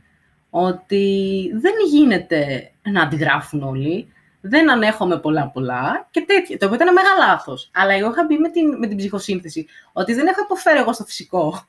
ότι 0.50 1.50
δεν 1.54 1.74
γίνεται 1.90 2.72
να 2.82 3.02
αντιγράφουν 3.02 3.64
όλοι, 3.64 4.14
δεν 4.42 4.72
ανέχομαι 4.72 5.20
πολλά 5.20 5.48
πολλά 5.48 6.08
και 6.12 6.22
τέτοια. 6.28 6.58
Το 6.58 6.66
οποίο 6.66 6.78
ήταν 6.78 6.94
μεγάλο 6.94 7.16
λάθος. 7.28 7.70
Αλλά 7.74 7.94
εγώ 7.94 8.10
είχα 8.10 8.24
μπει 8.24 8.38
με 8.38 8.50
την, 8.50 8.78
με 8.78 8.88
την 8.88 8.98
ψυχοσύνθεση 8.98 9.68
ότι 9.92 10.14
δεν 10.14 10.28
έχω 10.28 10.42
υποφέρει 10.42 10.80
εγώ 10.80 10.94
στο 10.94 11.04
φυσικό. 11.04 11.66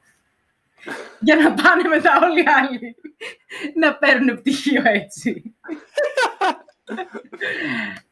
Για 1.22 1.36
να 1.36 1.54
πάνε 1.54 1.88
μετά 1.88 2.20
όλοι 2.22 2.40
οι 2.40 2.46
άλλοι 2.60 2.96
να 3.74 3.94
παίρνουν 3.94 4.36
πτυχίο 4.36 4.82
έτσι. 4.84 5.54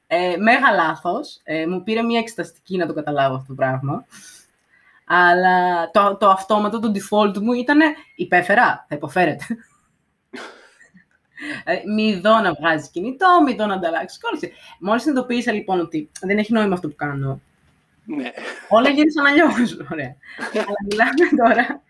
ε, 0.06 0.36
μέγα 0.36 0.72
λάθος. 0.72 1.40
Ε, 1.44 1.66
μου 1.66 1.82
πήρε 1.82 2.02
μια 2.02 2.18
εξεταστική 2.18 2.76
να 2.76 2.86
το 2.86 2.94
καταλάβω 2.94 3.34
αυτό 3.34 3.46
το 3.46 3.54
πράγμα. 3.54 4.04
Αλλά 5.06 5.90
το, 5.90 6.16
το 6.16 6.28
αυτόματο, 6.28 6.80
το 6.80 6.92
default 6.94 7.38
μου 7.38 7.52
ήταν 7.52 7.80
υπέφερα, 8.14 8.86
θα 8.88 8.94
υποφέρετε. 8.94 9.44
Ε, 11.64 11.80
μη 11.94 12.20
δω 12.20 12.40
να 12.40 12.52
βγάζει 12.54 12.90
κινητό, 12.90 13.42
μη 13.44 13.54
δω 13.54 13.66
να 13.66 13.74
ανταλλάξεις 13.74 14.20
κόλληση. 14.20 14.52
Μόλις 14.80 15.02
συνειδητοποίησα 15.02 15.52
λοιπόν 15.52 15.80
ότι 15.80 16.10
δεν 16.20 16.38
έχει 16.38 16.52
νόημα 16.52 16.74
αυτό 16.74 16.88
που 16.88 16.94
κάνω, 16.94 17.40
ναι. 18.04 18.30
όλα 18.68 18.88
γύρισαν 18.88 19.26
αλλιώ. 19.26 19.46
Ωραία. 19.92 20.16
Αλλά 20.66 20.78
μιλάμε 20.88 21.44
τώρα 21.46 21.82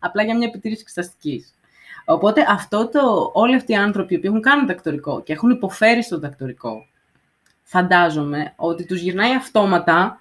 απλά 0.00 0.22
για 0.22 0.36
μια 0.36 0.46
επιτήρηση 0.48 0.80
εξεταστικής. 0.80 1.54
Οπότε 2.04 2.44
αυτό 2.48 2.88
το, 2.88 3.30
όλοι 3.34 3.54
αυτοί 3.54 3.72
οι 3.72 3.76
άνθρωποι 3.76 4.18
που 4.18 4.26
έχουν 4.26 4.40
κάνει 4.40 4.66
δακτορικό 4.66 5.22
και 5.22 5.32
έχουν 5.32 5.50
υποφέρει 5.50 6.02
στο 6.02 6.18
δακτορικό, 6.18 6.86
φαντάζομαι 7.62 8.52
ότι 8.56 8.86
τους 8.86 9.00
γυρνάει 9.00 9.34
αυτόματα 9.34 10.20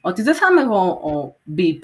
ότι 0.00 0.22
δεν 0.22 0.34
θα 0.34 0.46
είμαι 0.50 0.60
εγώ 0.60 0.88
ο 0.88 1.36
μπιπ 1.42 1.82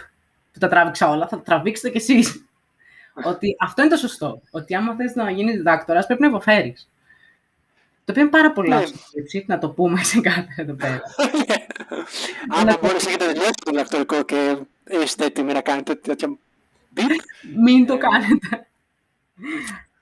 που 0.52 0.58
τα 0.58 0.68
τράβηξα 0.68 1.08
όλα, 1.10 1.28
θα 1.28 1.36
τα 1.36 1.42
τραβήξετε 1.42 1.90
κι 1.90 1.96
εσείς. 1.96 2.44
ότι 3.30 3.56
αυτό 3.60 3.82
είναι 3.82 3.90
το 3.90 3.96
σωστό. 3.96 4.42
Ότι 4.50 4.74
άμα 4.74 4.94
θες 4.94 5.14
να 5.14 5.30
γίνεις 5.30 5.54
διδάκτορας 5.54 6.06
πρέπει 6.06 6.20
να 6.20 6.26
υποφέρεις. 6.26 6.88
Το 8.04 8.12
οποίο 8.12 8.22
είναι 8.22 8.30
πάρα 8.30 8.52
πολύ 8.52 8.68
Ναι. 8.68 8.74
λάθος 8.74 9.06
σκέψη, 9.08 9.44
να 9.48 9.58
το 9.58 9.70
πούμε 9.70 10.02
σε 10.02 10.20
κάθε 10.20 10.54
εδώ 10.56 10.72
πέρα. 10.72 11.02
Άμα 12.56 12.78
μπορείς 12.80 13.04
να 13.04 13.10
έχετε 13.10 13.26
τελειώσει 13.26 13.52
το 13.64 13.70
διδακτορικό 13.70 14.22
και 14.22 14.56
είστε 15.02 15.24
έτοιμοι 15.24 15.52
να 15.52 15.60
κάνετε 15.60 15.94
τέτοια 15.94 16.28
μπιπ, 16.28 16.38
Μην 17.64 17.86
το 17.86 17.98
κάνετε. 17.98 18.66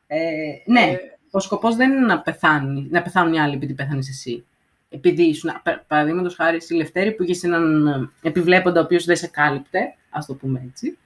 Ε, 0.06 0.18
ναι, 0.66 0.80
Ε, 0.80 0.96
ο 1.30 1.40
σκοπός 1.40 1.76
δεν 1.76 1.90
είναι 1.90 2.06
να, 2.06 2.20
πεθάνει, 2.20 2.86
να 2.90 3.02
πεθάνουν 3.02 3.32
οι 3.32 3.40
άλλοι 3.40 3.54
επειδή 3.54 3.74
πέθανες 3.74 4.08
εσύ. 4.08 4.46
Επειδή 4.88 5.22
ήσουν, 5.22 5.50
παραδείγματος 5.86 6.34
χάρη 6.34 6.60
στη 6.60 6.74
Λευτέρη 6.74 7.12
που 7.12 7.22
είχες 7.22 7.42
έναν 7.42 7.86
ε, 7.86 8.28
επιβλέποντα 8.28 8.80
ο 8.80 8.82
οποίος 8.84 9.04
δεν 9.04 9.16
σε 9.16 9.26
κάλυπτε, 9.26 9.94
ας 10.10 10.26
το 10.26 10.34
πούμε 10.34 10.62
έτσι. 10.68 10.98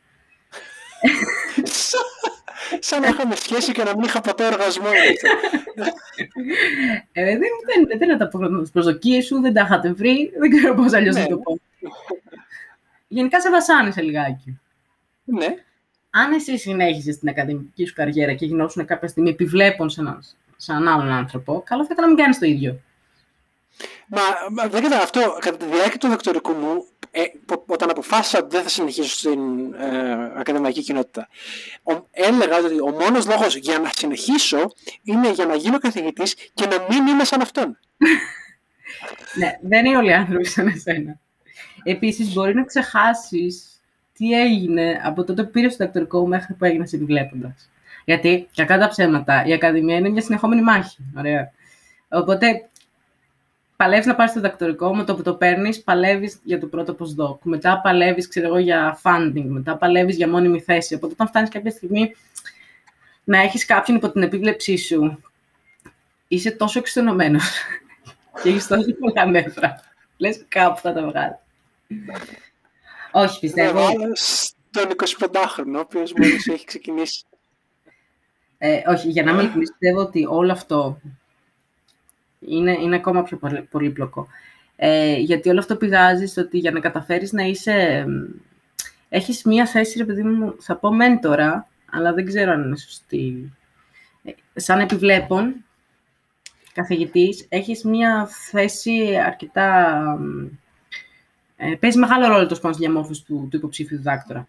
σαν- 1.63 2.01
σαν 2.89 3.01
να 3.01 3.09
είχαμε 3.09 3.35
σχέση 3.35 3.73
και 3.73 3.83
να 3.85 3.95
μην 3.97 4.05
είχα 4.05 4.21
ποτέ 4.21 4.47
οργασμό. 4.47 4.89
Ε, 7.13 7.25
δεν, 7.25 7.39
δεν, 7.39 7.99
δεν 7.99 8.09
είναι 8.09 8.17
τα 8.19 8.29
προσδοκίες 8.73 9.25
σου, 9.25 9.41
δεν 9.41 9.53
τα 9.55 9.61
είχατε 9.61 9.93
βρει, 9.93 10.33
δεν 10.39 10.51
ξέρω 10.51 10.75
πώς 10.75 10.93
αλλιώς 10.93 11.15
Ναι. 11.15 11.21
να 11.21 11.27
το 11.29 11.37
πω. 11.39 11.59
Γενικά 13.09 13.41
σε 13.41 13.51
βασάνισε 13.51 14.03
λιγάκι. 14.03 14.61
ναι, 15.25 15.47
Αν 16.25 16.33
εσύ 16.33 16.59
συνέχιζες 16.59 17.19
την 17.19 17.29
ακαδημική 17.29 17.87
σου 17.87 17.95
καριέρα 17.95 18.35
και 18.35 18.47
γινόσουν 18.47 18.85
κάποια 18.87 19.09
στιγμή 19.09 19.31
επιβλέπων 19.31 19.91
σε 19.91 20.01
έναν, 20.01 20.25
σε 20.57 20.73
έναν 20.73 20.89
άλλον 20.89 21.09
άνθρωπο, 21.13 21.63
καλό 21.67 21.83
θα 21.85 21.89
ήταν 21.93 22.05
να 22.05 22.11
μην 22.11 22.17
κάνεις 22.23 22.39
το 22.39 22.47
ίδιο. 22.47 22.81
Μα, 24.09 24.21
μα 24.51 24.63
δεν 24.69 24.83
κατάλαβα 24.83 25.03
αυτό. 25.03 25.37
Κατά 25.41 25.57
τη 25.57 25.65
διάρκεια 25.65 25.99
του 25.99 26.09
δακτορικού 26.09 26.53
μου, 26.53 26.85
ε, 27.11 27.23
πο- 27.47 27.65
όταν 27.67 27.91
αποφάσισα 27.91 28.39
ότι 28.39 28.49
δεν 28.51 28.63
θα 28.63 28.69
συνεχίσω 28.69 29.09
στην 29.09 29.75
ε, 29.75 30.13
ακαδημαϊκή 30.37 30.83
κοινότητα, 30.83 31.29
ο, 31.83 31.93
έλεγα 32.11 32.57
ότι 32.57 32.81
ο 32.81 32.91
μόνος 32.91 33.27
λόγος 33.27 33.57
για 33.57 33.79
να 33.79 33.91
συνεχίσω 33.97 34.73
είναι 35.03 35.31
για 35.31 35.47
να 35.47 35.55
γίνω 35.55 35.79
καθηγητής 35.79 36.35
και 36.55 36.67
να 36.67 36.87
μην 36.91 37.07
είμαι 37.07 37.25
σαν 37.25 37.41
αυτόν. 37.41 37.79
Ναι, 39.39 39.59
δεν 39.63 39.85
είναι 39.85 39.97
όλοι 39.97 40.09
οι 40.11 40.13
άνθρωποι 40.13 40.47
σαν 40.47 40.67
εσένα. 40.67 41.19
Επίσης, 41.83 42.33
μπορεί 42.33 42.55
να 42.55 42.65
ξεχάσεις 42.65 43.76
τι 44.17 44.41
έγινε 44.41 45.01
από 45.05 45.25
τότε 45.25 45.45
που 45.45 45.51
πήρε 45.51 45.69
το 45.69 45.77
δακτορικό 45.79 46.27
μέχρι 46.27 46.55
που 46.55 46.65
έγινε 46.65 46.85
επιβλέποντα. 46.93 47.55
Γιατί, 48.05 48.49
κακά 48.57 48.79
τα 48.79 48.89
ψέματα, 48.89 49.45
η 49.45 49.53
Ακαδημία 49.53 49.97
είναι 49.97 50.09
μια 50.09 50.23
συνεχόμενη 50.23 50.63
μάχη. 50.63 50.97
Ωραία. 51.17 51.53
Οπότε, 52.09 52.69
παλεύεις 53.77 54.07
να 54.07 54.15
πάρεις 54.15 54.33
το 54.33 54.41
δακτορικό, 54.41 54.97
με 54.97 55.05
το 55.05 55.15
που 55.15 55.23
το 55.23 55.35
παίρνεις, 55.35 55.83
παλεύεις 55.83 56.41
για 56.45 56.61
το 56.61 56.67
πρώτο 56.67 56.97
postdoc. 56.99 57.39
Μετά 57.43 57.81
παλεύεις, 57.81 58.29
ξέρω 58.29 58.47
εγώ, 58.47 58.59
για 58.59 59.01
funding. 59.03 59.45
Μετά 59.47 59.77
παλεύεις 59.77 60.17
για 60.17 60.29
μόνιμη 60.29 60.61
θέση. 60.61 60.95
Οπότε, 60.95 61.13
όταν 61.13 61.27
φτάνεις 61.27 61.51
κάποια 61.51 61.71
στιγμή 61.71 62.15
να 63.25 63.41
έχεις 63.41 63.65
κάποιον 63.65 63.97
υπό 63.97 64.11
την 64.11 64.23
επίβλεψή 64.23 64.77
σου, 64.77 65.23
είσαι 66.29 66.51
τόσο 66.51 66.79
εξτενωμένο 66.79 67.39
και 68.43 68.49
έχεις 68.49 68.67
τόσο 68.67 68.95
πολλά 69.01 69.27
νεύρα 69.27 69.81
Λες 70.17 70.45
κάπου 70.49 70.81
θα 70.81 70.93
τα 70.93 71.03
βγάλει. 71.03 71.37
Όχι, 73.19 73.41
πιστεύω. 73.41 73.87
Τον 74.71 74.85
25χρονο, 75.19 75.77
ο 75.77 75.79
οποίος 75.79 76.13
μόλις 76.13 76.47
έχει 76.47 76.65
ξεκινήσει. 76.65 77.25
Ε, 78.59 78.83
όχι, 78.87 79.09
για 79.09 79.23
να 79.23 79.33
μην 79.33 79.53
πιστεύω 79.59 80.01
ότι 80.01 80.27
όλο 80.29 80.53
αυτό 80.53 81.01
είναι, 82.41 82.73
είναι 82.73 82.97
ακόμα 82.97 83.23
πιο 83.23 83.39
πολύπλοκο. 83.71 84.27
Ε, 84.77 85.17
γιατί 85.17 85.49
όλο 85.49 85.59
αυτό 85.59 85.77
πηγάζει 85.77 86.27
στο 86.27 86.41
ότι 86.41 86.59
για 86.59 86.71
να 86.71 86.81
καταφέρεις 86.81 87.33
να 87.33 87.43
είσαι... 87.43 88.07
Έχεις 89.09 89.43
μία 89.45 89.67
θέση, 89.67 89.99
ρε 89.99 90.05
παιδί 90.05 90.23
μου, 90.23 90.57
θα 90.61 90.77
πω 90.77 90.93
μέντορα, 90.93 91.69
αλλά 91.91 92.13
δεν 92.13 92.27
ξέρω 92.27 92.53
αν 92.53 92.63
είναι 92.63 92.77
σωστή. 92.77 93.53
Ε, 94.25 94.33
σαν 94.55 94.81
επιβλέπων, 94.81 95.55
καθηγητής, 96.73 97.47
έχεις 97.49 97.85
μία 97.85 98.29
θέση 98.51 99.17
αρκετά... 99.27 100.19
Ε, 101.57 101.75
παίζει 101.75 101.99
μεγάλο 101.99 102.27
ρόλο 102.29 102.47
το 102.47 102.55
σπάνος 102.55 102.77
διαμόρφωση 102.77 103.25
του, 103.25 103.49
του 103.51 103.57
υποψήφιου 103.57 104.03
δάκτορα. 104.03 104.49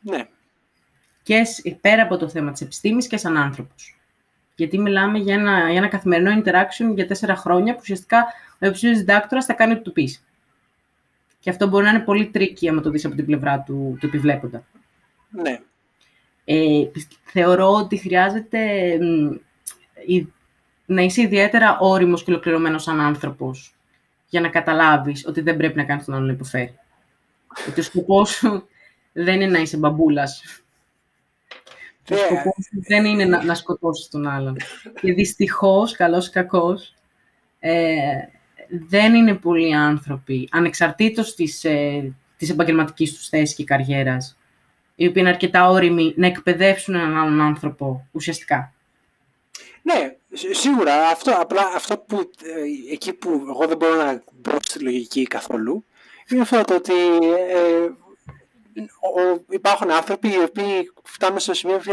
Ναι. 0.00 0.28
Και 1.22 1.42
πέρα 1.80 2.02
από 2.02 2.16
το 2.16 2.28
θέμα 2.28 2.52
της 2.52 2.60
επιστήμης 2.60 3.06
και 3.06 3.16
σαν 3.16 3.36
άνθρωπος. 3.36 3.96
Γιατί 4.54 4.78
μιλάμε 4.78 5.18
για 5.18 5.34
ένα, 5.34 5.58
για 5.70 5.78
ένα 5.78 5.88
καθημερινό 5.88 6.42
interaction 6.42 6.94
για 6.94 7.06
τέσσερα 7.06 7.36
χρόνια 7.36 7.72
που 7.72 7.78
ουσιαστικά 7.82 8.24
ο 8.52 8.66
υποψήφιος 8.66 8.98
διδάκτορας 8.98 9.44
θα 9.44 9.52
κάνει 9.52 9.72
ό,τι 9.72 9.82
του 9.82 9.92
πεις. 9.92 10.24
Και 11.40 11.50
αυτό 11.50 11.68
μπορεί 11.68 11.84
να 11.84 11.90
είναι 11.90 12.00
πολύ 12.00 12.26
tricky 12.26 12.68
άμα 12.68 12.80
το 12.80 12.90
δεις 12.90 13.04
από 13.04 13.14
την 13.14 13.26
πλευρά 13.26 13.60
του, 13.60 13.96
του 14.00 14.06
επιβλέποντα. 14.06 14.64
Ναι. 15.30 15.60
Ε, 16.44 16.90
θεωρώ 17.24 17.72
ότι 17.72 17.96
χρειάζεται 17.96 18.98
να 20.86 21.02
είσαι 21.02 21.22
ιδιαίτερα 21.22 21.78
όριμος 21.80 22.24
και 22.24 22.30
ολοκληρωμένος 22.30 22.82
σαν 22.82 23.00
άνθρωπος 23.00 23.74
για 24.32 24.40
να 24.40 24.48
καταλάβεις 24.48 25.26
ότι 25.26 25.40
δεν 25.40 25.56
πρέπει 25.56 25.76
να 25.76 25.84
κάνεις 25.84 26.04
τον 26.04 26.14
άλλον 26.14 26.26
να 26.26 26.32
υποφέρει. 26.32 26.78
Ότι 27.68 27.80
ο 27.80 27.82
σκοπός 27.82 28.30
σου 28.30 28.68
δεν 29.12 29.40
είναι 29.40 29.50
να 29.50 29.58
είσαι 29.58 29.76
μπαμπούλας. 29.76 30.42
Ο 32.10 32.14
ναι. 32.14 32.20
σκοπός 32.20 32.64
σου 32.64 32.82
δεν 32.88 33.04
είναι 33.04 33.24
να, 33.24 33.44
να 33.44 33.54
σκοτώσεις 33.54 34.08
τον 34.08 34.26
άλλον. 34.26 34.56
Και 35.00 35.12
δυστυχώς, 35.12 35.96
καλός 35.96 36.26
ή 36.26 36.30
κακός, 36.30 36.94
ε, 37.58 37.98
δεν 38.88 39.14
είναι 39.14 39.34
πολλοί 39.34 39.74
άνθρωποι, 39.74 40.48
ανεξαρτήτως 40.50 41.34
της, 41.34 41.64
ε, 41.64 42.14
της 42.36 42.50
επαγγελματικής 42.50 43.14
τους 43.14 43.28
θέσης 43.28 43.56
και 43.56 43.64
καριέρας, 43.64 44.38
οι 44.94 45.06
οποίοι 45.06 45.22
είναι 45.24 45.32
αρκετά 45.32 45.68
όριμοι 45.68 46.14
να 46.16 46.26
εκπαιδεύσουν 46.26 46.94
έναν 46.94 47.16
άλλον 47.16 47.40
άνθρωπο 47.40 48.08
ουσιαστικά. 48.12 48.72
Ναι, 49.82 50.16
σίγουρα. 50.52 51.08
Αυτό, 51.08 51.32
απλά 51.38 51.72
αυτό 51.74 51.98
που, 51.98 52.30
ε, 52.42 52.92
εκεί 52.92 53.12
που 53.12 53.44
εγώ 53.48 53.66
δεν 53.66 53.76
μπορώ 53.76 53.94
να 53.94 54.22
μπω 54.32 54.56
στη 54.62 54.78
λογική 54.78 55.22
καθόλου, 55.22 55.84
είναι 56.28 56.40
αυτό 56.40 56.62
το 56.62 56.74
ότι 56.74 56.92
ε, 57.48 57.90
ο, 58.84 59.44
υπάρχουν 59.50 59.90
άνθρωποι 59.90 60.28
οι 60.28 60.42
οποίοι 60.42 60.92
φτάνουν 61.02 61.38
στο 61.38 61.54
σημείο 61.54 61.78
που 61.78 61.92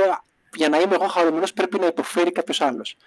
για 0.53 0.69
να 0.69 0.79
είμαι 0.79 0.95
εγώ 0.95 1.07
χαρούμενος 1.07 1.53
πρέπει 1.53 1.79
να 1.79 1.85
υποφέρει 1.85 2.31
κάποιος 2.31 2.61
άλλος. 2.61 2.97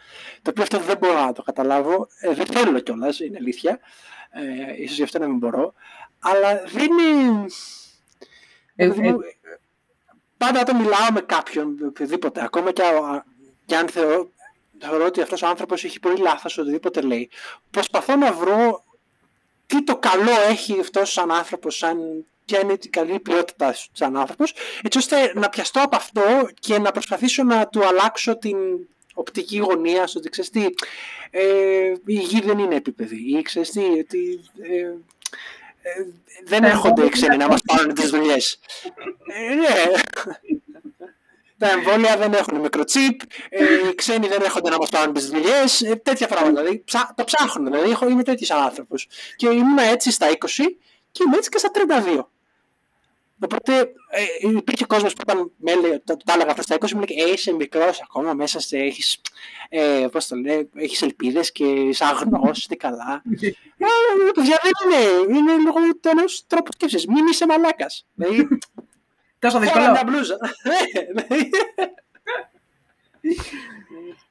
Το 0.43 0.51
οποίο 0.51 0.63
αυτό 0.63 0.79
δεν 0.79 0.97
μπορώ 0.99 1.25
να 1.25 1.33
το 1.33 1.43
καταλάβω. 1.43 2.09
Ε, 2.21 2.35
δεν 2.35 2.47
θέλω 2.47 2.81
κιόλας, 2.81 3.21
είναι 3.21 3.37
αλήθεια. 3.41 3.79
Ε, 4.31 4.83
ίσως 4.83 4.97
γι' 4.97 5.03
αυτό 5.03 5.19
να 5.19 5.27
μην 5.27 5.39
μπορώ. 5.39 5.75
Αλλά 6.19 6.63
δεν 6.67 6.91
είναι. 6.99 7.47
Ε, 8.77 8.87
ε, 8.87 9.15
πάντα 10.37 10.61
όταν 10.61 10.77
μιλάω 10.77 11.13
με 11.13 11.21
κάποιον, 11.21 11.77
οποιοδήποτε, 11.87 12.45
ακόμα 12.45 12.73
και, 12.73 12.83
και 13.67 13.77
αν 13.77 13.89
θεωρώ, 13.89 14.31
θεωρώ 14.83 15.05
ότι 15.05 15.21
αυτός 15.21 15.43
ο 15.43 15.47
άνθρωπος 15.47 15.85
έχει 15.85 16.01
πολύ 16.01 16.17
λάθος 16.17 16.59
οτιδήποτε 16.59 17.01
λέει, 17.01 17.31
προσπαθώ 17.71 18.17
να 18.17 18.33
βρω 18.33 18.85
τι 19.67 19.85
το 19.85 19.97
καλό 19.97 20.41
έχει 20.49 20.81
αυτός 20.81 21.13
σαν 21.13 21.31
άνθρωπος, 21.31 21.77
σαν 21.77 22.25
ποια 22.45 22.61
είναι 22.61 22.73
η 22.83 22.89
καλή 22.89 23.21
ποιότητα 23.21 23.75
σαν 23.93 24.17
άνθρωπος, 24.17 24.55
έτσι 24.83 24.99
ώστε 24.99 25.33
να 25.35 25.49
πιαστώ 25.49 25.81
από 25.83 25.97
αυτό 25.97 26.49
και 26.61 26.79
να 26.79 26.91
προσπαθήσω 26.91 27.43
να 27.43 27.67
του 27.67 27.87
αλλάξω 27.87 28.39
την 28.39 28.57
οπτική 29.15 29.59
γωνία 29.59 30.07
στο 30.07 30.19
ότι 30.19 30.29
ξέρεις 30.29 30.51
τι, 30.51 30.65
ε, 31.31 31.93
η 32.07 32.15
γη 32.15 32.41
δεν 32.41 32.59
είναι 32.59 32.75
επίπεδη 32.75 33.39
ή 33.39 33.43
ξέρεις 33.43 33.71
τι, 33.71 33.81
ότι, 33.81 34.41
ε, 34.63 34.79
ε, 35.83 36.07
δεν 36.45 36.65
έρχονται 36.65 37.05
οι 37.05 37.09
ξένοι 37.09 37.37
να 37.37 37.49
μας 37.49 37.61
πάρουν 37.67 37.95
τις 37.95 38.11
δουλειές. 38.11 38.59
Ε, 39.27 39.55
ναι 39.55 39.93
τα 41.63 41.71
εμβόλια 41.71 42.17
δεν 42.17 42.33
έχουν 42.33 42.61
μικροτσίπ, 42.61 43.21
ε, 43.49 43.65
οι 43.89 43.95
ξένοι 43.95 44.29
δεν 44.29 44.43
έρχονται 44.43 44.71
να 44.71 44.77
μας 44.77 44.89
πάρουν 44.89 45.15
τις 45.15 45.29
δουλειές, 45.29 45.83
ε, 45.83 45.97
τέτοια 45.97 46.27
πράγματα. 46.27 46.61
Δηλαδή, 46.61 46.83
ψά, 46.85 47.13
το 47.17 47.25
ψάχνουν. 47.25 47.71
Δηλαδή, 47.71 47.91
έχω, 47.91 48.09
είμαι 48.09 48.23
τέτοιος 48.23 48.51
άνθρωπος. 48.51 49.09
Και 49.37 49.47
ήμουν 49.49 49.79
έτσι 49.79 50.11
στα 50.11 50.29
20 50.31 50.79
και 51.11 51.23
είμαι 51.27 51.37
έτσι 51.37 51.51
και 51.51 51.59
στα 51.59 51.71
32. 51.71 52.27
Οπότε 53.45 53.79
ε, 54.11 54.49
υπήρχε 54.57 54.85
κόσμος 54.85 55.13
που 55.13 55.21
όταν 55.27 55.53
με 55.57 55.73
έλεγε, 55.73 55.99
το, 56.05 56.17
το, 56.17 56.33
έλεγα 56.35 56.51
αυτό 56.51 56.63
στα 56.63 56.77
20 56.81 56.91
μου 56.91 57.03
λέει 57.09 57.27
ε, 57.29 57.33
είσαι 57.33 57.53
μικρός 57.53 58.01
ακόμα 58.03 58.35
μέσα 58.35 58.61
σε, 58.61 58.79
έχεις, 58.79 59.21
ε, 59.69 60.07
πώς 60.13 60.27
το 60.27 60.37
λέει, 60.37 60.71
έχεις 60.75 61.03
ελπίδες 61.03 61.53
και 61.53 61.65
είσαι 61.65 62.05
αγνός, 62.05 62.67
τι 62.67 62.77
καλά. 62.77 63.23
ε, 63.41 63.87
παιδιά 64.35 64.61
δεν 64.63 64.73
είναι, 64.85 65.39
είναι 65.39 65.53
λόγω 65.65 65.79
του 66.01 66.09
ενός 66.09 66.45
τρόπου 66.47 66.73
σκέψης, 66.73 67.07
μην 67.07 67.27
είσαι 67.27 67.47
μαλάκας. 67.47 68.07
Δηλαδή, 68.15 68.49
Τόσο 69.43 69.59
δύσκολο. 69.59 69.91
μια 69.91 70.03
μπλούζα. 70.07 70.37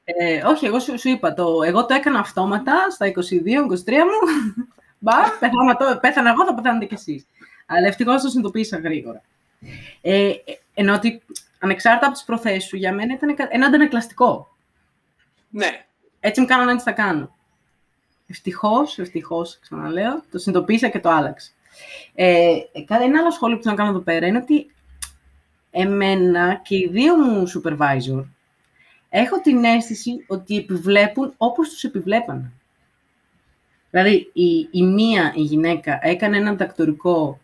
ε, 0.04 0.42
όχι, 0.44 0.66
εγώ 0.66 0.78
σου, 0.78 0.98
σου, 0.98 1.08
είπα, 1.08 1.34
το, 1.34 1.62
εγώ 1.62 1.86
το 1.86 1.94
έκανα 1.94 2.18
αυτόματα 2.18 2.90
στα 2.90 3.06
22-23 3.06 3.12
μου. 3.12 4.18
Μπα, 4.98 5.14
πέθανα, 5.40 5.76
το, 5.78 5.98
πέθανα 6.00 6.30
εγώ, 6.30 6.44
θα 6.44 6.54
πεθάνετε 6.54 6.84
κι 6.84 6.94
εσείς. 6.94 7.26
Αλλά 7.66 7.86
ευτυχώς 7.86 8.22
το 8.22 8.28
συνειδητοποίησα 8.28 8.78
γρήγορα. 8.78 9.22
Ε, 10.00 10.32
ενώ 10.74 10.94
ότι 10.94 11.22
ανεξάρτητα 11.58 12.06
από 12.06 12.14
τις 12.14 12.24
προθέσεις 12.24 12.64
σου, 12.64 12.76
για 12.76 12.92
μένα 12.92 13.14
ήταν 13.14 13.36
ένα 13.50 13.66
αντανακλαστικό. 13.66 14.56
Ναι. 15.48 15.84
Έτσι 16.20 16.40
μου 16.40 16.46
κάνανε, 16.46 16.72
έτσι 16.72 16.84
θα 16.84 16.92
κάνω. 16.92 17.36
Ευτυχώς, 18.26 18.98
ευτυχώς, 18.98 19.58
ξαναλέω, 19.62 20.22
το 20.30 20.38
συνειδητοποίησα 20.38 20.88
και 20.88 21.00
το 21.00 21.10
άλλαξα. 21.10 21.50
Ε, 22.14 22.54
ένα 22.88 23.20
άλλο 23.20 23.30
σχόλιο 23.30 23.56
που 23.56 23.62
θέλω 23.62 23.74
να 23.74 23.82
κάνω 23.82 23.94
εδώ 23.96 24.04
πέρα 24.04 24.26
είναι 24.26 24.38
ότι 24.38 24.72
εμένα 25.72 26.60
και 26.64 26.76
οι 26.76 26.88
δύο 26.92 27.16
μου 27.16 27.44
supervisor 27.48 28.24
έχω 29.14 29.40
την 29.40 29.64
αίσθηση 29.64 30.24
ότι 30.26 30.56
επιβλέπουν 30.56 31.34
όπως 31.36 31.68
τους 31.68 31.84
επιβλέπαν. 31.84 32.52
Δηλαδή, 33.90 34.30
η, 34.32 34.68
η 34.70 34.82
μία, 34.82 35.32
η 35.36 35.40
γυναίκα, 35.40 35.98
έκανε 36.02 36.36
ένα 36.36 36.56
τακτορικό 36.56 37.40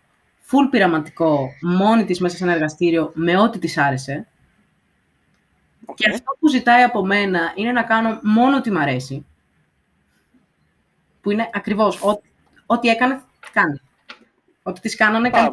full 0.46 0.68
πειραματικό, 0.70 1.48
μόνη 1.62 2.04
της 2.04 2.20
μέσα 2.20 2.36
σε 2.36 2.44
ένα 2.44 2.52
εργαστήριο, 2.52 3.10
με 3.14 3.38
ό,τι 3.38 3.58
της 3.58 3.78
άρεσε. 3.78 4.26
Και 5.94 6.10
αυτό 6.10 6.36
που 6.38 6.48
ζητάει 6.48 6.82
από 6.82 7.04
μένα 7.04 7.52
είναι 7.54 7.72
να 7.72 7.82
κάνω 7.82 8.20
μόνο 8.22 8.56
ό,τι 8.56 8.70
μ' 8.70 8.78
αρέσει. 8.78 9.26
Που 11.20 11.30
είναι 11.30 11.50
ακριβώς 11.52 12.02
ό,τι 12.66 12.88
έκανε, 12.88 13.22
κάνει. 13.52 13.80
Ό,τι 14.62 14.80
της 14.80 14.96
κάνανε, 14.96 15.30
κάνει 15.30 15.50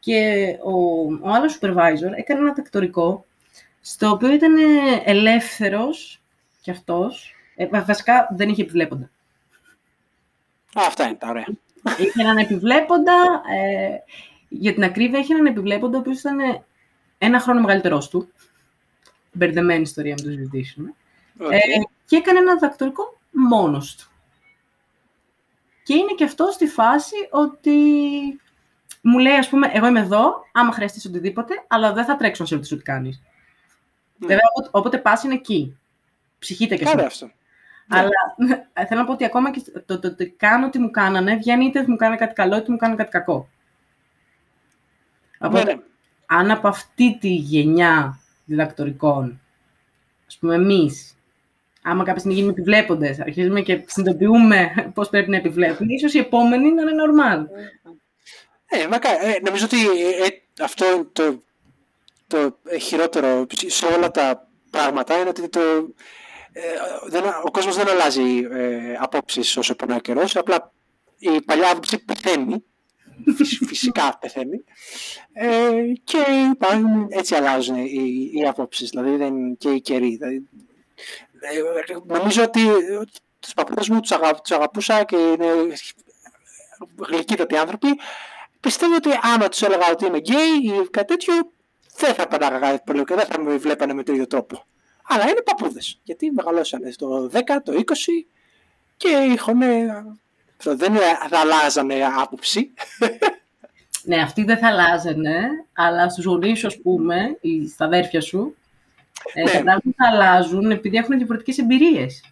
και 0.00 0.48
ο, 0.62 0.72
ο 1.20 1.28
άλλος 1.34 1.58
supervisor 1.60 2.12
έκανε 2.16 2.40
ένα 2.40 2.52
τακτορικό 2.52 3.26
στο 3.80 4.10
οποίο 4.10 4.32
ήταν 4.32 4.54
ελεύθερος 5.04 6.20
κι 6.60 6.70
αυτός. 6.70 7.34
Ε, 7.56 7.66
βασικά 7.84 8.28
δεν 8.36 8.48
είχε 8.48 8.62
επιβλέποντα. 8.62 9.10
Α, 10.74 10.82
αυτά 10.86 11.04
είναι 11.04 11.16
τα 11.16 11.28
ωραία. 11.28 11.46
Είχε 11.98 12.20
έναν 12.20 12.36
επιβλέποντα, 12.36 13.42
ε, 13.54 13.96
για 14.48 14.74
την 14.74 14.84
ακρίβεια 14.84 15.18
είχε 15.18 15.34
έναν 15.34 15.46
επιβλέποντα 15.46 15.96
ο 15.96 16.00
οποίος 16.00 16.18
ήταν 16.18 16.64
ένα 17.18 17.40
χρόνο 17.40 17.60
μεγαλύτερός 17.60 18.08
του. 18.08 18.32
Μπερδεμένη 19.32 19.80
ιστορία 19.80 20.14
με 20.18 20.22
το 20.22 20.30
συζητήσουμε. 20.30 20.94
Okay. 21.40 21.52
Ε, 21.52 21.58
και 22.04 22.16
έκανε 22.16 22.38
ένα 22.38 22.58
δακτορικό 22.58 23.18
μόνος 23.30 23.96
του. 23.96 24.08
Και 25.82 25.94
είναι 25.94 26.12
και 26.16 26.24
αυτό 26.24 26.50
στη 26.52 26.66
φάση 26.66 27.16
ότι 27.30 27.76
μου 29.02 29.18
λέει, 29.18 29.34
ας 29.34 29.48
πούμε, 29.48 29.70
εγώ 29.72 29.86
είμαι 29.86 30.00
εδώ, 30.00 30.34
άμα 30.52 30.72
χρειαστείς 30.72 31.04
οτιδήποτε, 31.04 31.54
αλλά 31.66 31.92
δεν 31.92 32.04
θα 32.04 32.16
τρέξω 32.16 32.42
να 32.42 32.48
σε 32.48 32.54
ρωτήσω 32.54 32.76
τι 32.76 32.82
κάνεις. 32.82 33.22
Ναι. 34.18 34.26
Βέβαια, 34.26 34.44
όποτε 34.70 34.98
πας 34.98 35.22
είναι 35.22 35.34
εκεί. 35.34 35.78
Ψυχείτε 36.38 36.76
και 36.76 36.84
εσύ. 36.84 37.00
αυτό. 37.00 37.30
Αλλά 37.88 38.08
ναι. 38.36 38.86
θέλω 38.86 39.00
να 39.00 39.06
πω 39.06 39.12
ότι 39.12 39.24
ακόμα 39.24 39.50
και 39.50 39.62
το, 39.86 39.98
το, 39.98 40.14
το, 40.14 40.24
κάνω 40.36 40.70
τι 40.70 40.78
μου 40.78 40.90
κάνανε, 40.90 41.36
βγαίνει 41.36 41.64
είτε 41.64 41.84
μου 41.86 41.96
κάνει 41.96 42.16
κάτι 42.16 42.34
καλό, 42.34 42.56
είτε 42.56 42.70
μου 42.72 42.76
κάνει 42.76 42.96
κάτι 42.96 43.10
κακό. 43.10 43.48
Οπότε, 45.38 45.74
ναι. 45.74 45.80
αν 46.26 46.50
από 46.50 46.68
αυτή 46.68 47.18
τη 47.20 47.34
γενιά 47.34 48.18
διδακτορικών, 48.44 49.40
ας 50.26 50.36
πούμε 50.38 50.54
εμείς, 50.54 51.16
άμα 51.82 52.04
κάποια 52.04 52.18
στιγμή 52.18 52.36
γίνουμε 52.36 52.52
επιβλέποντες, 52.52 53.20
αρχίζουμε 53.20 53.60
και 53.60 53.84
συνειδητοποιούμε 53.86 54.90
πώς 54.94 55.08
πρέπει 55.08 55.30
να 55.30 55.36
επιβλέπουμε, 55.36 55.92
ίσως 55.92 56.14
οι 56.14 56.18
επόμενοι 56.18 56.72
να 56.72 56.82
είναι 56.82 56.92
normal. 56.92 57.44
Ε, 58.68 58.82
ε, 58.82 59.40
νομίζω 59.44 59.64
ότι 59.64 59.80
ε, 59.80 60.26
ε, 60.26 60.42
αυτό 60.60 60.94
είναι 60.94 61.08
το, 61.12 61.42
το 62.26 62.58
χειρότερο 62.80 63.46
σε 63.66 63.86
όλα 63.86 64.10
τα 64.10 64.48
πράγματα 64.70 65.18
είναι 65.20 65.28
ότι 65.28 65.48
το, 65.48 65.60
ε, 66.52 66.62
δεν, 67.06 67.24
ο 67.44 67.50
κόσμος 67.50 67.76
δεν 67.76 67.88
αλλάζει 67.88 68.46
ε, 68.50 68.96
απόψεις 68.98 69.56
όσο 69.56 69.74
περνάει 69.74 69.98
ο 69.98 70.00
καιρός, 70.00 70.36
απλά 70.36 70.72
η 71.18 71.40
παλιά 71.40 71.70
άποψη 71.70 71.98
πεθαίνει, 71.98 72.64
φυσικά 73.68 74.18
πεθαίνει, 74.20 74.64
ε, 75.32 75.72
και 76.04 76.18
υπάρχουν, 76.52 77.06
έτσι 77.10 77.34
αλλάζουν 77.34 77.76
οι, 77.76 78.30
οι 78.34 78.46
απόψεις, 78.46 78.90
δηλαδή 78.90 79.16
δεν, 79.16 79.56
και 79.56 79.70
οι 79.70 79.80
καιροί. 79.80 80.16
Δηλαδή, 80.16 80.46
ε, 81.40 81.96
νομίζω 82.04 82.42
ότι 82.42 82.60
τους 83.40 83.54
παππούδες 83.54 83.88
μου 83.88 84.00
τους, 84.00 84.10
αγα, 84.10 84.34
τους 84.34 84.50
αγαπούσα 84.50 85.04
και 85.04 85.16
είναι 85.16 85.46
γλυκύτατοι 86.96 87.56
άνθρωποι. 87.56 87.88
Πιστεύω 88.68 88.94
ότι 88.94 89.08
άμα 89.22 89.48
τους 89.48 89.62
έλεγα 89.62 89.90
ότι 89.90 90.06
είμαι 90.06 90.18
γκέι 90.18 90.56
ή 90.62 90.88
κάτι 90.90 91.06
τέτοιο, 91.06 91.34
δεν 91.96 92.14
θα 92.14 92.28
παντάγαγα 92.28 92.78
πολύ 92.78 93.04
και 93.04 93.14
δεν 93.14 93.26
θα 93.26 93.40
με 93.40 93.56
βλέπανε 93.56 93.92
με 93.92 94.02
τον 94.02 94.14
ίδιο 94.14 94.26
τρόπο. 94.26 94.64
Αλλά 95.08 95.28
είναι 95.28 95.42
παππούδες. 95.42 96.00
Γιατί 96.02 96.30
μεγαλώσανε 96.30 96.90
στο 96.90 97.30
10, 97.32 97.38
το 97.64 97.72
20 97.72 97.82
και 98.96 99.08
είχαν. 99.08 99.58
Δεν 100.62 100.94
θα 101.30 101.38
αλλάζανε 101.38 101.94
άποψη. 102.20 102.72
Ναι, 104.02 104.20
αυτοί 104.20 104.44
δεν 104.44 104.58
θα 104.58 104.66
αλλάζανε, 104.66 105.48
αλλά 105.72 106.08
στους 106.08 106.24
γονείς 106.24 106.58
σου, 106.58 106.66
ας 106.66 106.80
πούμε, 106.80 107.38
ή 107.40 107.68
στα 107.68 107.84
αδέρφια 107.84 108.20
σου, 108.20 108.56
ε, 109.32 109.42
ναι. 109.42 109.62
τα 109.62 109.80
θα 109.96 110.08
αλλάζουν 110.12 110.70
επειδή 110.70 110.96
έχουν 110.96 111.16
διαφορετικές 111.16 111.58
εμπειρίες. 111.58 112.24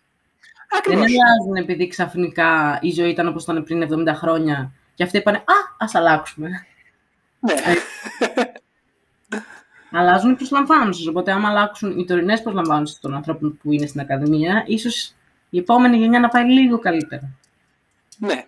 Ακριβώς. 0.79 1.07
Δεν 1.07 1.21
αλλάζουν 1.21 1.57
επειδή 1.57 1.87
ξαφνικά 1.87 2.79
η 2.83 2.91
ζωή 2.91 3.11
ήταν 3.11 3.29
όπως 3.29 3.43
ήταν 3.43 3.65
πριν 3.65 4.09
70 4.09 4.15
χρόνια 4.15 4.73
και 4.97 5.03
αυτοί 5.03 5.17
είπαν 5.17 5.35
«Α, 5.35 5.43
ας 5.79 5.95
αλλάξουμε». 5.95 6.67
Ναι. 7.41 7.53
Ε, 7.53 7.75
αλλάζουν 9.91 10.31
οι 10.31 10.35
προσλαμβάνουσε. 10.35 11.09
Οπότε, 11.09 11.33
άμα 11.33 11.49
αλλάξουν 11.49 11.99
οι 11.99 12.05
τωρινές 12.05 12.43
προσλαμβάνουσε 12.43 12.99
των 13.01 13.15
ανθρώπων 13.15 13.59
που 13.63 13.73
είναι 13.73 13.87
στην 13.87 14.01
Ακαδημία, 14.01 14.65
ίσως 14.67 15.15
η 15.51 15.59
επόμενη 15.59 15.97
γενιά 15.97 16.21
να 16.21 16.29
πάει 16.29 16.45
λίγο 16.45 16.79
καλύτερα. 16.79 17.31
Ναι. 18.19 18.47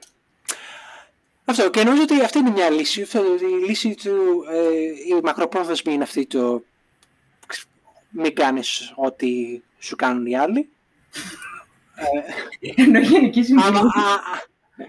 Αυτό. 1.44 1.70
Και 1.70 1.84
νομίζω 1.84 2.02
ότι 2.02 2.22
αυτή 2.22 2.38
είναι 2.38 2.50
μια 2.50 2.70
λύση. 2.70 3.00
η 3.00 3.66
λύση 3.66 3.94
του, 3.94 4.44
ε, 4.50 5.16
η 5.16 5.20
μακροπρόθεσμη 5.22 5.92
είναι 5.92 6.02
αυτή 6.02 6.26
το 6.26 6.62
μην 8.10 8.34
κάνεις 8.34 8.92
ό,τι 8.96 9.60
σου 9.78 9.96
κάνουν 9.96 10.26
οι 10.26 10.38
άλλοι. 10.38 10.68
Ε, 12.60 12.82
Ενώ 12.82 12.98
γενική 12.98 13.42
συμβουλή. 13.42 13.78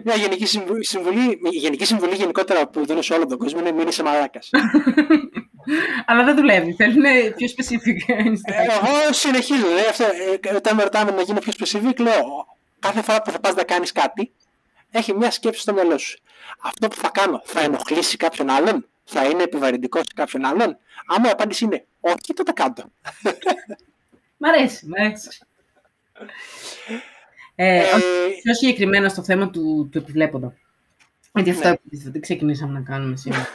Μια 0.03 0.15
γενική 0.15 0.45
συμβουλή, 0.79 1.39
η 1.51 1.57
γενική 1.57 1.85
συμβουλή 1.85 2.15
γενικότερα 2.15 2.67
που 2.67 2.85
δίνω 2.85 3.01
σε 3.01 3.13
όλο 3.13 3.25
τον 3.25 3.37
κόσμο 3.37 3.59
είναι 3.59 3.71
μην 3.71 3.87
είσαι 3.87 4.03
μαλάκας. 4.03 4.49
Αλλά 6.05 6.23
δεν 6.23 6.35
δουλεύει. 6.35 6.73
Θέλουν 6.73 7.03
πιο 7.35 7.47
specific. 7.57 7.97
Εγώ 8.07 9.13
συνεχίζω. 9.13 9.67
Δηλαδή, 9.67 9.87
αυτό, 9.89 10.03
ε, 10.41 10.55
όταν 10.55 10.75
με 10.75 10.83
ρωτάμε 10.83 11.11
να 11.11 11.21
γίνω 11.21 11.39
πιο 11.39 11.53
specific, 11.59 11.99
λέω 11.99 12.47
κάθε 12.79 13.01
φορά 13.01 13.21
που 13.21 13.31
θα 13.31 13.39
πας 13.39 13.53
να 13.53 13.63
κάνεις 13.63 13.91
κάτι, 13.91 14.31
έχει 14.91 15.15
μια 15.15 15.31
σκέψη 15.31 15.61
στο 15.61 15.73
μυαλό 15.73 15.97
σου. 15.97 16.19
Αυτό 16.61 16.87
που 16.87 16.95
θα 16.95 17.09
κάνω 17.09 17.41
θα 17.45 17.61
ενοχλήσει 17.61 18.17
κάποιον 18.17 18.49
άλλον, 18.49 18.87
θα 19.03 19.25
είναι 19.25 19.43
επιβαρυντικό 19.43 19.97
σε 19.97 20.11
κάποιον 20.15 20.45
άλλον; 20.45 20.77
Άμα 21.07 21.27
η 21.27 21.31
απάντηση 21.31 21.63
είναι 21.63 21.85
όχι, 21.99 22.33
τότε 22.35 22.51
κάτω. 22.51 22.83
Μ' 24.37 24.45
αρέσει, 24.45 24.87
μ' 24.87 24.93
αρέσει. 24.93 25.29
Ε, 27.61 27.77
ε, 27.77 27.83
πιο 28.43 28.53
συγκεκριμένα 28.53 29.09
στο 29.09 29.23
θέμα 29.23 29.49
του, 29.49 29.89
του 29.91 29.97
επιβλέποντα. 29.97 30.53
Γιατί 31.33 31.49
αυτό 31.49 31.69
ναι. 31.69 31.75
δεν 31.91 32.21
ξεκινήσαμε 32.21 32.73
να 32.73 32.81
κάνουμε 32.81 33.15
σήμερα. 33.17 33.47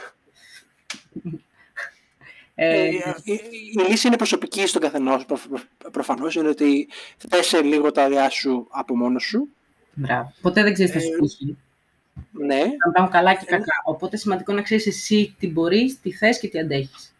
Ε, 2.55 2.85
ε, 2.85 2.89
η, 3.23 3.33
η, 3.77 3.89
λύση 3.89 4.07
είναι 4.07 4.15
προσωπική 4.15 4.67
στον 4.67 4.81
καθενός. 4.81 5.25
Προφανώς 5.91 6.35
είναι 6.35 6.47
ότι 6.47 6.87
θέσε 7.29 7.61
λίγο 7.61 7.91
τα 7.91 8.03
αδειά 8.03 8.29
σου 8.29 8.67
από 8.69 8.95
μόνος 8.95 9.23
σου. 9.23 9.49
Μπράβο. 9.93 10.33
Ποτέ 10.41 10.63
δεν 10.63 10.73
ξέρεις 10.73 10.91
τι 10.91 10.99
θα 10.99 11.05
σου 11.05 11.19
τύχει. 11.19 11.57
Ναι. 12.31 12.61
Αν 12.61 12.91
πάνε 12.93 13.07
καλά 13.11 13.33
και 13.33 13.45
κακά. 13.45 13.73
Οπότε 13.85 14.17
σημαντικό 14.17 14.53
να 14.53 14.61
ξέρεις 14.61 14.87
εσύ 14.87 15.35
τι 15.39 15.47
μπορείς, 15.47 15.99
τι 16.01 16.11
θες 16.11 16.39
και 16.39 16.47
τι 16.47 16.59
αντέχεις. 16.59 17.14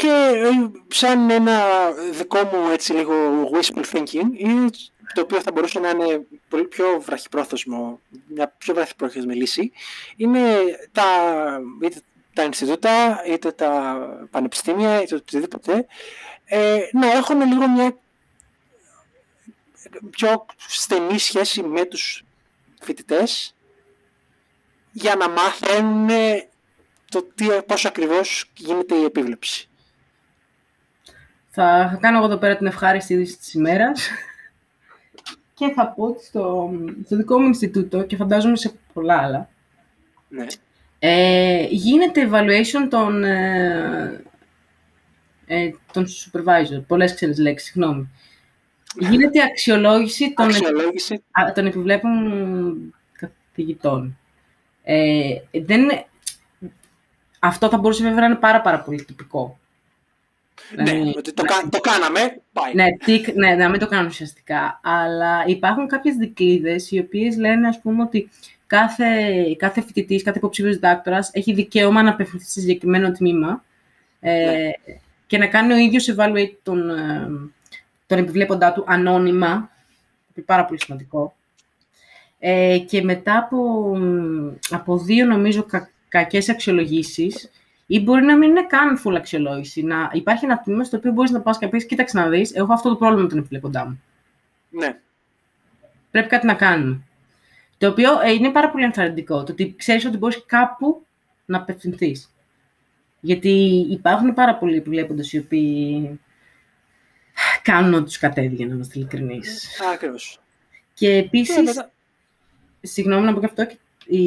Και 0.00 0.42
σαν 0.88 1.30
ένα 1.30 1.90
δικό 2.10 2.44
μου 2.44 2.70
έτσι 2.70 2.92
λίγο 2.92 3.48
wishful 3.52 3.84
thinking, 3.92 4.68
το 5.14 5.20
οποίο 5.20 5.40
θα 5.40 5.52
μπορούσε 5.52 5.78
να 5.78 5.88
είναι 5.88 6.26
πολύ 6.48 6.64
πιο 6.64 7.00
βραχυπρόθεσμο, 7.00 8.00
μια 8.26 8.54
πιο 8.58 8.74
βραχυπρόθεσμη 8.74 9.34
λύση, 9.34 9.72
είναι 10.16 10.40
τα, 10.92 11.04
είτε 11.82 12.00
τα 12.32 12.42
Ινστιτούτα, 12.42 13.24
είτε 13.26 13.52
τα 13.52 13.98
πανεπιστήμια, 14.30 15.02
είτε 15.02 15.14
οτιδήποτε, 15.14 15.86
ε, 16.44 16.78
να 16.92 17.12
έχουν 17.12 17.40
λίγο 17.40 17.68
μια 17.68 17.96
πιο 20.10 20.46
στενή 20.68 21.18
σχέση 21.18 21.62
με 21.62 21.84
τους 21.84 22.24
φοιτητές 22.80 23.54
για 24.92 25.16
να 25.16 25.28
μάθουν 25.28 26.08
το 27.10 27.22
τι, 27.34 27.46
πώς 27.66 27.84
ακριβώς 27.84 28.50
γίνεται 28.54 28.94
η 28.94 29.04
επίβλεψη. 29.04 29.69
Θα 31.50 31.98
κάνω 32.00 32.16
εγώ 32.16 32.26
εδώ 32.26 32.36
πέρα 32.36 32.56
την 32.56 32.66
ευχάριστη 32.66 33.12
είδηση 33.12 33.38
της 33.38 33.54
ημέρας 33.54 34.08
και 35.54 35.72
θα 35.74 35.86
πω 35.88 36.04
ότι 36.04 36.24
στο, 36.24 36.70
στο 37.04 37.16
δικό 37.16 37.38
μου 37.38 37.46
Ινστιτούτο 37.46 38.02
και 38.02 38.16
φαντάζομαι 38.16 38.56
σε 38.56 38.72
πολλά 38.92 39.18
άλλα 39.18 39.48
ναι. 40.28 40.46
Ε, 40.98 41.66
γίνεται 41.70 42.28
evaluation 42.30 42.88
των, 42.90 43.24
ε, 43.24 44.22
ε, 45.46 45.70
των 45.92 46.06
supervisor, 46.06 46.82
πολλές 46.86 47.14
ξένες 47.14 47.38
λέξεις, 47.38 47.70
συγγνώμη. 47.70 48.08
Γίνεται 48.98 49.42
αξιολόγηση 49.42 50.32
των, 50.34 50.46
αξιολόγηση. 50.46 51.22
των 51.54 51.66
επιβλέπων 51.66 52.94
καθηγητών. 53.12 54.18
Ε, 54.82 55.34
δεν, 55.64 55.88
αυτό 57.38 57.68
θα 57.68 57.78
μπορούσε 57.78 58.02
βέβαια 58.02 58.20
να 58.20 58.26
είναι 58.26 58.34
πάρα, 58.34 58.60
πάρα 58.60 58.80
πολύ 58.80 59.04
τυπικό. 59.04 59.58
Ναι, 60.74 60.90
ε, 60.90 61.12
ότι 61.16 61.32
το, 61.32 61.42
το 61.70 61.80
κάναμε, 61.80 62.40
πάει. 62.52 62.74
Ναι, 62.74 62.96
τικ, 63.04 63.34
ναι, 63.34 63.54
να 63.54 63.68
μην 63.68 63.80
το 63.80 63.86
κάνουμε 63.88 64.08
ουσιαστικά. 64.08 64.80
Αλλά 64.82 65.44
υπάρχουν 65.46 65.86
κάποιες 65.86 66.14
δικλείδες 66.14 66.90
οι 66.90 66.98
οποίες 66.98 67.36
λένε, 67.36 67.68
ας 67.68 67.80
πούμε, 67.80 68.02
ότι 68.02 68.30
κάθε, 68.66 69.04
κάθε 69.58 69.82
φοιτητής, 69.82 70.22
κάθε 70.22 70.38
υποψήφιος 70.38 70.74
διδάκτορα 70.74 71.28
έχει 71.32 71.52
δικαίωμα 71.52 72.02
να 72.02 72.10
απευθυνθεί 72.10 72.44
σε 72.44 72.60
συγκεκριμένο 72.60 73.12
τμήμα 73.12 73.64
ε, 74.20 74.44
ναι. 74.44 74.70
και 75.26 75.38
να 75.38 75.46
κάνει 75.46 75.72
ο 75.72 75.76
ίδιος 75.76 76.14
evaluate 76.16 76.56
τον, 76.62 76.90
ε, 76.90 77.28
τον 78.06 78.18
επιβλέποντά 78.18 78.72
του 78.72 78.84
ανώνυμα. 78.86 79.70
Είναι 80.34 80.46
πάρα 80.46 80.64
πολύ 80.64 80.80
σημαντικό. 80.80 81.34
Ε, 82.38 82.78
και 82.78 83.02
μετά 83.02 83.38
από, 83.38 83.58
από 84.70 84.98
δύο, 84.98 85.26
νομίζω, 85.26 85.62
κα, 85.62 85.90
κακές 86.08 86.48
αξιολογήσεις, 86.48 87.50
ή 87.92 88.00
μπορεί 88.00 88.22
να 88.22 88.36
μην 88.36 88.50
είναι 88.50 88.66
καν 88.66 89.00
full 89.04 89.14
αξιολόγηση. 89.16 89.82
Να 89.82 90.10
υπάρχει 90.12 90.44
ένα 90.44 90.60
τμήμα 90.60 90.84
στο 90.84 90.96
οποίο 90.96 91.12
μπορείς 91.12 91.30
να 91.30 91.40
πας 91.40 91.58
και 91.58 91.68
πεις: 91.68 91.86
Κοίταξε 91.86 92.18
να 92.18 92.28
δεις, 92.28 92.54
έχω 92.54 92.72
αυτό 92.72 92.88
το 92.88 92.96
πρόβλημα 92.96 93.22
με 93.22 93.28
τον 93.28 93.38
επιβλέποντά 93.38 93.86
μου. 93.86 94.02
Ναι. 94.70 94.98
Πρέπει 96.10 96.28
κάτι 96.28 96.46
να 96.46 96.54
κάνουμε. 96.54 97.00
Το 97.78 97.88
οποίο 97.88 98.20
ε, 98.20 98.32
είναι 98.32 98.50
πάρα 98.50 98.70
πολύ 98.70 98.84
ενθαρρυντικό. 98.84 99.44
Το 99.44 99.52
ότι 99.52 99.74
ξέρεις 99.78 100.04
ότι 100.04 100.16
μπορείς 100.16 100.44
κάπου 100.46 101.06
να 101.44 101.58
απευθυνθείς. 101.58 102.34
Γιατί 103.20 103.50
υπάρχουν 103.90 104.34
πάρα 104.34 104.54
πολλοί 104.54 104.76
επιβλέποντε 104.76 105.22
οι 105.30 105.38
οποίοι 105.38 106.20
κάνουν 107.62 107.94
ό,τι 107.94 108.04
τους 108.04 108.18
κατέβει, 108.18 108.54
για 108.54 108.66
να 108.66 108.74
είμαστε 108.74 108.98
ειλικρινείς. 108.98 109.80
Ακριβώς. 109.94 110.40
Και 110.94 111.14
επίσης. 111.14 111.84
Συγγνώμη 112.80 113.24
να 113.24 113.34
πω 113.34 113.40
και 113.40 113.46
αυτό. 113.46 113.66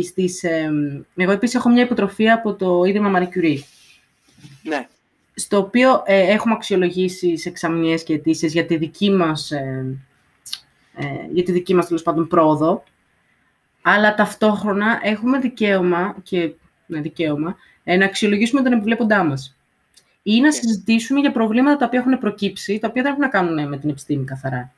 Στις, 0.04 0.44
ε, 0.44 0.72
εγώ 1.16 1.32
επίσης 1.32 1.56
έχω 1.56 1.70
μια 1.70 1.84
υποτροφία 1.84 2.34
από 2.34 2.54
το 2.54 2.84
Ίδρυμα 2.84 3.12
Marie 3.16 3.38
Curie. 3.38 3.60
Ναι. 4.64 4.88
Στο 5.36 5.58
οποίο 5.58 6.04
ε, 6.06 6.32
έχουμε 6.32 6.54
αξιολογήσει 6.54 7.38
σε 7.38 7.50
εξαμηνίες 7.50 8.04
και 8.04 8.14
αιτήσεις 8.14 8.54
για 8.54 8.66
τη 8.66 8.78
δική 8.78 9.12
μας, 9.12 9.52
ε, 9.52 9.98
ε, 10.96 11.06
για 11.32 11.44
τη 11.44 11.52
δική 11.52 11.74
μας 11.74 11.88
τέλος 11.88 12.02
πάντων 12.02 12.28
πρόοδο 12.28 12.84
αλλά 13.86 14.16
ταυτόχρονα 14.16 15.00
έχουμε 15.04 15.40
δικαίωμα, 15.40 16.16
και 16.24 16.54
ναι, 16.86 17.00
δικαίωμα, 17.00 17.56
ε, 17.84 17.98
να 17.98 18.06
αξιολογήσουμε 18.06 18.62
τον 18.62 18.74
επιβλέποντά 18.74 19.24
μας. 19.24 19.58
Ή 20.24 20.42
να 20.42 20.52
συζητήσουμε 20.52 21.20
για 21.20 21.32
προβλήματα 21.32 21.78
τα 21.78 21.86
οποία 21.86 22.00
έχουν 22.00 22.20
προκύψει, 22.20 22.80
τα 22.80 22.88
οποία 22.88 23.02
δεν 23.02 23.12
έχουν 23.12 23.24
να 23.24 23.30
κάνουν 23.30 23.68
με 23.68 23.78
την 23.78 23.90
επιστήμη 23.90 24.26
καθαρά. 24.26 24.74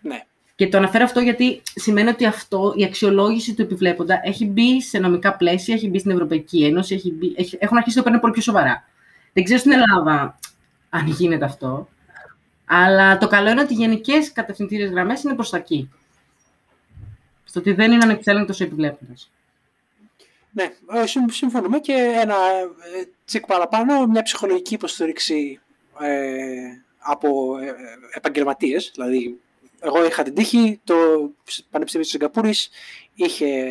Ναι. 0.00 0.24
Και 0.62 0.68
το 0.68 0.76
αναφέρω 0.76 1.04
αυτό 1.04 1.20
γιατί 1.20 1.62
σημαίνει 1.74 2.08
ότι 2.08 2.26
αυτό, 2.26 2.72
η 2.76 2.84
αξιολόγηση 2.84 3.54
του 3.54 3.62
επιβλέποντα 3.62 4.20
έχει 4.24 4.46
μπει 4.46 4.82
σε 4.82 4.98
νομικά 4.98 5.36
πλαίσια, 5.36 5.74
έχει 5.74 5.88
μπει 5.88 5.98
στην 5.98 6.10
Ευρωπαϊκή 6.10 6.64
Ένωση, 6.64 6.94
έχει 6.94 7.12
μπει, 7.12 7.34
έχει, 7.36 7.58
έχουν 7.60 7.76
αρχίσει 7.76 7.96
να 7.96 8.02
το 8.02 8.08
παίρνουν 8.08 8.20
πολύ 8.20 8.32
πιο 8.32 8.42
σοβαρά. 8.42 8.84
Δεν 9.32 9.44
ξέρω 9.44 9.58
στην 9.58 9.72
Ελλάδα 9.72 10.38
αν 10.90 11.06
γίνεται 11.06 11.44
αυτό. 11.44 11.88
Αλλά 12.64 13.18
το 13.18 13.28
καλό 13.28 13.50
είναι 13.50 13.60
ότι 13.60 13.72
οι 13.72 13.76
γενικές 13.76 14.32
κατευθυντήριες 14.32 14.90
γραμμές 14.90 15.22
είναι 15.22 15.34
προς 15.34 15.50
τα 15.50 15.56
εκεί 15.56 15.90
στο 17.44 17.60
ότι 17.60 17.72
δεν 17.72 17.92
είναι 17.92 18.04
ανεξέλεγκτος 18.04 18.60
ο 18.60 18.64
επιβλέποντας. 18.64 19.30
Ναι, 20.50 20.64
ε, 21.00 21.30
συμφωνούμε 21.30 21.78
και 21.78 21.92
ένα 22.22 22.34
ε, 22.98 23.08
τσικ 23.24 23.46
παραπάνω, 23.46 24.06
μια 24.06 24.22
ψυχολογική 24.22 24.74
υποστήριξη 24.74 25.60
ε, 26.00 26.12
από 26.98 27.58
ε, 27.58 27.74
επαγγελματίες, 28.10 28.90
δηλαδή 28.94 29.40
εγώ 29.82 30.04
είχα 30.04 30.22
την 30.22 30.34
τύχη, 30.34 30.80
το 30.84 30.94
Πανεπιστήμιο 31.70 32.06
της 32.06 32.10
Σιγκαπούρης 32.10 32.70
είχε 33.14 33.70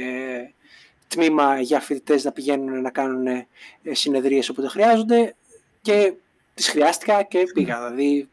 τμήμα 1.07 1.59
για 1.59 1.80
φοιτητές 1.80 2.24
να 2.24 2.32
πηγαίνουν 2.32 2.82
να 2.82 2.89
κάνουν 2.89 3.28
ε, 3.28 3.47
συνεδρίες 3.91 4.49
όποτε 4.49 4.68
χρειάζονται 4.68 5.36
και 5.82 6.14
τις 6.53 6.70
χρειάστηκα 6.70 7.24
και 7.24 7.43
πήγα. 7.53 7.89
Δηλαδή 7.89 8.30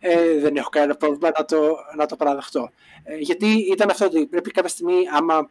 ε, 0.00 0.38
δεν 0.38 0.56
έχω 0.56 0.68
κανένα 0.68 0.96
πρόβλημα 0.96 1.30
να 1.38 1.44
το, 1.44 1.76
να 1.96 2.06
το 2.06 2.16
παραδεχτώ. 2.16 2.70
Ε, 3.04 3.16
γιατί 3.16 3.46
ήταν 3.46 3.90
αυτό 3.90 4.04
ότι 4.04 4.26
πρέπει 4.26 4.50
κάποια 4.50 4.70
στιγμή 4.70 5.02
άμα 5.12 5.50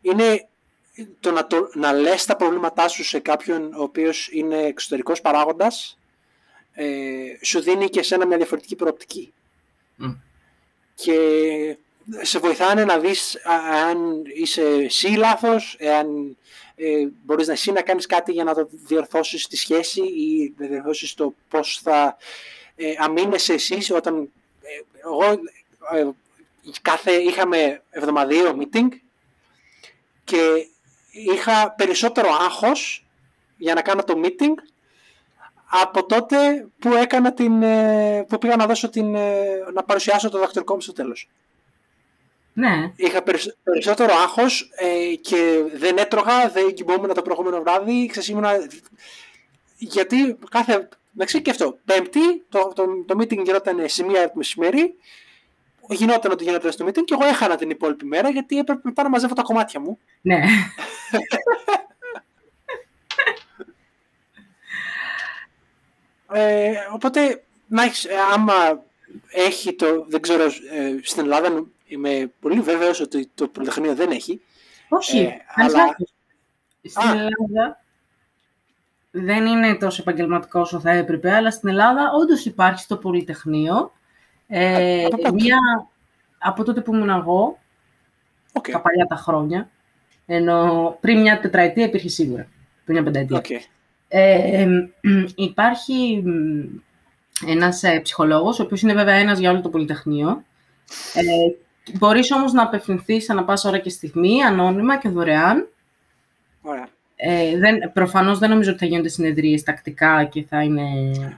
είναι 0.00 0.48
το 1.20 1.30
να, 1.30 1.46
το, 1.46 1.70
να 1.74 1.92
λες 1.92 2.24
τα 2.24 2.36
προβλήματά 2.36 2.88
σου 2.88 3.04
σε 3.04 3.18
κάποιον 3.18 3.74
ο 3.74 3.82
οποίος 3.82 4.28
είναι 4.32 4.58
εξωτερικός 4.58 5.20
παράγοντας 5.20 5.98
ε, 5.98 6.07
σου 7.42 7.60
δίνει 7.60 7.88
και 7.88 7.98
εσένα 7.98 8.26
μια 8.26 8.36
διαφορετική 8.36 8.76
προοπτική. 8.76 9.32
Και 10.94 11.18
σε 12.20 12.38
βοηθάνε 12.38 12.84
να 12.84 12.98
δεις 12.98 13.38
αν 13.44 14.22
είσαι 14.34 14.62
εσύ 14.62 15.08
λάθος, 15.08 15.76
εάν 15.78 16.36
ε, 16.76 17.08
μπορείς 17.24 17.46
να 17.46 17.52
εσύ 17.52 17.72
να 17.72 17.82
κάνεις 17.82 18.06
κάτι 18.06 18.32
για 18.32 18.44
να 18.44 18.54
το 18.54 18.68
διορθώσεις 18.70 19.46
τη 19.46 19.56
σχέση 19.56 20.00
ή 20.00 20.54
να 20.58 20.66
διορθώσεις 20.66 21.14
το 21.14 21.34
πώς 21.48 21.80
θα 21.82 22.16
ε, 22.76 22.94
αμήνεσαι 22.98 23.52
εσείς 23.52 23.90
όταν 23.90 24.30
ε, 24.62 24.98
εγώ 25.04 25.24
ε, 25.92 26.08
κάθε, 26.82 27.12
είχαμε 27.12 27.82
εβδομαδίο 27.90 28.58
meeting 28.60 28.88
και 30.24 30.66
είχα 31.10 31.74
περισσότερο 31.76 32.28
άγχος 32.40 33.06
για 33.56 33.74
να 33.74 33.82
κάνω 33.82 34.04
το 34.04 34.20
meeting 34.24 34.54
από 35.70 36.06
τότε 36.06 36.68
που 36.78 36.92
έκανα 36.92 37.32
την, 37.32 37.62
ε, 37.62 38.24
που 38.28 38.38
πήγα 38.38 38.56
να 38.56 38.66
δώσω 38.66 38.88
την, 38.88 39.16
να 39.72 39.82
παρουσιάσω 39.86 40.30
το 40.30 40.38
δακτυλικό 40.38 40.74
μου 40.74 40.80
στο 40.80 40.92
τέλος. 40.92 41.28
Ναι. 42.58 42.92
Είχα 42.96 43.22
περισσότερο 43.62 44.14
άγχος 44.14 44.70
ε, 44.76 45.14
και 45.14 45.64
δεν 45.74 45.98
έτρωγα, 45.98 46.48
δεν 46.48 46.74
κοιμόμουν 46.74 47.14
το 47.14 47.22
προηγούμενο 47.22 47.60
βράδυ, 47.60 48.06
ξεσήμουνα, 48.06 48.52
γιατί 49.76 50.38
κάθε, 50.50 50.88
μεταξύ 51.10 51.42
και 51.42 51.50
αυτό, 51.50 51.78
πέμπτη, 51.84 52.44
το, 52.48 52.72
το, 52.74 53.04
το 53.06 53.14
meeting 53.18 53.42
γινόταν 53.44 53.88
σε 53.88 54.04
μία 54.04 54.30
μεσημέρι, 54.34 54.94
γινόταν 55.88 56.32
ότι 56.32 56.44
γινόταν 56.44 56.72
στο 56.72 56.86
meeting 56.86 57.04
και 57.04 57.14
εγώ 57.14 57.24
έχανα 57.24 57.56
την 57.56 57.70
υπόλοιπη 57.70 58.04
μέρα 58.04 58.28
γιατί 58.28 58.58
έπρεπε 58.58 58.80
μετά 58.84 59.02
να 59.02 59.08
μαζεύω 59.08 59.34
τα 59.34 59.42
κομμάτια 59.42 59.80
μου. 59.80 59.98
Ναι. 60.20 60.40
ε, 66.32 66.72
οπότε, 66.92 67.44
να 67.66 67.82
έχεις, 67.82 68.04
ε, 68.04 68.14
άμα 68.32 68.84
έχει 69.30 69.74
το, 69.74 70.04
δεν 70.08 70.20
ξέρω, 70.20 70.44
ε, 70.44 70.96
στην 71.02 71.22
Ελλάδα 71.22 71.64
είμαι 71.86 72.32
πολύ 72.40 72.60
βέβαιος 72.60 73.00
ότι 73.00 73.30
το 73.34 73.48
Πολυτεχνείο 73.48 73.94
δεν 73.94 74.10
έχει. 74.10 74.40
Όχι, 74.88 75.18
ε, 75.18 75.36
αλλά... 75.54 75.96
Στην 76.82 77.10
Ελλάδα 77.10 77.82
δεν 79.10 79.46
είναι 79.46 79.74
τόσο 79.74 80.02
επαγγελματικό 80.02 80.60
όσο 80.60 80.80
θα 80.80 80.90
έπρεπε, 80.90 81.34
αλλά 81.34 81.50
στην 81.50 81.68
Ελλάδα 81.68 82.10
όντως 82.20 82.44
υπάρχει 82.44 82.82
στο 82.82 82.96
Πολυτεχνείο 82.96 83.92
ε, 84.46 85.04
από, 85.04 85.32
μια, 85.32 85.58
από 86.38 86.64
τότε 86.64 86.80
που 86.80 86.94
ήμουν 86.94 87.08
εγώ, 87.08 87.58
okay. 88.52 88.70
τα 88.70 88.80
παλιά 88.80 89.06
τα 89.06 89.16
χρόνια, 89.16 89.70
ενώ 90.26 90.96
πριν 91.00 91.20
μια 91.20 91.40
τετραετία 91.40 91.84
υπήρχε 91.84 92.08
σίγουρα, 92.08 92.46
πριν 92.84 93.02
μια 93.02 93.12
πενταετία. 93.12 93.40
Okay. 93.44 93.77
Ε, 94.08 94.66
υπάρχει 95.34 96.22
ένας 97.46 97.82
ε, 97.82 98.00
ψυχολόγος, 98.00 98.60
ο 98.60 98.62
οποίος 98.62 98.82
είναι 98.82 98.94
βέβαια 98.94 99.14
ένας 99.14 99.38
για 99.38 99.50
όλο 99.50 99.60
το 99.60 99.68
Πολυτεχνείο. 99.68 100.44
Ε, 101.14 101.22
μπορείς 101.98 102.32
όμως 102.32 102.52
να 102.52 102.62
απευθυνθείς 102.62 103.30
ανά 103.30 103.44
πάσα 103.44 103.68
ώρα 103.68 103.78
και 103.78 103.90
στιγμή, 103.90 104.42
ανώνυμα 104.42 104.98
και 104.98 105.08
δωρεάν. 105.08 105.68
Ωραία. 106.62 106.88
Ε, 107.20 107.58
δεν, 107.58 107.92
προφανώς 107.92 108.38
δεν 108.38 108.50
νομίζω 108.50 108.70
ότι 108.70 108.78
θα 108.78 108.86
γίνονται 108.86 109.08
συνεδρίες 109.08 109.62
τακτικά 109.62 110.24
και 110.24 110.44
θα 110.48 110.62
είναι 110.62 110.82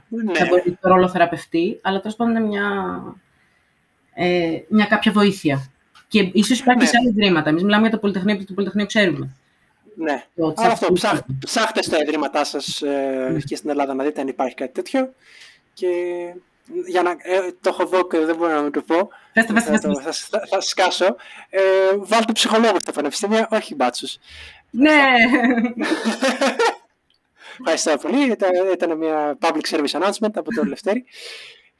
ναι. 0.08 0.34
θα 0.34 0.46
μπορεί 0.48 0.78
το 0.80 0.88
ρόλο 0.88 1.08
θεραπευτή, 1.08 1.78
αλλά 1.82 2.00
τέλος 2.00 2.16
πάντων 2.16 2.36
είναι 2.36 2.46
μια, 2.46 3.02
ε, 4.14 4.58
μια 4.68 4.84
κάποια 4.84 5.12
βοήθεια. 5.12 5.70
Και 6.08 6.30
ίσως 6.32 6.60
υπάρχει 6.60 6.80
ναι. 6.80 6.86
σε 6.86 6.96
άλλα 7.00 7.08
ιδρύματα. 7.08 7.48
Εμείς 7.48 7.62
μιλάμε 7.62 7.82
για 7.82 7.90
το 7.90 7.98
Πολυτεχνείο 7.98 8.36
και 8.36 8.44
το 8.44 8.52
Πολυτεχνείο 8.52 8.86
ξέρουμε. 8.86 9.36
Ναι, 10.02 10.26
αλλά 10.56 10.72
αυτό, 10.72 10.92
ψάχ, 10.92 11.20
ψάχτε 11.44 11.82
στα 11.82 12.00
ιδρύματά 12.00 12.44
σας 12.44 12.82
ε, 12.82 13.42
και 13.46 13.56
στην 13.56 13.70
Ελλάδα 13.70 13.94
να 13.94 14.04
δείτε 14.04 14.20
αν 14.20 14.28
υπάρχει 14.28 14.54
κάτι 14.54 14.72
τέτοιο 14.72 15.12
και 15.74 15.88
για 16.86 17.02
να, 17.02 17.10
ε, 17.10 17.52
το 17.60 17.68
έχω 17.68 17.86
δω 17.86 18.06
και 18.06 18.18
δεν 18.18 18.36
μπορώ 18.36 18.54
να 18.54 18.62
μην 18.62 18.72
το 18.72 18.82
πω. 18.82 19.08
Πέστε, 19.32 19.52
πέστε, 19.52 19.70
πέστε. 19.70 19.92
Θα, 20.02 20.12
θα, 20.12 20.46
θα, 20.46 20.60
σκάσω. 20.60 21.16
Ε, 21.50 21.60
βάλτε 21.98 22.32
ψυχολόγο 22.32 22.78
στα 22.80 22.92
πανεπιστήμια, 22.92 23.48
όχι 23.50 23.74
μπάτσους. 23.74 24.18
Ναι. 24.70 25.02
Ευχαριστώ 27.58 27.96
πολύ. 27.96 28.30
Ήταν, 28.30 28.50
ήταν 28.72 28.96
μια 28.96 29.38
public 29.40 29.68
service 29.70 30.00
announcement 30.00 30.34
από 30.34 30.54
το 30.54 30.64
Λευτέρη 30.64 31.04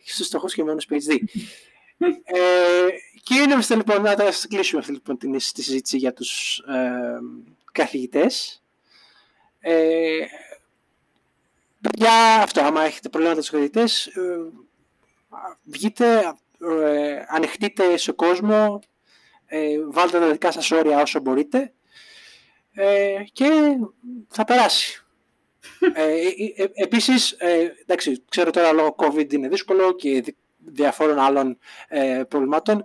στους 0.05 0.27
στοχούς 0.27 0.55
και 0.55 0.65
μόνος 0.65 0.89
PhD. 0.91 1.17
ε, 2.25 2.39
και 3.23 3.35
είναι 3.35 3.57
λοιπόν 3.69 4.03
να 4.03 4.15
κλείσουμε 4.49 4.81
αυτή 4.81 4.93
λοιπόν, 4.93 5.19
την, 5.19 5.33
τη 5.33 5.63
συζήτηση 5.63 5.97
για 5.97 6.13
τους 6.13 6.59
ε, 6.59 7.19
καθηγητές. 7.73 8.63
Ε, 9.61 10.19
για 11.95 12.43
αυτό, 12.43 12.61
άμα 12.61 12.83
έχετε 12.83 13.09
προβλήματα 13.09 13.41
στους 13.41 13.53
καθηγητές, 13.53 14.07
ε, 14.07 14.39
βγείτε, 15.65 16.35
ε, 16.85 17.23
ανοιχτείτε 17.29 17.97
σε 17.97 18.13
κόσμο, 18.13 18.81
ε, 19.47 19.77
βάλτε 19.89 20.19
τα 20.19 20.31
δικά 20.31 20.53
σας 20.53 20.71
όρια 20.71 21.01
όσο 21.01 21.21
μπορείτε 21.21 21.73
ε, 22.73 23.23
και 23.33 23.79
θα 24.29 24.45
περάσει. 24.45 25.05
ε, 25.95 26.13
ε, 26.13 26.63
ε 26.63 26.71
επίσης, 26.75 27.37
εντάξει, 27.83 28.25
ξέρω 28.29 28.51
τώρα 28.51 28.73
λόγω 28.73 28.95
COVID 28.99 29.33
είναι 29.33 29.49
δύσκολο 29.49 29.95
και 29.95 30.35
διαφόρων 30.57 31.19
άλλων 31.19 31.59
προβλημάτων. 32.29 32.85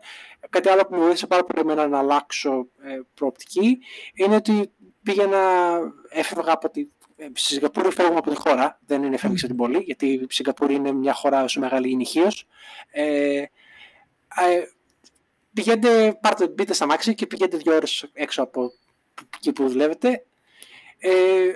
Κάτι 0.49 0.69
άλλο 0.69 0.85
που 0.85 0.95
μου 0.95 1.01
βοήθησε 1.01 1.27
πάρα 1.27 1.43
πολύ 1.43 1.75
να 1.89 1.97
αλλάξω 1.97 2.67
προοπτική 3.13 3.77
είναι 4.13 4.35
ότι 4.35 4.71
πήγαινα, 5.05 5.77
έφευγα 6.09 6.51
από 6.51 6.69
τη 6.69 6.87
στη 7.33 7.53
Σιγκαπούρη 7.53 7.91
φεύγουμε 7.91 8.17
από 8.17 8.29
τη 8.29 8.35
χώρα, 8.35 8.79
δεν 8.85 9.03
είναι 9.03 9.17
φεύγει 9.17 9.37
από 9.37 9.47
την 9.47 9.55
πόλη, 9.55 9.77
γιατί 9.77 10.05
η 10.07 10.27
Σιγκαπούρη 10.29 10.73
είναι 10.73 10.91
μια 10.91 11.13
χώρα 11.13 11.43
όσο 11.43 11.59
μεγάλη 11.59 11.89
είναι 11.89 12.01
ηχείως. 12.01 12.47
Ε, 12.91 13.37
ε, 13.37 13.47
πηγαίνετε, 15.53 16.17
πάρτε, 16.21 16.47
μπείτε 16.47 16.73
στα 16.73 16.85
μάξι 16.85 17.15
και 17.15 17.27
πηγαίνετε 17.27 17.57
δύο 17.57 17.75
ώρες 17.75 18.09
έξω 18.13 18.43
από 18.43 18.71
εκεί 19.35 19.51
που 19.51 19.69
δουλεύετε. 19.69 20.25
Ε, 20.99 21.51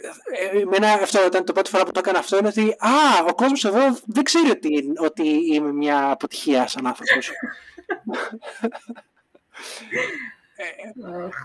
εμένα 0.61 0.91
αυτό 0.91 1.25
ήταν 1.25 1.45
το 1.45 1.53
πρώτη 1.53 1.69
φορά 1.69 1.85
που 1.85 1.91
το 1.91 1.99
έκανα 1.99 2.19
αυτό 2.19 2.37
είναι 2.37 2.47
ότι 2.47 2.75
α, 2.79 3.25
ο 3.29 3.33
κόσμος 3.33 3.65
εδώ 3.65 3.97
δεν 4.05 4.23
ξέρει 4.23 4.49
ότι, 4.49 4.91
ότι 4.97 5.53
είμαι 5.53 5.71
μια 5.71 6.09
αποτυχία 6.11 6.67
σαν 6.67 6.87
άνθρωπος. 6.87 7.31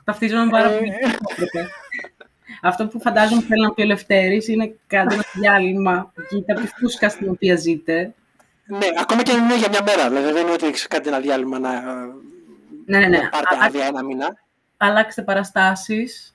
Ταυτίζομαι 0.04 0.50
πάρα 0.50 0.68
πολύ. 0.68 0.92
Αυτό 2.66 2.86
που 2.86 3.00
φαντάζομαι 3.00 3.42
θέλει 3.42 3.62
να 3.62 3.72
πει 3.72 3.82
ο 3.82 3.84
Λευτέρης 3.84 4.48
είναι 4.48 4.76
κάτι 4.86 5.14
ένα 5.14 5.24
διάλειμμα 5.34 6.12
εκεί 6.16 6.44
από 6.48 6.60
τη 6.60 6.66
φούσκα 6.66 7.08
στην 7.08 7.28
οποία 7.28 7.56
ζείτε. 7.56 8.14
Ναι, 8.66 8.86
ακόμα 9.00 9.22
και 9.22 9.32
αν 9.32 9.44
είναι 9.44 9.56
για 9.56 9.68
μια 9.68 9.82
μέρα. 9.82 10.08
Δηλαδή 10.08 10.32
δεν 10.32 10.42
είναι 10.42 10.52
ότι 10.52 10.66
έχεις 10.66 10.86
κάτι 10.86 11.08
ένα 11.08 11.20
διάλειμμα 11.20 11.58
να, 11.58 11.70
ναι, 12.86 12.98
ναι, 12.98 13.06
ναι. 13.06 13.28
πάρετε 13.28 13.56
άδεια 13.60 13.86
ένα 13.86 14.04
μήνα. 14.04 14.36
Αλλάξτε 14.76 15.22
παραστάσεις. 15.22 16.34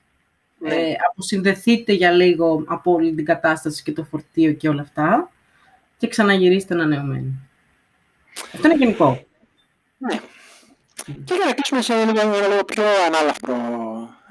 Ναι. 0.58 0.74
Ε, 0.74 0.96
αποσυνδεθείτε 1.10 1.92
για 1.92 2.10
λίγο 2.10 2.64
από 2.66 2.92
όλη 2.92 3.14
την 3.14 3.24
κατάσταση 3.24 3.82
και 3.82 3.92
το 3.92 4.04
φορτίο 4.04 4.52
και 4.52 4.68
όλα 4.68 4.82
αυτά 4.82 5.30
και 5.96 6.08
ξαναγυρίστε 6.08 6.74
ανανεωμένοι. 6.74 7.48
Αυτό 8.54 8.68
είναι 8.68 8.76
γενικό. 8.76 9.24
Ναι. 9.98 10.20
Και 11.24 11.34
για 11.34 11.44
να 11.46 11.52
κλείσουμε 11.52 11.82
σε 11.82 11.92
ένα 11.94 12.24
λίγο 12.48 12.64
πιο 12.64 12.84
ανάλαφρο 13.06 13.56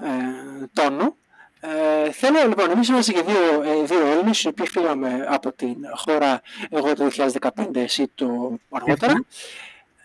ε, 0.03 0.65
τόνο, 0.73 1.15
ε, 1.59 2.11
θέλω 2.11 2.47
λοιπόν, 2.47 2.71
εμείς 2.71 2.87
είμαστε 2.87 3.11
και 3.11 3.21
δύο, 3.21 3.61
ε, 3.63 3.83
δύο 3.83 4.05
Έλληνες, 4.05 4.43
οι 4.43 4.47
οποίοι 4.47 4.67
φύγαμε 4.67 5.25
από 5.29 5.51
την 5.51 5.75
χώρα 5.95 6.41
εγώ 6.69 6.93
το 6.93 7.05
2015, 7.05 7.75
εσύ 7.75 8.11
το 8.15 8.59
αργότερα, 8.69 9.25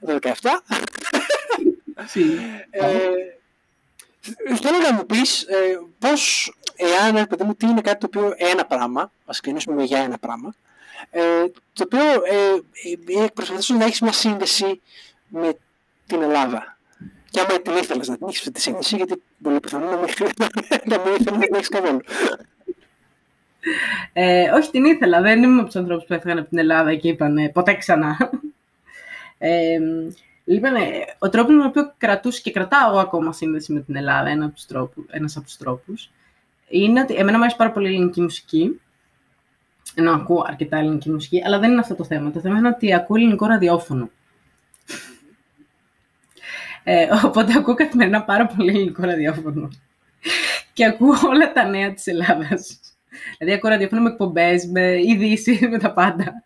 το 0.00 0.18
2017. 0.22 0.62
ε, 2.70 4.56
θέλω 4.56 4.78
να 4.78 4.92
μου 4.92 5.06
πεις 5.06 5.42
ε, 5.42 5.80
πώς, 5.98 6.54
εάν, 6.76 7.26
παιδί 7.26 7.44
μου, 7.44 7.54
τι 7.54 7.66
είναι 7.66 7.80
κάτι 7.80 7.98
το 7.98 8.06
οποίο 8.06 8.34
ένα 8.36 8.64
πράγμα, 8.64 9.12
ας 9.26 9.40
ξεκινήσουμε 9.40 9.82
για 9.82 9.98
ένα 9.98 10.18
πράγμα, 10.18 10.54
ε, 11.10 11.44
το 11.72 11.84
οποίο 11.84 12.04
ε, 12.24 13.22
ε, 13.22 13.26
προσπαθείς 13.34 13.68
να 13.68 13.84
έχεις 13.84 14.00
μια 14.00 14.12
σύνδεση 14.12 14.80
με 15.28 15.58
την 16.06 16.22
Ελλάδα. 16.22 16.78
Και 17.30 17.40
άμα 17.40 17.60
την 17.60 17.76
ήθελες 17.76 18.08
να 18.08 18.16
την 18.16 18.28
έχεις 18.28 18.38
αυτή 18.38 18.50
τη 18.50 18.60
σύνδεση, 18.60 18.96
γιατί 18.96 19.22
πολύ 19.44 19.60
πιθανό 19.60 19.90
να 19.90 19.96
μην, 19.96 20.08
να 20.84 20.98
μην 20.98 21.14
ήθελες 21.14 21.32
να 21.32 21.38
την 21.38 21.54
έχεις 21.54 21.68
καθόλου. 21.68 22.00
Ε, 24.12 24.50
όχι, 24.50 24.70
την 24.70 24.84
ήθελα. 24.84 25.20
Δεν 25.20 25.42
είμαι 25.42 25.56
από 25.56 25.66
τους 25.66 25.76
ανθρώπους 25.76 26.04
που 26.04 26.14
έφυγαν 26.14 26.38
από 26.38 26.48
την 26.48 26.58
Ελλάδα 26.58 26.94
και 26.94 27.08
είπαν 27.08 27.50
ποτέ 27.52 27.74
ξανά. 27.74 28.30
Ε, 29.38 29.78
λοιπόν, 30.44 30.72
ο 31.18 31.28
τρόπος 31.28 31.54
με 31.54 31.60
τον 31.60 31.68
οποίο 31.68 31.92
κρατούσε 31.98 32.40
και 32.40 32.50
κρατάω 32.50 32.90
εγώ 32.90 32.98
ακόμα 32.98 33.32
σύνδεση 33.32 33.72
με 33.72 33.80
την 33.80 33.96
Ελλάδα, 33.96 34.28
ένα 34.28 34.44
από 34.44 34.54
τους 34.54 34.66
τρόπους, 34.66 35.04
ένας 35.10 35.36
από 35.36 35.44
τους 35.44 35.56
τρόπους, 35.56 36.10
είναι 36.68 37.00
ότι 37.00 37.14
εμένα 37.14 37.36
μου 37.36 37.42
αρέσει 37.42 37.56
πάρα 37.56 37.70
πολύ 37.70 37.90
η 37.90 37.94
ελληνική 37.94 38.20
μουσική. 38.20 38.80
Ενώ 39.94 40.12
ακούω 40.12 40.44
αρκετά 40.46 40.76
ελληνική 40.76 41.10
μουσική, 41.10 41.42
αλλά 41.44 41.58
δεν 41.58 41.70
είναι 41.70 41.80
αυτό 41.80 41.94
το 41.94 42.04
θέμα. 42.04 42.30
Το 42.30 42.40
θέμα 42.40 42.58
είναι 42.58 42.68
ότι 42.68 42.94
ακούω 42.94 43.16
ελληνικό 43.16 43.46
ραδιόφωνο. 43.46 44.10
Ε, 46.84 47.08
οπότε 47.24 47.52
ακούω 47.58 47.74
καθημερινά 47.74 48.22
πάρα 48.22 48.46
πολύ 48.46 48.68
ελληνικό 48.68 49.02
ραδιόφωνο. 49.02 49.68
και 50.72 50.84
ακούω 50.84 51.14
όλα 51.26 51.52
τα 51.52 51.64
νέα 51.64 51.92
της 51.92 52.06
Ελλάδας. 52.06 52.80
Δηλαδή 53.38 53.56
ακούω 53.56 53.70
ραδιόφωνο 53.70 54.02
με 54.02 54.08
εκπομπές, 54.08 54.66
με 54.66 55.00
ειδήσει, 55.02 55.58
με 55.70 55.78
τα 55.78 55.92
πάντα. 55.92 56.44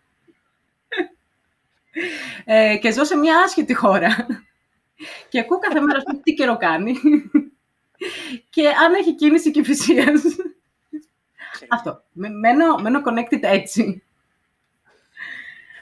Ε, 2.45 2.77
και 2.77 2.93
ζω 2.93 3.05
σε 3.05 3.17
μια 3.17 3.39
άσχετη 3.39 3.75
χώρα. 3.75 4.27
και 5.29 5.39
ακούω 5.39 5.59
κάθε 5.59 5.81
μέρα 5.81 6.03
τι 6.23 6.35
καιρό 6.35 6.57
κάνει. 6.57 6.95
και 8.51 8.69
αν 8.69 8.95
έχει 8.95 9.15
κίνηση 9.15 9.51
και 9.51 9.65
φυσίας. 9.65 10.23
Αυτό. 11.69 12.03
Μένω, 12.13 12.77
μένω 12.77 13.01
connected 13.05 13.41
έτσι. 13.41 14.03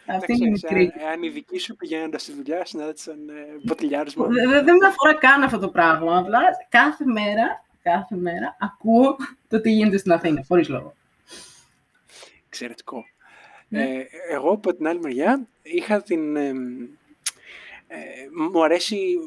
Αυτή 0.06 0.32
είναι 0.32 0.46
η 0.46 0.50
μικρή. 0.50 0.92
Αν 1.12 1.22
η 1.22 1.28
δική 1.28 1.58
σου 1.58 1.76
πηγαίνοντας 1.76 2.22
στη 2.22 2.32
δουλειά 2.32 2.64
συνάντησαν 2.64 3.28
ε, 3.28 3.32
ποτηλιάρισμα. 3.66 4.26
Δεν 4.64 4.76
με 4.76 4.86
αφορά 4.86 5.14
καν 5.14 5.42
αυτό 5.42 5.58
το 5.58 5.68
πράγμα. 5.68 6.18
Απλά 6.18 6.40
κάθε 6.68 7.04
μέρα, 7.04 7.64
κάθε 7.82 8.16
μέρα 8.16 8.56
ακούω 8.60 9.16
το 9.48 9.60
τι 9.60 9.70
γίνεται 9.70 9.96
στην 9.96 10.12
Αθήνα, 10.12 10.44
χωρίς 10.48 10.68
λόγο. 10.68 10.94
Εξαιρετικό. 12.46 13.04
Ναι. 13.68 13.82
Ε, 13.82 14.06
εγώ 14.30 14.50
από 14.50 14.74
την 14.74 14.86
άλλη 14.86 15.00
μεριά 15.00 15.46
είχα 15.62 16.02
την... 16.02 16.36
Ε, 16.36 16.52
μου 18.52 18.64
αρέσει 18.64 19.18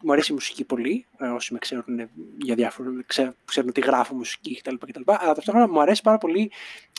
μου 0.00 0.12
αρέσει 0.12 0.32
η 0.32 0.34
μουσική 0.34 0.64
πολύ, 0.64 1.06
ε, 1.18 1.26
όσοι 1.26 1.52
με 1.52 1.58
ξέρουν 1.58 2.10
για 2.38 2.54
διάφορα, 2.54 2.90
ξέρουν, 3.06 3.34
ξέρουν 3.44 3.68
ότι 3.68 3.80
γράφω 3.80 4.14
μουσική 4.14 4.60
κτλ. 4.60 4.74
κτλ. 4.74 5.00
Αλλά 5.04 5.34
ταυτόχρονα 5.34 5.68
μου 5.68 5.80
αρέσει 5.80 6.02
πάρα 6.02 6.18
πολύ 6.18 6.50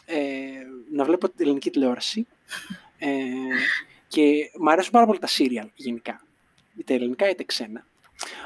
ε, 0.06 0.18
να 0.92 1.04
βλέπω 1.04 1.30
την 1.30 1.46
ελληνική 1.46 1.70
τηλεόραση 1.70 2.28
ε, 2.98 3.10
και 4.08 4.52
μου 4.60 4.70
αρέσουν 4.70 4.92
πάρα 4.92 5.06
πολύ 5.06 5.20
τα 5.20 5.28
σύριαλ 5.28 5.68
γενικά, 5.76 6.26
είτε 6.78 6.94
ελληνικά 6.94 7.30
είτε 7.30 7.44
ξένα. 7.44 7.86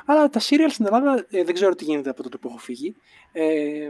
Αλλά 0.05 0.29
τα 0.29 0.39
σύριαλ 0.39 0.69
στην 0.69 0.85
Ελλάδα 0.85 1.25
ε, 1.29 1.43
δεν 1.43 1.53
ξέρω 1.53 1.75
τι 1.75 1.83
γίνεται 1.83 2.09
από 2.09 2.23
τότε 2.23 2.37
που 2.37 2.47
έχω 2.47 2.57
φύγει. 2.57 2.95
Ε, 3.31 3.89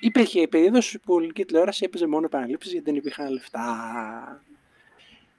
υπήρχε 0.00 0.48
περίοδο 0.48 0.78
που 1.04 1.12
η 1.12 1.16
ελληνική 1.16 1.44
τηλεόραση 1.44 1.84
έπαιζε 1.84 2.06
μόνο 2.06 2.26
επαναλήψεις 2.26 2.72
γιατί 2.72 2.84
δεν 2.90 2.98
υπήρχαν 2.98 3.32
λεφτά. 3.32 4.42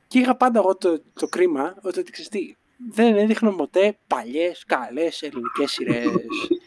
Και 0.08 0.20
είχα 0.20 0.36
πάντα 0.36 0.60
εγώ 0.60 0.76
το, 0.76 1.02
το 1.14 1.28
κρίμα 1.28 1.76
ότι 1.82 2.04
ξέρεις 2.04 2.54
δεν 2.90 3.16
έδειχναν 3.16 3.56
ποτέ 3.56 3.98
παλιές, 4.08 4.64
καλές 4.68 5.22
ελληνικές 5.22 5.72
σειρές, 5.72 6.08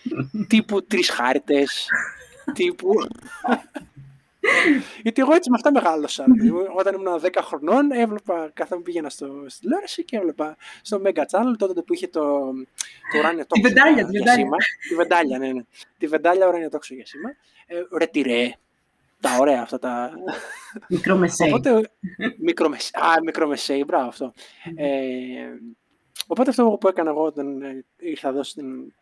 τύπου 0.49 0.85
τρεις 0.85 1.11
χάρτες, 1.11 1.89
τύπου... 2.53 2.91
Γιατί 5.03 5.21
εγώ 5.21 5.35
έτσι 5.35 5.51
με 5.51 5.57
αυτά 5.57 5.73
μεγάλωσα. 5.73 6.25
Όταν 6.77 6.95
ήμουν 6.95 7.21
10 7.23 7.29
χρονών, 7.43 7.91
έβλεπα, 7.91 8.51
κάθε 8.55 8.77
μου 8.77 8.83
πήγαινα 8.83 9.09
στο, 9.09 9.45
στη 9.47 9.61
τηλεόραση 9.61 10.05
και 10.05 10.17
έβλεπα 10.17 10.57
στο 10.83 11.01
Mega 11.05 11.21
Channel 11.31 11.55
τότε 11.59 11.83
που 11.83 11.95
είχε 11.95 12.09
το, 12.09 12.53
το 13.13 13.19
ουράνιο 13.19 13.47
τόξο. 13.47 13.63
Τη 13.63 13.69
βεντάλια, 13.69 14.07
τη 14.07 14.19
βεντάλια. 14.19 14.49
Τη 14.89 14.95
βεντάλια, 14.95 15.39
ναι, 15.39 15.53
ναι. 15.53 15.63
Τη 15.99 16.07
βεντάλια 16.07 16.49
ουράνιο 16.49 16.69
τόξο 16.69 16.95
για 16.95 17.07
σήμα. 17.07 17.29
Ε, 17.67 17.77
ρε 17.99 18.07
τυρέ. 18.07 18.53
Τα 19.21 19.37
ωραία 19.41 19.63
αυτά 19.63 19.79
τα... 19.79 20.13
Μικρομεσαίοι. 20.89 21.49
Οπότε, 21.49 21.91
μικρομεσαίοι. 22.39 23.03
Α, 23.03 23.23
μικρομεσαίοι, 23.25 23.85
μπράβο 23.87 24.09
αυτό. 24.09 24.33
Ε, 24.77 24.87
Οπότε 26.27 26.51
αυτό 26.51 26.77
που 26.81 26.89
έκανα 26.89 27.11
εγώ 27.11 27.23
όταν 27.23 27.63
ε, 27.63 27.85
ήρθα 27.97 28.29
εδώ 28.29 28.43
στην 28.43 28.93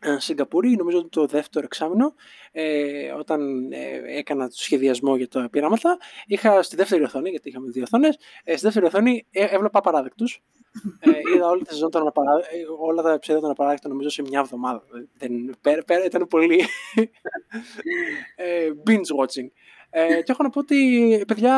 ε, 0.00 0.18
Σιγκαπούρη, 0.18 0.76
νομίζω 0.76 0.98
ότι 0.98 1.08
το 1.08 1.26
δεύτερο 1.26 1.64
εξάμεινο, 1.64 2.14
ε, 2.52 3.10
όταν 3.10 3.72
ε, 3.72 4.02
έκανα 4.18 4.48
το 4.48 4.56
σχεδιασμό 4.56 5.16
για 5.16 5.28
τα 5.28 5.48
πειράματα, 5.50 5.98
είχα 6.26 6.62
στη 6.62 6.76
δεύτερη 6.76 7.02
οθόνη, 7.02 7.30
γιατί 7.30 7.48
είχαμε 7.48 7.70
δύο 7.70 7.82
οθόνες, 7.82 8.18
ε, 8.44 8.52
στη 8.52 8.64
δεύτερη 8.64 8.86
οθόνη 8.86 9.26
ε, 9.30 9.44
έβλεπα 9.44 9.78
απαράδεκτους. 9.78 10.42
Ε, 11.00 11.10
είδα 11.34 11.48
όλη 11.48 11.62
τη 11.62 11.72
σεζόν 11.72 11.90
των 11.90 12.12
όλα 12.80 13.02
τα 13.02 13.12
επεισόδια 13.12 13.40
των 13.40 13.50
απαράδεκτων 13.50 13.90
νομίζω 13.90 14.08
σε 14.08 14.22
μια 14.22 14.40
εβδομάδα. 14.40 14.82
Δεν, 15.18 15.56
πέρα, 15.60 15.82
πέρα, 15.82 16.04
ήταν 16.04 16.26
πολύ 16.26 16.64
binge 18.86 19.24
watching. 19.24 19.48
Ε, 19.90 20.22
και 20.22 20.32
έχω 20.32 20.42
να 20.42 20.50
πω 20.50 20.60
ότι, 20.60 21.24
παιδιά, 21.26 21.54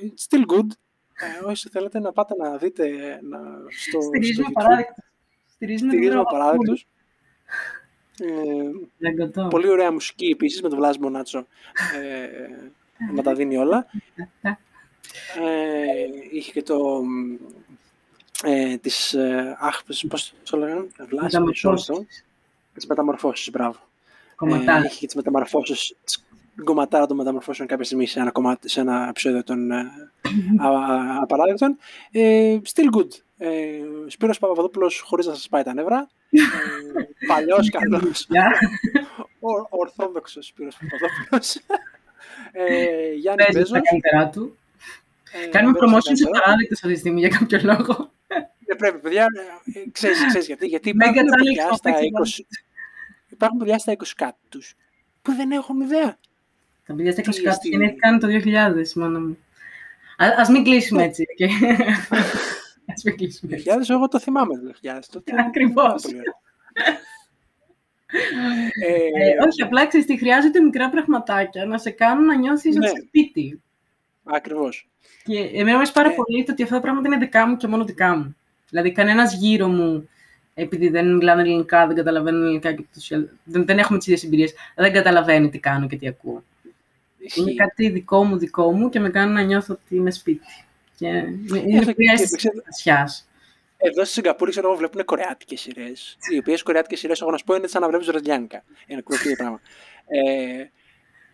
still 0.00 0.44
good. 0.54 0.66
Ε, 1.22 1.44
όσοι 1.44 1.68
θέλετε 1.68 2.00
να 2.00 2.12
πάτε 2.12 2.34
να 2.38 2.56
δείτε 2.56 2.88
να, 3.22 3.38
στο, 3.88 4.00
Στηρίζουμε 4.00 4.48
παράδεκτους. 4.52 5.04
Στηρίζουμε 5.46 6.22
παράδεκτους. 6.30 6.86
Ε, 8.18 9.46
πολύ 9.50 9.68
ωραία 9.68 9.92
μουσική 9.92 10.26
επίσης 10.26 10.62
με 10.62 10.68
τον 10.68 10.78
Βλάζ 10.78 10.96
Μονάτσο 10.96 11.46
ε, 12.00 12.28
να 13.14 13.22
τα 13.22 13.34
δίνει 13.34 13.56
όλα. 13.56 13.86
Ε, 14.42 16.06
είχε 16.30 16.52
και 16.52 16.62
το 16.62 17.02
ε, 18.44 18.76
τις 18.76 19.14
ε, 19.14 19.56
αχ, 19.60 19.82
πώς 20.08 20.34
το 20.50 20.56
λέγανε, 20.56 20.86
Βλάζ, 21.08 21.34
τις 22.74 22.86
μεταμορφώσεις, 22.86 23.50
μπράβο. 23.50 23.78
Ε, 24.46 24.84
είχε 24.84 24.98
και 24.98 25.06
τις 25.06 25.14
μεταμορφώσεις, 25.14 25.96
την 26.04 26.31
κομματάρα 26.64 27.06
των 27.06 27.16
μεταμορφώσεων 27.16 27.68
κάποια 27.68 27.84
στιγμή 27.84 28.06
σε 28.06 28.20
ένα, 28.20 28.30
κομμάτι, 28.30 28.68
σε 28.68 28.80
ένα 28.80 29.06
επεισόδιο 29.08 29.44
των 29.44 29.70
ε, 29.70 29.90
απαράδεκτων. 31.20 31.76
Ε, 32.10 32.58
still 32.74 32.96
good. 32.96 33.08
Ε, 33.38 33.80
Σπύρος 34.06 34.38
Παπαδόπουλος 34.38 35.00
χωρίς 35.00 35.26
να 35.26 35.34
σας 35.34 35.48
πάει 35.48 35.62
τα 35.62 35.74
νεύρα. 35.74 36.08
Ε, 36.30 36.38
παλιός 37.26 37.70
καλός. 37.70 38.28
Ο, 39.40 39.48
ορθόδοξος 39.70 40.46
Σπύρος 40.46 40.76
Παπαδόπουλος. 40.76 41.60
Ε, 42.52 43.12
Γιάννη 43.12 43.44
Παίζει 43.52 43.72
τα 43.72 43.80
καλύτερά 43.80 44.28
του. 44.28 44.56
Ε, 45.44 45.46
Κάνουμε 45.46 45.78
promotion 45.80 46.12
σε 46.12 46.28
παράδεκτες 46.30 46.82
αυτή 46.82 46.92
τη 46.92 46.98
στιγμή 46.98 47.20
για 47.20 47.28
κάποιο 47.28 47.60
λόγο. 47.62 48.10
Δεν 48.66 48.76
πρέπει, 48.76 48.98
παιδιά. 48.98 49.26
Ε, 49.74 49.90
ξέρεις, 49.92 50.26
ξέρεις 50.26 50.46
γιατί. 50.46 50.66
Γιατί 50.66 50.88
υπάρχουν 50.88 51.24
παιδιά, 51.24 51.72
στα 51.72 51.90
20, 51.90 52.44
υπάρχουν 53.28 53.58
παιδιά 53.58 53.78
στα 53.78 53.92
20 53.92 53.96
κάτι 54.16 54.38
τους 54.48 54.74
που 55.22 55.32
δεν 55.34 55.50
έχουν 55.50 55.80
ιδέα. 55.80 56.18
Τα 56.92 56.98
παιδιά 56.98 57.12
στα 57.12 57.22
20 57.22 57.42
κάτι 57.42 57.68
γεννήθηκαν 57.68 58.18
το 58.18 58.28
2000 58.30 58.92
μόνο 58.94 59.20
μου. 59.20 59.38
Ας 60.40 60.48
μην 60.48 60.64
κλείσουμε 60.64 61.02
έτσι. 61.02 61.24
Ας 62.86 63.02
μην 63.04 63.16
κλείσουμε 63.16 63.54
έτσι. 63.54 63.70
2000 63.70 63.88
εγώ 63.88 64.08
το 64.08 64.20
θυμάμαι 64.20 64.54
το 64.54 64.72
2000. 64.82 65.22
Ακριβώς. 65.46 66.04
Ε, 68.84 68.92
ε, 68.92 69.46
όχι, 69.46 69.62
απλά 69.62 69.86
ξέρεις 69.86 70.06
τι 70.06 70.18
χρειάζεται 70.18 70.60
μικρά 70.60 70.90
πραγματάκια 70.90 71.64
να 71.64 71.78
σε 71.78 71.90
κάνουν 71.90 72.24
να 72.24 72.36
νιώθεις 72.36 72.76
ναι. 72.76 72.88
σπίτι. 72.88 73.62
Ακριβώς. 74.24 74.88
Και 75.24 75.38
εμένα 75.38 75.70
μου 75.70 75.76
αρέσει 75.76 75.92
πάρα 75.92 76.10
ε. 76.10 76.14
πολύ 76.14 76.44
το 76.44 76.52
ότι 76.52 76.62
αυτά 76.62 76.74
τα 76.74 76.80
πράγματα 76.80 77.08
είναι 77.08 77.16
δικά 77.16 77.46
μου 77.46 77.56
και 77.56 77.66
μόνο 77.66 77.84
δικά 77.84 78.16
μου. 78.16 78.36
Δηλαδή, 78.68 78.92
κανένας 78.92 79.34
γύρω 79.34 79.68
μου, 79.68 80.08
επειδή 80.54 80.88
δεν 80.88 81.14
μιλάνε 81.14 81.42
ελληνικά, 81.42 81.86
δεν 81.86 81.96
καταλαβαίνουν 81.96 82.42
ελληνικά 82.42 82.72
και 82.72 82.84
δεν, 83.44 83.66
δεν 83.66 83.78
έχουμε 83.78 83.98
τις 83.98 84.06
ίδιες 84.06 84.24
εμπειρίες, 84.24 84.54
δεν 84.74 84.92
καταλαβαίνει 84.92 85.50
τι 85.50 85.58
κάνω 85.58 85.86
και 85.86 85.96
τι 85.96 86.08
ακούω. 86.08 86.42
Είναι 87.34 87.54
κάτι 87.54 87.88
δικό 87.88 88.24
μου, 88.24 88.38
δικό 88.38 88.72
μου 88.72 88.88
και 88.88 89.00
με 89.00 89.10
κάνει 89.10 89.32
να 89.32 89.42
νιώθω 89.42 89.74
ότι 89.74 89.96
είμαι 89.96 90.10
σπίτι. 90.10 90.46
Και 90.96 91.06
είναι 91.06 91.94
μια 91.96 92.12
αίσθηση 92.12 92.50
Εδώ 93.76 94.04
στη 94.04 94.12
Σιγκαπούρη, 94.12 94.50
ξέρω 94.50 94.68
εγώ, 94.68 94.76
βλέπουν 94.76 95.04
κορεάτικες 95.04 95.60
σειρές. 95.60 96.18
Οι 96.32 96.38
οποίες 96.38 96.62
κορεάτικες 96.62 96.98
σειρές, 96.98 97.20
έχω 97.20 97.30
να 97.30 97.36
σου 97.36 97.44
πω, 97.44 97.54
είναι 97.54 97.66
σαν 97.66 97.80
να 97.80 97.88
βλέπεις 97.88 98.08
ρεζιάνικα. 98.08 98.64
Ένα 98.86 99.02
κουβέντα 99.02 99.36
πράγμα. 99.36 99.60
Ε, 100.06 100.70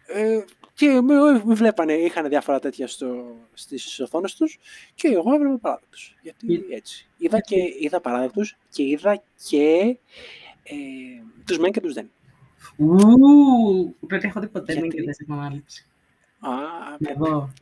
ε, 0.08 0.44
και 0.74 1.00
με, 1.00 1.14
με 1.44 1.54
βλέπανε, 1.54 1.92
είχαν 1.92 2.28
διάφορα 2.28 2.58
τέτοια 2.58 2.86
στο, 2.86 3.36
στις 3.54 4.00
οθόνες 4.00 4.34
τους 4.34 4.58
και 4.94 5.08
εγώ 5.08 5.34
έβλεπα 5.34 5.58
παράδεκτους. 5.58 6.16
Γιατί 6.22 6.64
έτσι. 6.70 7.08
Είδα, 7.16 7.40
και, 7.40 7.56
είδα 7.80 8.00
παράδεκτους 8.00 8.56
και 8.70 8.82
είδα 8.82 9.22
και 9.48 9.96
ε, 10.62 10.74
τους 11.46 11.58
μεν 11.58 11.72
και 11.72 11.80
τους 11.80 11.94
δεν. 11.94 12.10
Ου, 12.76 13.96
πρέπει 14.06 14.22
να 14.22 14.28
έχω 14.28 14.40
δει 14.40 14.46
ποτέ 14.46 14.80
μην 14.80 14.90
και 14.90 15.02
δεν; 15.02 15.14
Επανάληψη. 15.22 15.86
Α, 16.40 16.50
εγώ. 16.98 17.52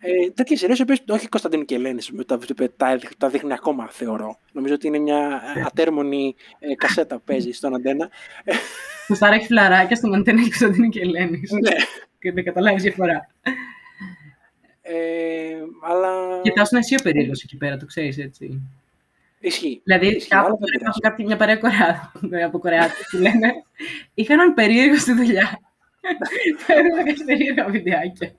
Ε, 0.00 0.30
Τέτοιες 0.30 0.58
σειρές, 0.58 0.84
όχι 1.08 1.28
Κωνσταντίνου 1.28 1.64
και 1.64 1.74
Ελένη, 1.74 2.00
τα, 2.26 2.38
τα, 2.76 2.98
τα 3.18 3.28
δείχνει 3.28 3.52
ακόμα, 3.52 3.88
θεωρώ. 3.90 4.38
Νομίζω 4.52 4.74
ότι 4.74 4.86
είναι 4.86 4.98
μια 4.98 5.42
ατέρμονη 5.66 6.34
ε, 6.58 6.74
κασέτα 6.74 7.16
που 7.16 7.22
παίζει 7.24 7.50
στον 7.50 7.74
αντένα. 7.74 8.10
Που 9.06 9.14
στάρα 9.14 9.34
έχει 9.34 9.46
φλαράκια 9.46 9.96
στον 9.96 10.14
αντένα 10.14 10.42
και 10.42 10.48
Κωνσταντίνου 10.48 10.88
και 10.88 11.00
Ελένη. 11.00 11.40
Ναι. 11.60 11.70
Και 12.18 12.32
δεν 12.32 12.44
καταλάβεις 12.44 12.82
διαφορά. 12.82 13.28
Ε, 14.82 14.94
αλλά... 15.82 16.40
Κοιτάξτε 16.42 16.78
εσύ 16.78 16.94
ο 16.94 17.02
περίεργος 17.02 17.42
εκεί 17.42 17.56
πέρα, 17.56 17.76
το 17.76 17.86
ξέρεις 17.86 18.18
έτσι. 18.18 18.60
Ισχύει. 19.40 19.80
Δηλαδή, 19.84 20.06
Ισχύει, 20.06 20.28
κάπου 20.28 20.58
κάποια 21.00 21.24
μια 21.24 21.36
παρέα 21.36 21.56
κορεά, 21.56 22.12
από 22.44 22.58
Κορεάτη 22.58 23.04
που 23.10 23.16
λένε, 23.16 23.52
είχα 24.14 24.32
έναν 24.32 24.54
περίεργο 24.54 24.96
στη 24.98 25.12
δουλειά. 25.12 25.60
Παίρνω 26.66 27.24
περίεργα 27.24 27.68
βιντεάκια. 27.68 28.36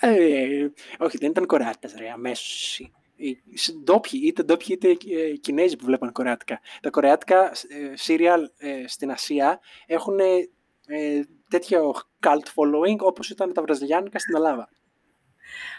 Ε, 0.00 0.68
όχι, 0.98 1.18
δεν 1.18 1.30
ήταν 1.30 1.46
κορεάτες, 1.46 1.94
ρε, 1.98 2.10
αμέσως. 2.10 2.78
Οι 3.16 3.38
ντόπιοι, 3.84 4.20
είτε 4.24 4.42
ντόπιοι 4.42 4.78
είτε 4.82 4.90
ε, 4.90 5.36
Κινέζοι 5.36 5.76
που 5.76 5.84
βλέπαν 5.84 6.12
κορεάτικα. 6.12 6.60
Τα 6.82 6.90
κορεάτικα 6.90 7.52
σύριαλ 7.94 8.50
ε, 8.58 8.84
στην 8.86 9.10
Ασία 9.10 9.60
έχουν 9.86 10.18
ε, 10.18 11.22
τέτοιο 11.48 11.94
cult 12.20 12.46
following 12.54 12.98
όπως 12.98 13.30
ήταν 13.30 13.52
τα 13.52 13.62
βραζιλιάνικα 13.62 14.18
στην 14.18 14.34
Ελλάδα. 14.34 14.68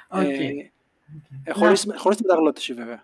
Okay. 0.09 0.23
Ε, 0.23 0.71
ε, 1.43 1.51
χωρίς, 1.51 1.87
χωρίς 1.95 2.17
την 2.17 2.25
μεταγλώτηση 2.27 2.73
βέβαια. 2.73 3.03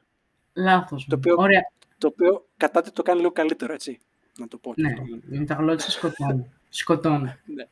Λάθος. 0.58 1.06
Το 1.10 1.16
οποίο, 1.16 1.36
Ωραία. 1.38 1.62
το 1.98 2.08
οποίο 2.08 2.48
κατά 2.58 2.82
τη 2.82 2.92
το 2.92 3.02
κάνει 3.04 3.20
λίγο 3.20 3.32
καλύτερο, 3.32 3.74
έτσι. 3.74 4.00
Να 4.38 4.48
το 4.48 4.58
πω. 4.58 4.74
και 4.74 4.82
Ναι, 4.82 4.90
αυτό. 4.92 5.04
η 5.32 5.38
μεταγλώτηση 5.38 5.92
σκοτώνει. 5.92 6.52
σκοτώνει. 6.70 7.34
Ναι. 7.46 7.66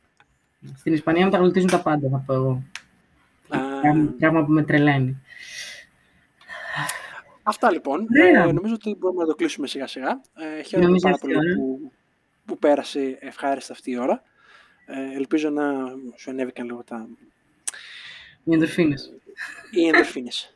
Στην 0.76 0.92
Ισπανία 0.92 1.24
μεταγλωτίζουν 1.24 1.68
τα 1.70 1.82
πάντα, 1.82 2.08
θα 2.08 2.22
πω 2.26 2.32
εγώ. 2.34 2.62
Α, 3.48 3.80
Πράγμα- 3.80 4.14
Πράγμα 4.18 4.44
που 4.44 4.52
με 4.52 4.62
τρελαίνει. 4.64 5.22
Αυτά 7.42 7.70
λοιπόν. 7.72 8.06
Ωραία. 8.20 8.42
Ε, 8.44 8.52
νομίζω 8.52 8.74
ότι 8.74 8.94
μπορούμε 8.98 9.20
να 9.22 9.28
το 9.28 9.34
κλείσουμε 9.34 9.66
σιγά 9.66 9.86
σιγά. 9.86 10.20
Ε, 10.34 10.62
χαίρομαι 10.62 10.86
Νομίζω 10.86 11.02
πάρα 11.02 11.14
αυτή 11.14 11.26
πολύ 11.26 11.48
η 11.48 11.50
ώρα. 11.52 11.56
που, 11.56 11.92
που 12.44 12.58
πέρασε 12.58 13.18
ευχάριστα 13.20 13.72
αυτή 13.72 13.90
η 13.90 13.98
ώρα. 13.98 14.22
Ε, 14.86 15.14
ελπίζω 15.16 15.50
να 15.50 15.64
σου 16.16 16.30
ανέβηκαν 16.30 16.66
λίγο 16.66 16.84
τα, 16.84 17.08
Οι 18.44 18.52
ενδορφίνες. 18.52 19.12
Οι 19.70 19.86
ενδορφίνες. 19.86 20.54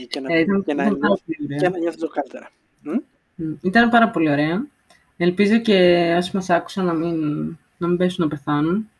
Ε, 0.00 0.04
και 0.04 0.20
να, 0.20 0.34
Ε, 0.34 0.38
ήταν- 0.40 0.64
και 0.64 0.74
να, 0.74 0.82
ήταν 0.84 0.98
πάρα 0.98 1.06
νιώθω- 1.08 1.24
πολύ 1.24 1.38
ωραία. 1.44 1.58
και 1.58 1.68
να 1.68 1.78
νιώθω 1.78 1.96
λίγο 2.00 2.12
καλύτερα. 2.12 2.50
Μμ; 2.82 2.96
Μ, 3.34 3.52
Ήταν 3.62 3.90
πάρα 3.90 4.08
πολύ 4.10 4.30
ωραία. 4.30 4.66
Ελπίζω 5.16 5.58
και 5.58 5.74
όσοι 6.18 6.30
μας 6.34 6.50
άκουσαν 6.50 6.84
να 6.84 6.92
μην, 6.92 7.42
να 7.76 7.88
μην 7.88 7.96
πέσουν 7.96 8.24
να 8.24 8.30
πεθάνουν. 8.30 8.90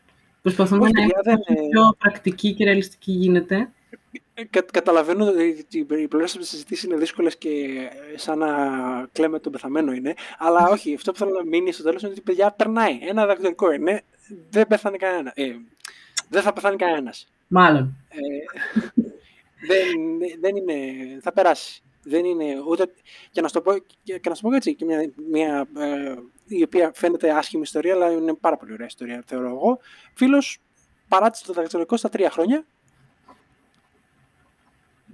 Προσπαθούμε 0.42 0.82
Όχι, 0.82 0.92
να 0.92 1.00
παιδιά, 1.00 1.20
είμαστε 1.24 1.44
δεν, 1.48 1.56
όσο 1.56 1.64
ε, 1.66 1.68
πιο 1.70 1.94
πρακτική 1.98 2.54
και 2.54 2.64
ρεαλιστική 2.64 3.12
γίνεται. 3.12 3.70
Ε, 4.34 4.44
κα, 4.44 4.62
καταλαβαίνω 4.72 5.26
ότι 5.26 5.66
οι 5.70 5.84
πλευρές 5.84 6.32
της 6.32 6.48
συζητήσεις 6.48 6.84
είναι 6.84 6.96
δύσκολες 6.96 7.36
και 7.38 7.48
ε, 8.14 8.18
σαν 8.18 8.38
να 8.38 8.48
κλαίμε 9.12 9.38
τον 9.38 9.52
πεθαμένο 9.52 9.92
είναι. 9.92 10.14
Αλλά 10.38 10.68
όχι, 10.68 10.94
αυτό 10.94 11.12
που 11.12 11.18
θέλω 11.18 11.30
να 11.30 11.44
μείνει 11.44 11.72
στο 11.72 11.82
τέλος 11.82 12.02
είναι 12.02 12.10
ότι 12.10 12.20
παιδιά 12.20 12.50
περνάει. 12.50 12.98
Ένα 13.02 13.26
δακτυλικό 13.26 13.72
είναι. 13.72 14.02
Δεν 14.50 14.66
πεθάνει 14.66 14.98
κανένα. 14.98 15.32
Ε, 15.34 15.52
δεν 16.28 16.42
θα 16.42 16.52
πεθάνει 16.52 16.76
κανένας. 16.76 17.28
Μάλλον. 17.54 17.96
Ε, 18.08 18.18
δεν, 19.66 20.18
δεν 20.40 20.56
είναι, 20.56 20.74
θα 21.20 21.32
περάσει. 21.32 21.82
Δεν 22.02 22.24
είναι 22.24 22.62
ούτε, 22.68 22.86
και 23.30 23.40
να 23.40 23.48
σου 23.48 23.54
το 23.54 23.60
πω, 23.60 23.78
και, 24.02 24.18
και 24.18 24.28
να 24.28 24.34
σου 24.34 24.42
πω 24.42 24.54
έτσι, 24.54 24.74
και 24.74 24.84
μια, 24.84 25.12
μια 25.30 25.68
ε, 25.76 26.14
η 26.46 26.62
οποία 26.62 26.92
φαίνεται 26.94 27.30
άσχημη 27.30 27.62
ιστορία, 27.62 27.94
αλλά 27.94 28.10
είναι 28.10 28.34
πάρα 28.34 28.56
πολύ 28.56 28.72
ωραία 28.72 28.86
ιστορία, 28.86 29.22
θεωρώ 29.26 29.48
εγώ. 29.48 29.78
Φίλος 30.14 30.58
παράτησε 31.08 31.44
το 31.46 31.52
δακτυλικό 31.52 31.96
στα 31.96 32.08
τρία 32.08 32.30
χρόνια, 32.30 32.66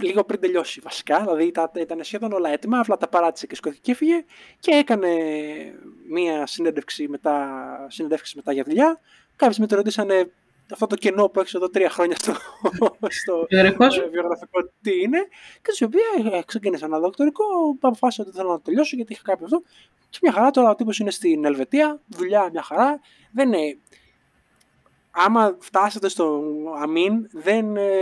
λίγο 0.01 0.25
πριν 0.25 0.41
τελειώσει 0.41 0.81
βασικά, 0.81 1.21
δηλαδή 1.21 1.45
ήταν, 1.45 1.71
ήταν 1.75 1.99
σχεδόν 2.03 2.33
όλα 2.33 2.51
έτοιμα, 2.51 2.79
απλά 2.79 2.97
τα 2.97 3.09
παράτησε 3.09 3.47
και 3.47 3.55
σκόθηκε 3.55 3.81
και 3.83 3.93
έφυγε 3.93 4.25
και 4.59 4.71
έκανε 4.71 5.09
μία 6.09 6.47
συνέντευξη 6.47 7.09
μετά, 7.09 7.87
συνέντευξη 7.89 8.37
μετά 8.37 8.53
για 8.53 8.65
δουλειά. 8.65 9.01
Κάποιοι 9.37 9.57
με 9.61 9.67
το 9.67 9.77
ρωτήσανε 9.77 10.31
αυτό 10.73 10.87
το 10.87 10.97
κενό 10.97 11.29
που 11.29 11.41
έχει 11.41 11.57
εδώ 11.57 11.69
τρία 11.71 11.91
χρόνια 11.91 12.17
στο, 12.17 12.33
στο 13.21 13.47
Βιογραφικός; 13.49 13.95
σου. 13.95 14.01
ε, 14.03 14.09
βιογραφικό 14.09 14.71
τι 14.81 15.01
είναι. 15.01 15.19
Και 15.63 15.71
στην 15.71 15.87
οποία 15.87 16.37
ε, 16.39 16.43
ξεκίνησα 16.47 16.87
ένα 16.87 16.99
δοκτορικό, 16.99 17.45
αποφάσισα 17.81 18.23
ότι 18.23 18.37
θέλω 18.37 18.49
να 18.49 18.57
το 18.57 18.63
τελειώσω 18.63 18.97
γιατί 18.97 19.13
είχα 19.13 19.23
κάποιο 19.23 19.45
αυτό. 19.45 19.63
Και 20.11 20.19
μια 20.23 20.33
χαρά 20.33 20.51
τώρα 20.51 20.71
ο 20.71 20.75
τύπος 20.75 20.99
είναι 20.99 21.11
στην 21.11 21.45
Ελβετία, 21.45 22.01
δουλειά 22.07 22.49
μια 22.51 22.63
χαρά. 22.63 23.01
Δεν 23.33 23.53
είναι... 23.53 23.79
Άμα 25.11 25.57
φτάσετε 25.59 26.09
στο 26.09 26.43
αμήν, 26.79 27.29
δεν, 27.33 27.77
ε, 27.77 27.93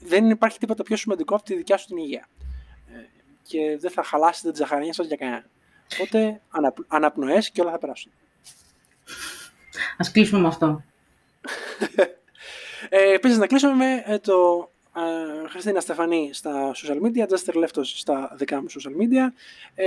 δεν 0.00 0.30
υπάρχει 0.30 0.58
τίποτα 0.58 0.82
πιο 0.82 0.96
σημαντικό 0.96 1.34
από 1.34 1.44
τη 1.44 1.54
δικιά 1.54 1.76
σου 1.76 1.86
την 1.86 1.96
υγεία. 1.96 2.28
Ε, 2.86 2.98
και 3.42 3.76
δεν 3.80 3.90
θα 3.90 4.02
χαλάσετε 4.02 4.50
τη 4.50 4.56
ζαχαρινιά 4.56 4.92
σας 4.92 5.06
για 5.06 5.16
κανένα. 5.16 5.44
Οπότε 5.94 6.40
αναπ, 6.50 6.76
αναπνοές 6.88 7.50
και 7.50 7.60
όλα 7.60 7.70
θα 7.70 7.78
περάσουν. 7.78 8.12
Ας 9.96 10.10
κλείσουμε 10.10 10.40
με 10.40 10.46
αυτό. 10.46 10.82
Ε, 12.88 13.12
Επίσης, 13.12 13.38
να 13.38 13.46
κλείσουμε 13.46 13.74
με 13.74 14.02
ε, 14.06 14.18
το 14.18 14.70
ε, 14.96 15.00
Χριστίνα 15.48 15.80
Στεφανή 15.80 16.30
στα 16.32 16.72
social 16.74 16.96
media, 17.02 17.26
Justin 17.28 17.64
Leftos 17.64 17.84
στα 17.84 18.34
δικά 18.38 18.60
μου 18.60 18.66
social 18.70 18.92
media. 19.02 19.28
Ε, 19.74 19.86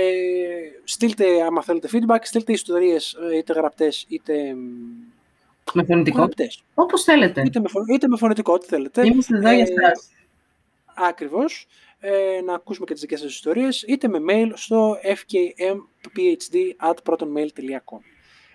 στείλτε, 0.84 1.42
άμα 1.42 1.62
θέλετε 1.62 1.88
feedback, 1.92 2.18
στείλτε 2.22 2.52
ιστορίες 2.52 3.12
ε, 3.32 3.36
είτε 3.36 3.52
γραπτές 3.52 4.04
είτε 4.08 4.54
Με 5.72 5.84
φωνητικό. 5.84 6.16
γραπτές. 6.18 6.62
Όπως 6.74 7.02
θέλετε. 7.02 7.42
Είτε 7.44 7.60
με, 7.60 7.68
φω- 7.68 7.88
είτε 7.94 8.08
με 8.08 8.16
φωνητικό, 8.16 8.52
ό,τι 8.52 8.66
θέλετε. 8.66 9.06
Είμαστε 9.06 9.36
εδώ 9.36 9.50
για 9.52 9.66
Ε, 9.68 9.72
εσάς. 9.84 10.08
Ακριβώς. 10.94 11.66
Ε, 12.00 12.40
να 12.44 12.54
ακούσουμε 12.54 12.86
και 12.86 12.92
τις 12.92 13.02
δικές 13.02 13.20
σας 13.20 13.30
ιστορίες, 13.34 13.82
είτε 13.82 14.08
με 14.08 14.18
mail 14.30 14.50
στο 14.54 14.96
fkmphd.protonmail.com 15.02 17.98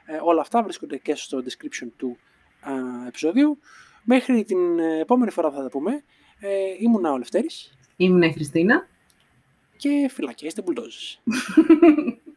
ε, 0.05 0.19
Όλα 0.23 0.41
αυτά 0.41 0.63
βρίσκονται 0.63 0.97
και 0.97 1.15
στο 1.15 1.43
description 1.45 1.87
του 1.97 2.17
α, 2.61 2.71
επεισοδίου. 3.07 3.59
Μέχρι 4.03 4.43
την 4.43 4.79
ε, 4.79 4.99
επόμενη 4.99 5.31
φορά 5.31 5.49
που 5.49 5.55
θα 5.55 5.61
τα 5.61 5.69
πούμε, 5.69 6.03
ε, 6.39 6.49
ήμουνα 6.79 7.11
ο 7.11 7.17
Λευτέρης 7.17 7.71
Ήμουν 7.95 8.21
η 8.21 8.33
Χριστίνα. 8.33 8.87
και 9.77 10.09
φυλακιά 10.13 10.47
είστε 10.47 10.61
μπουλντόζες. 10.61 11.21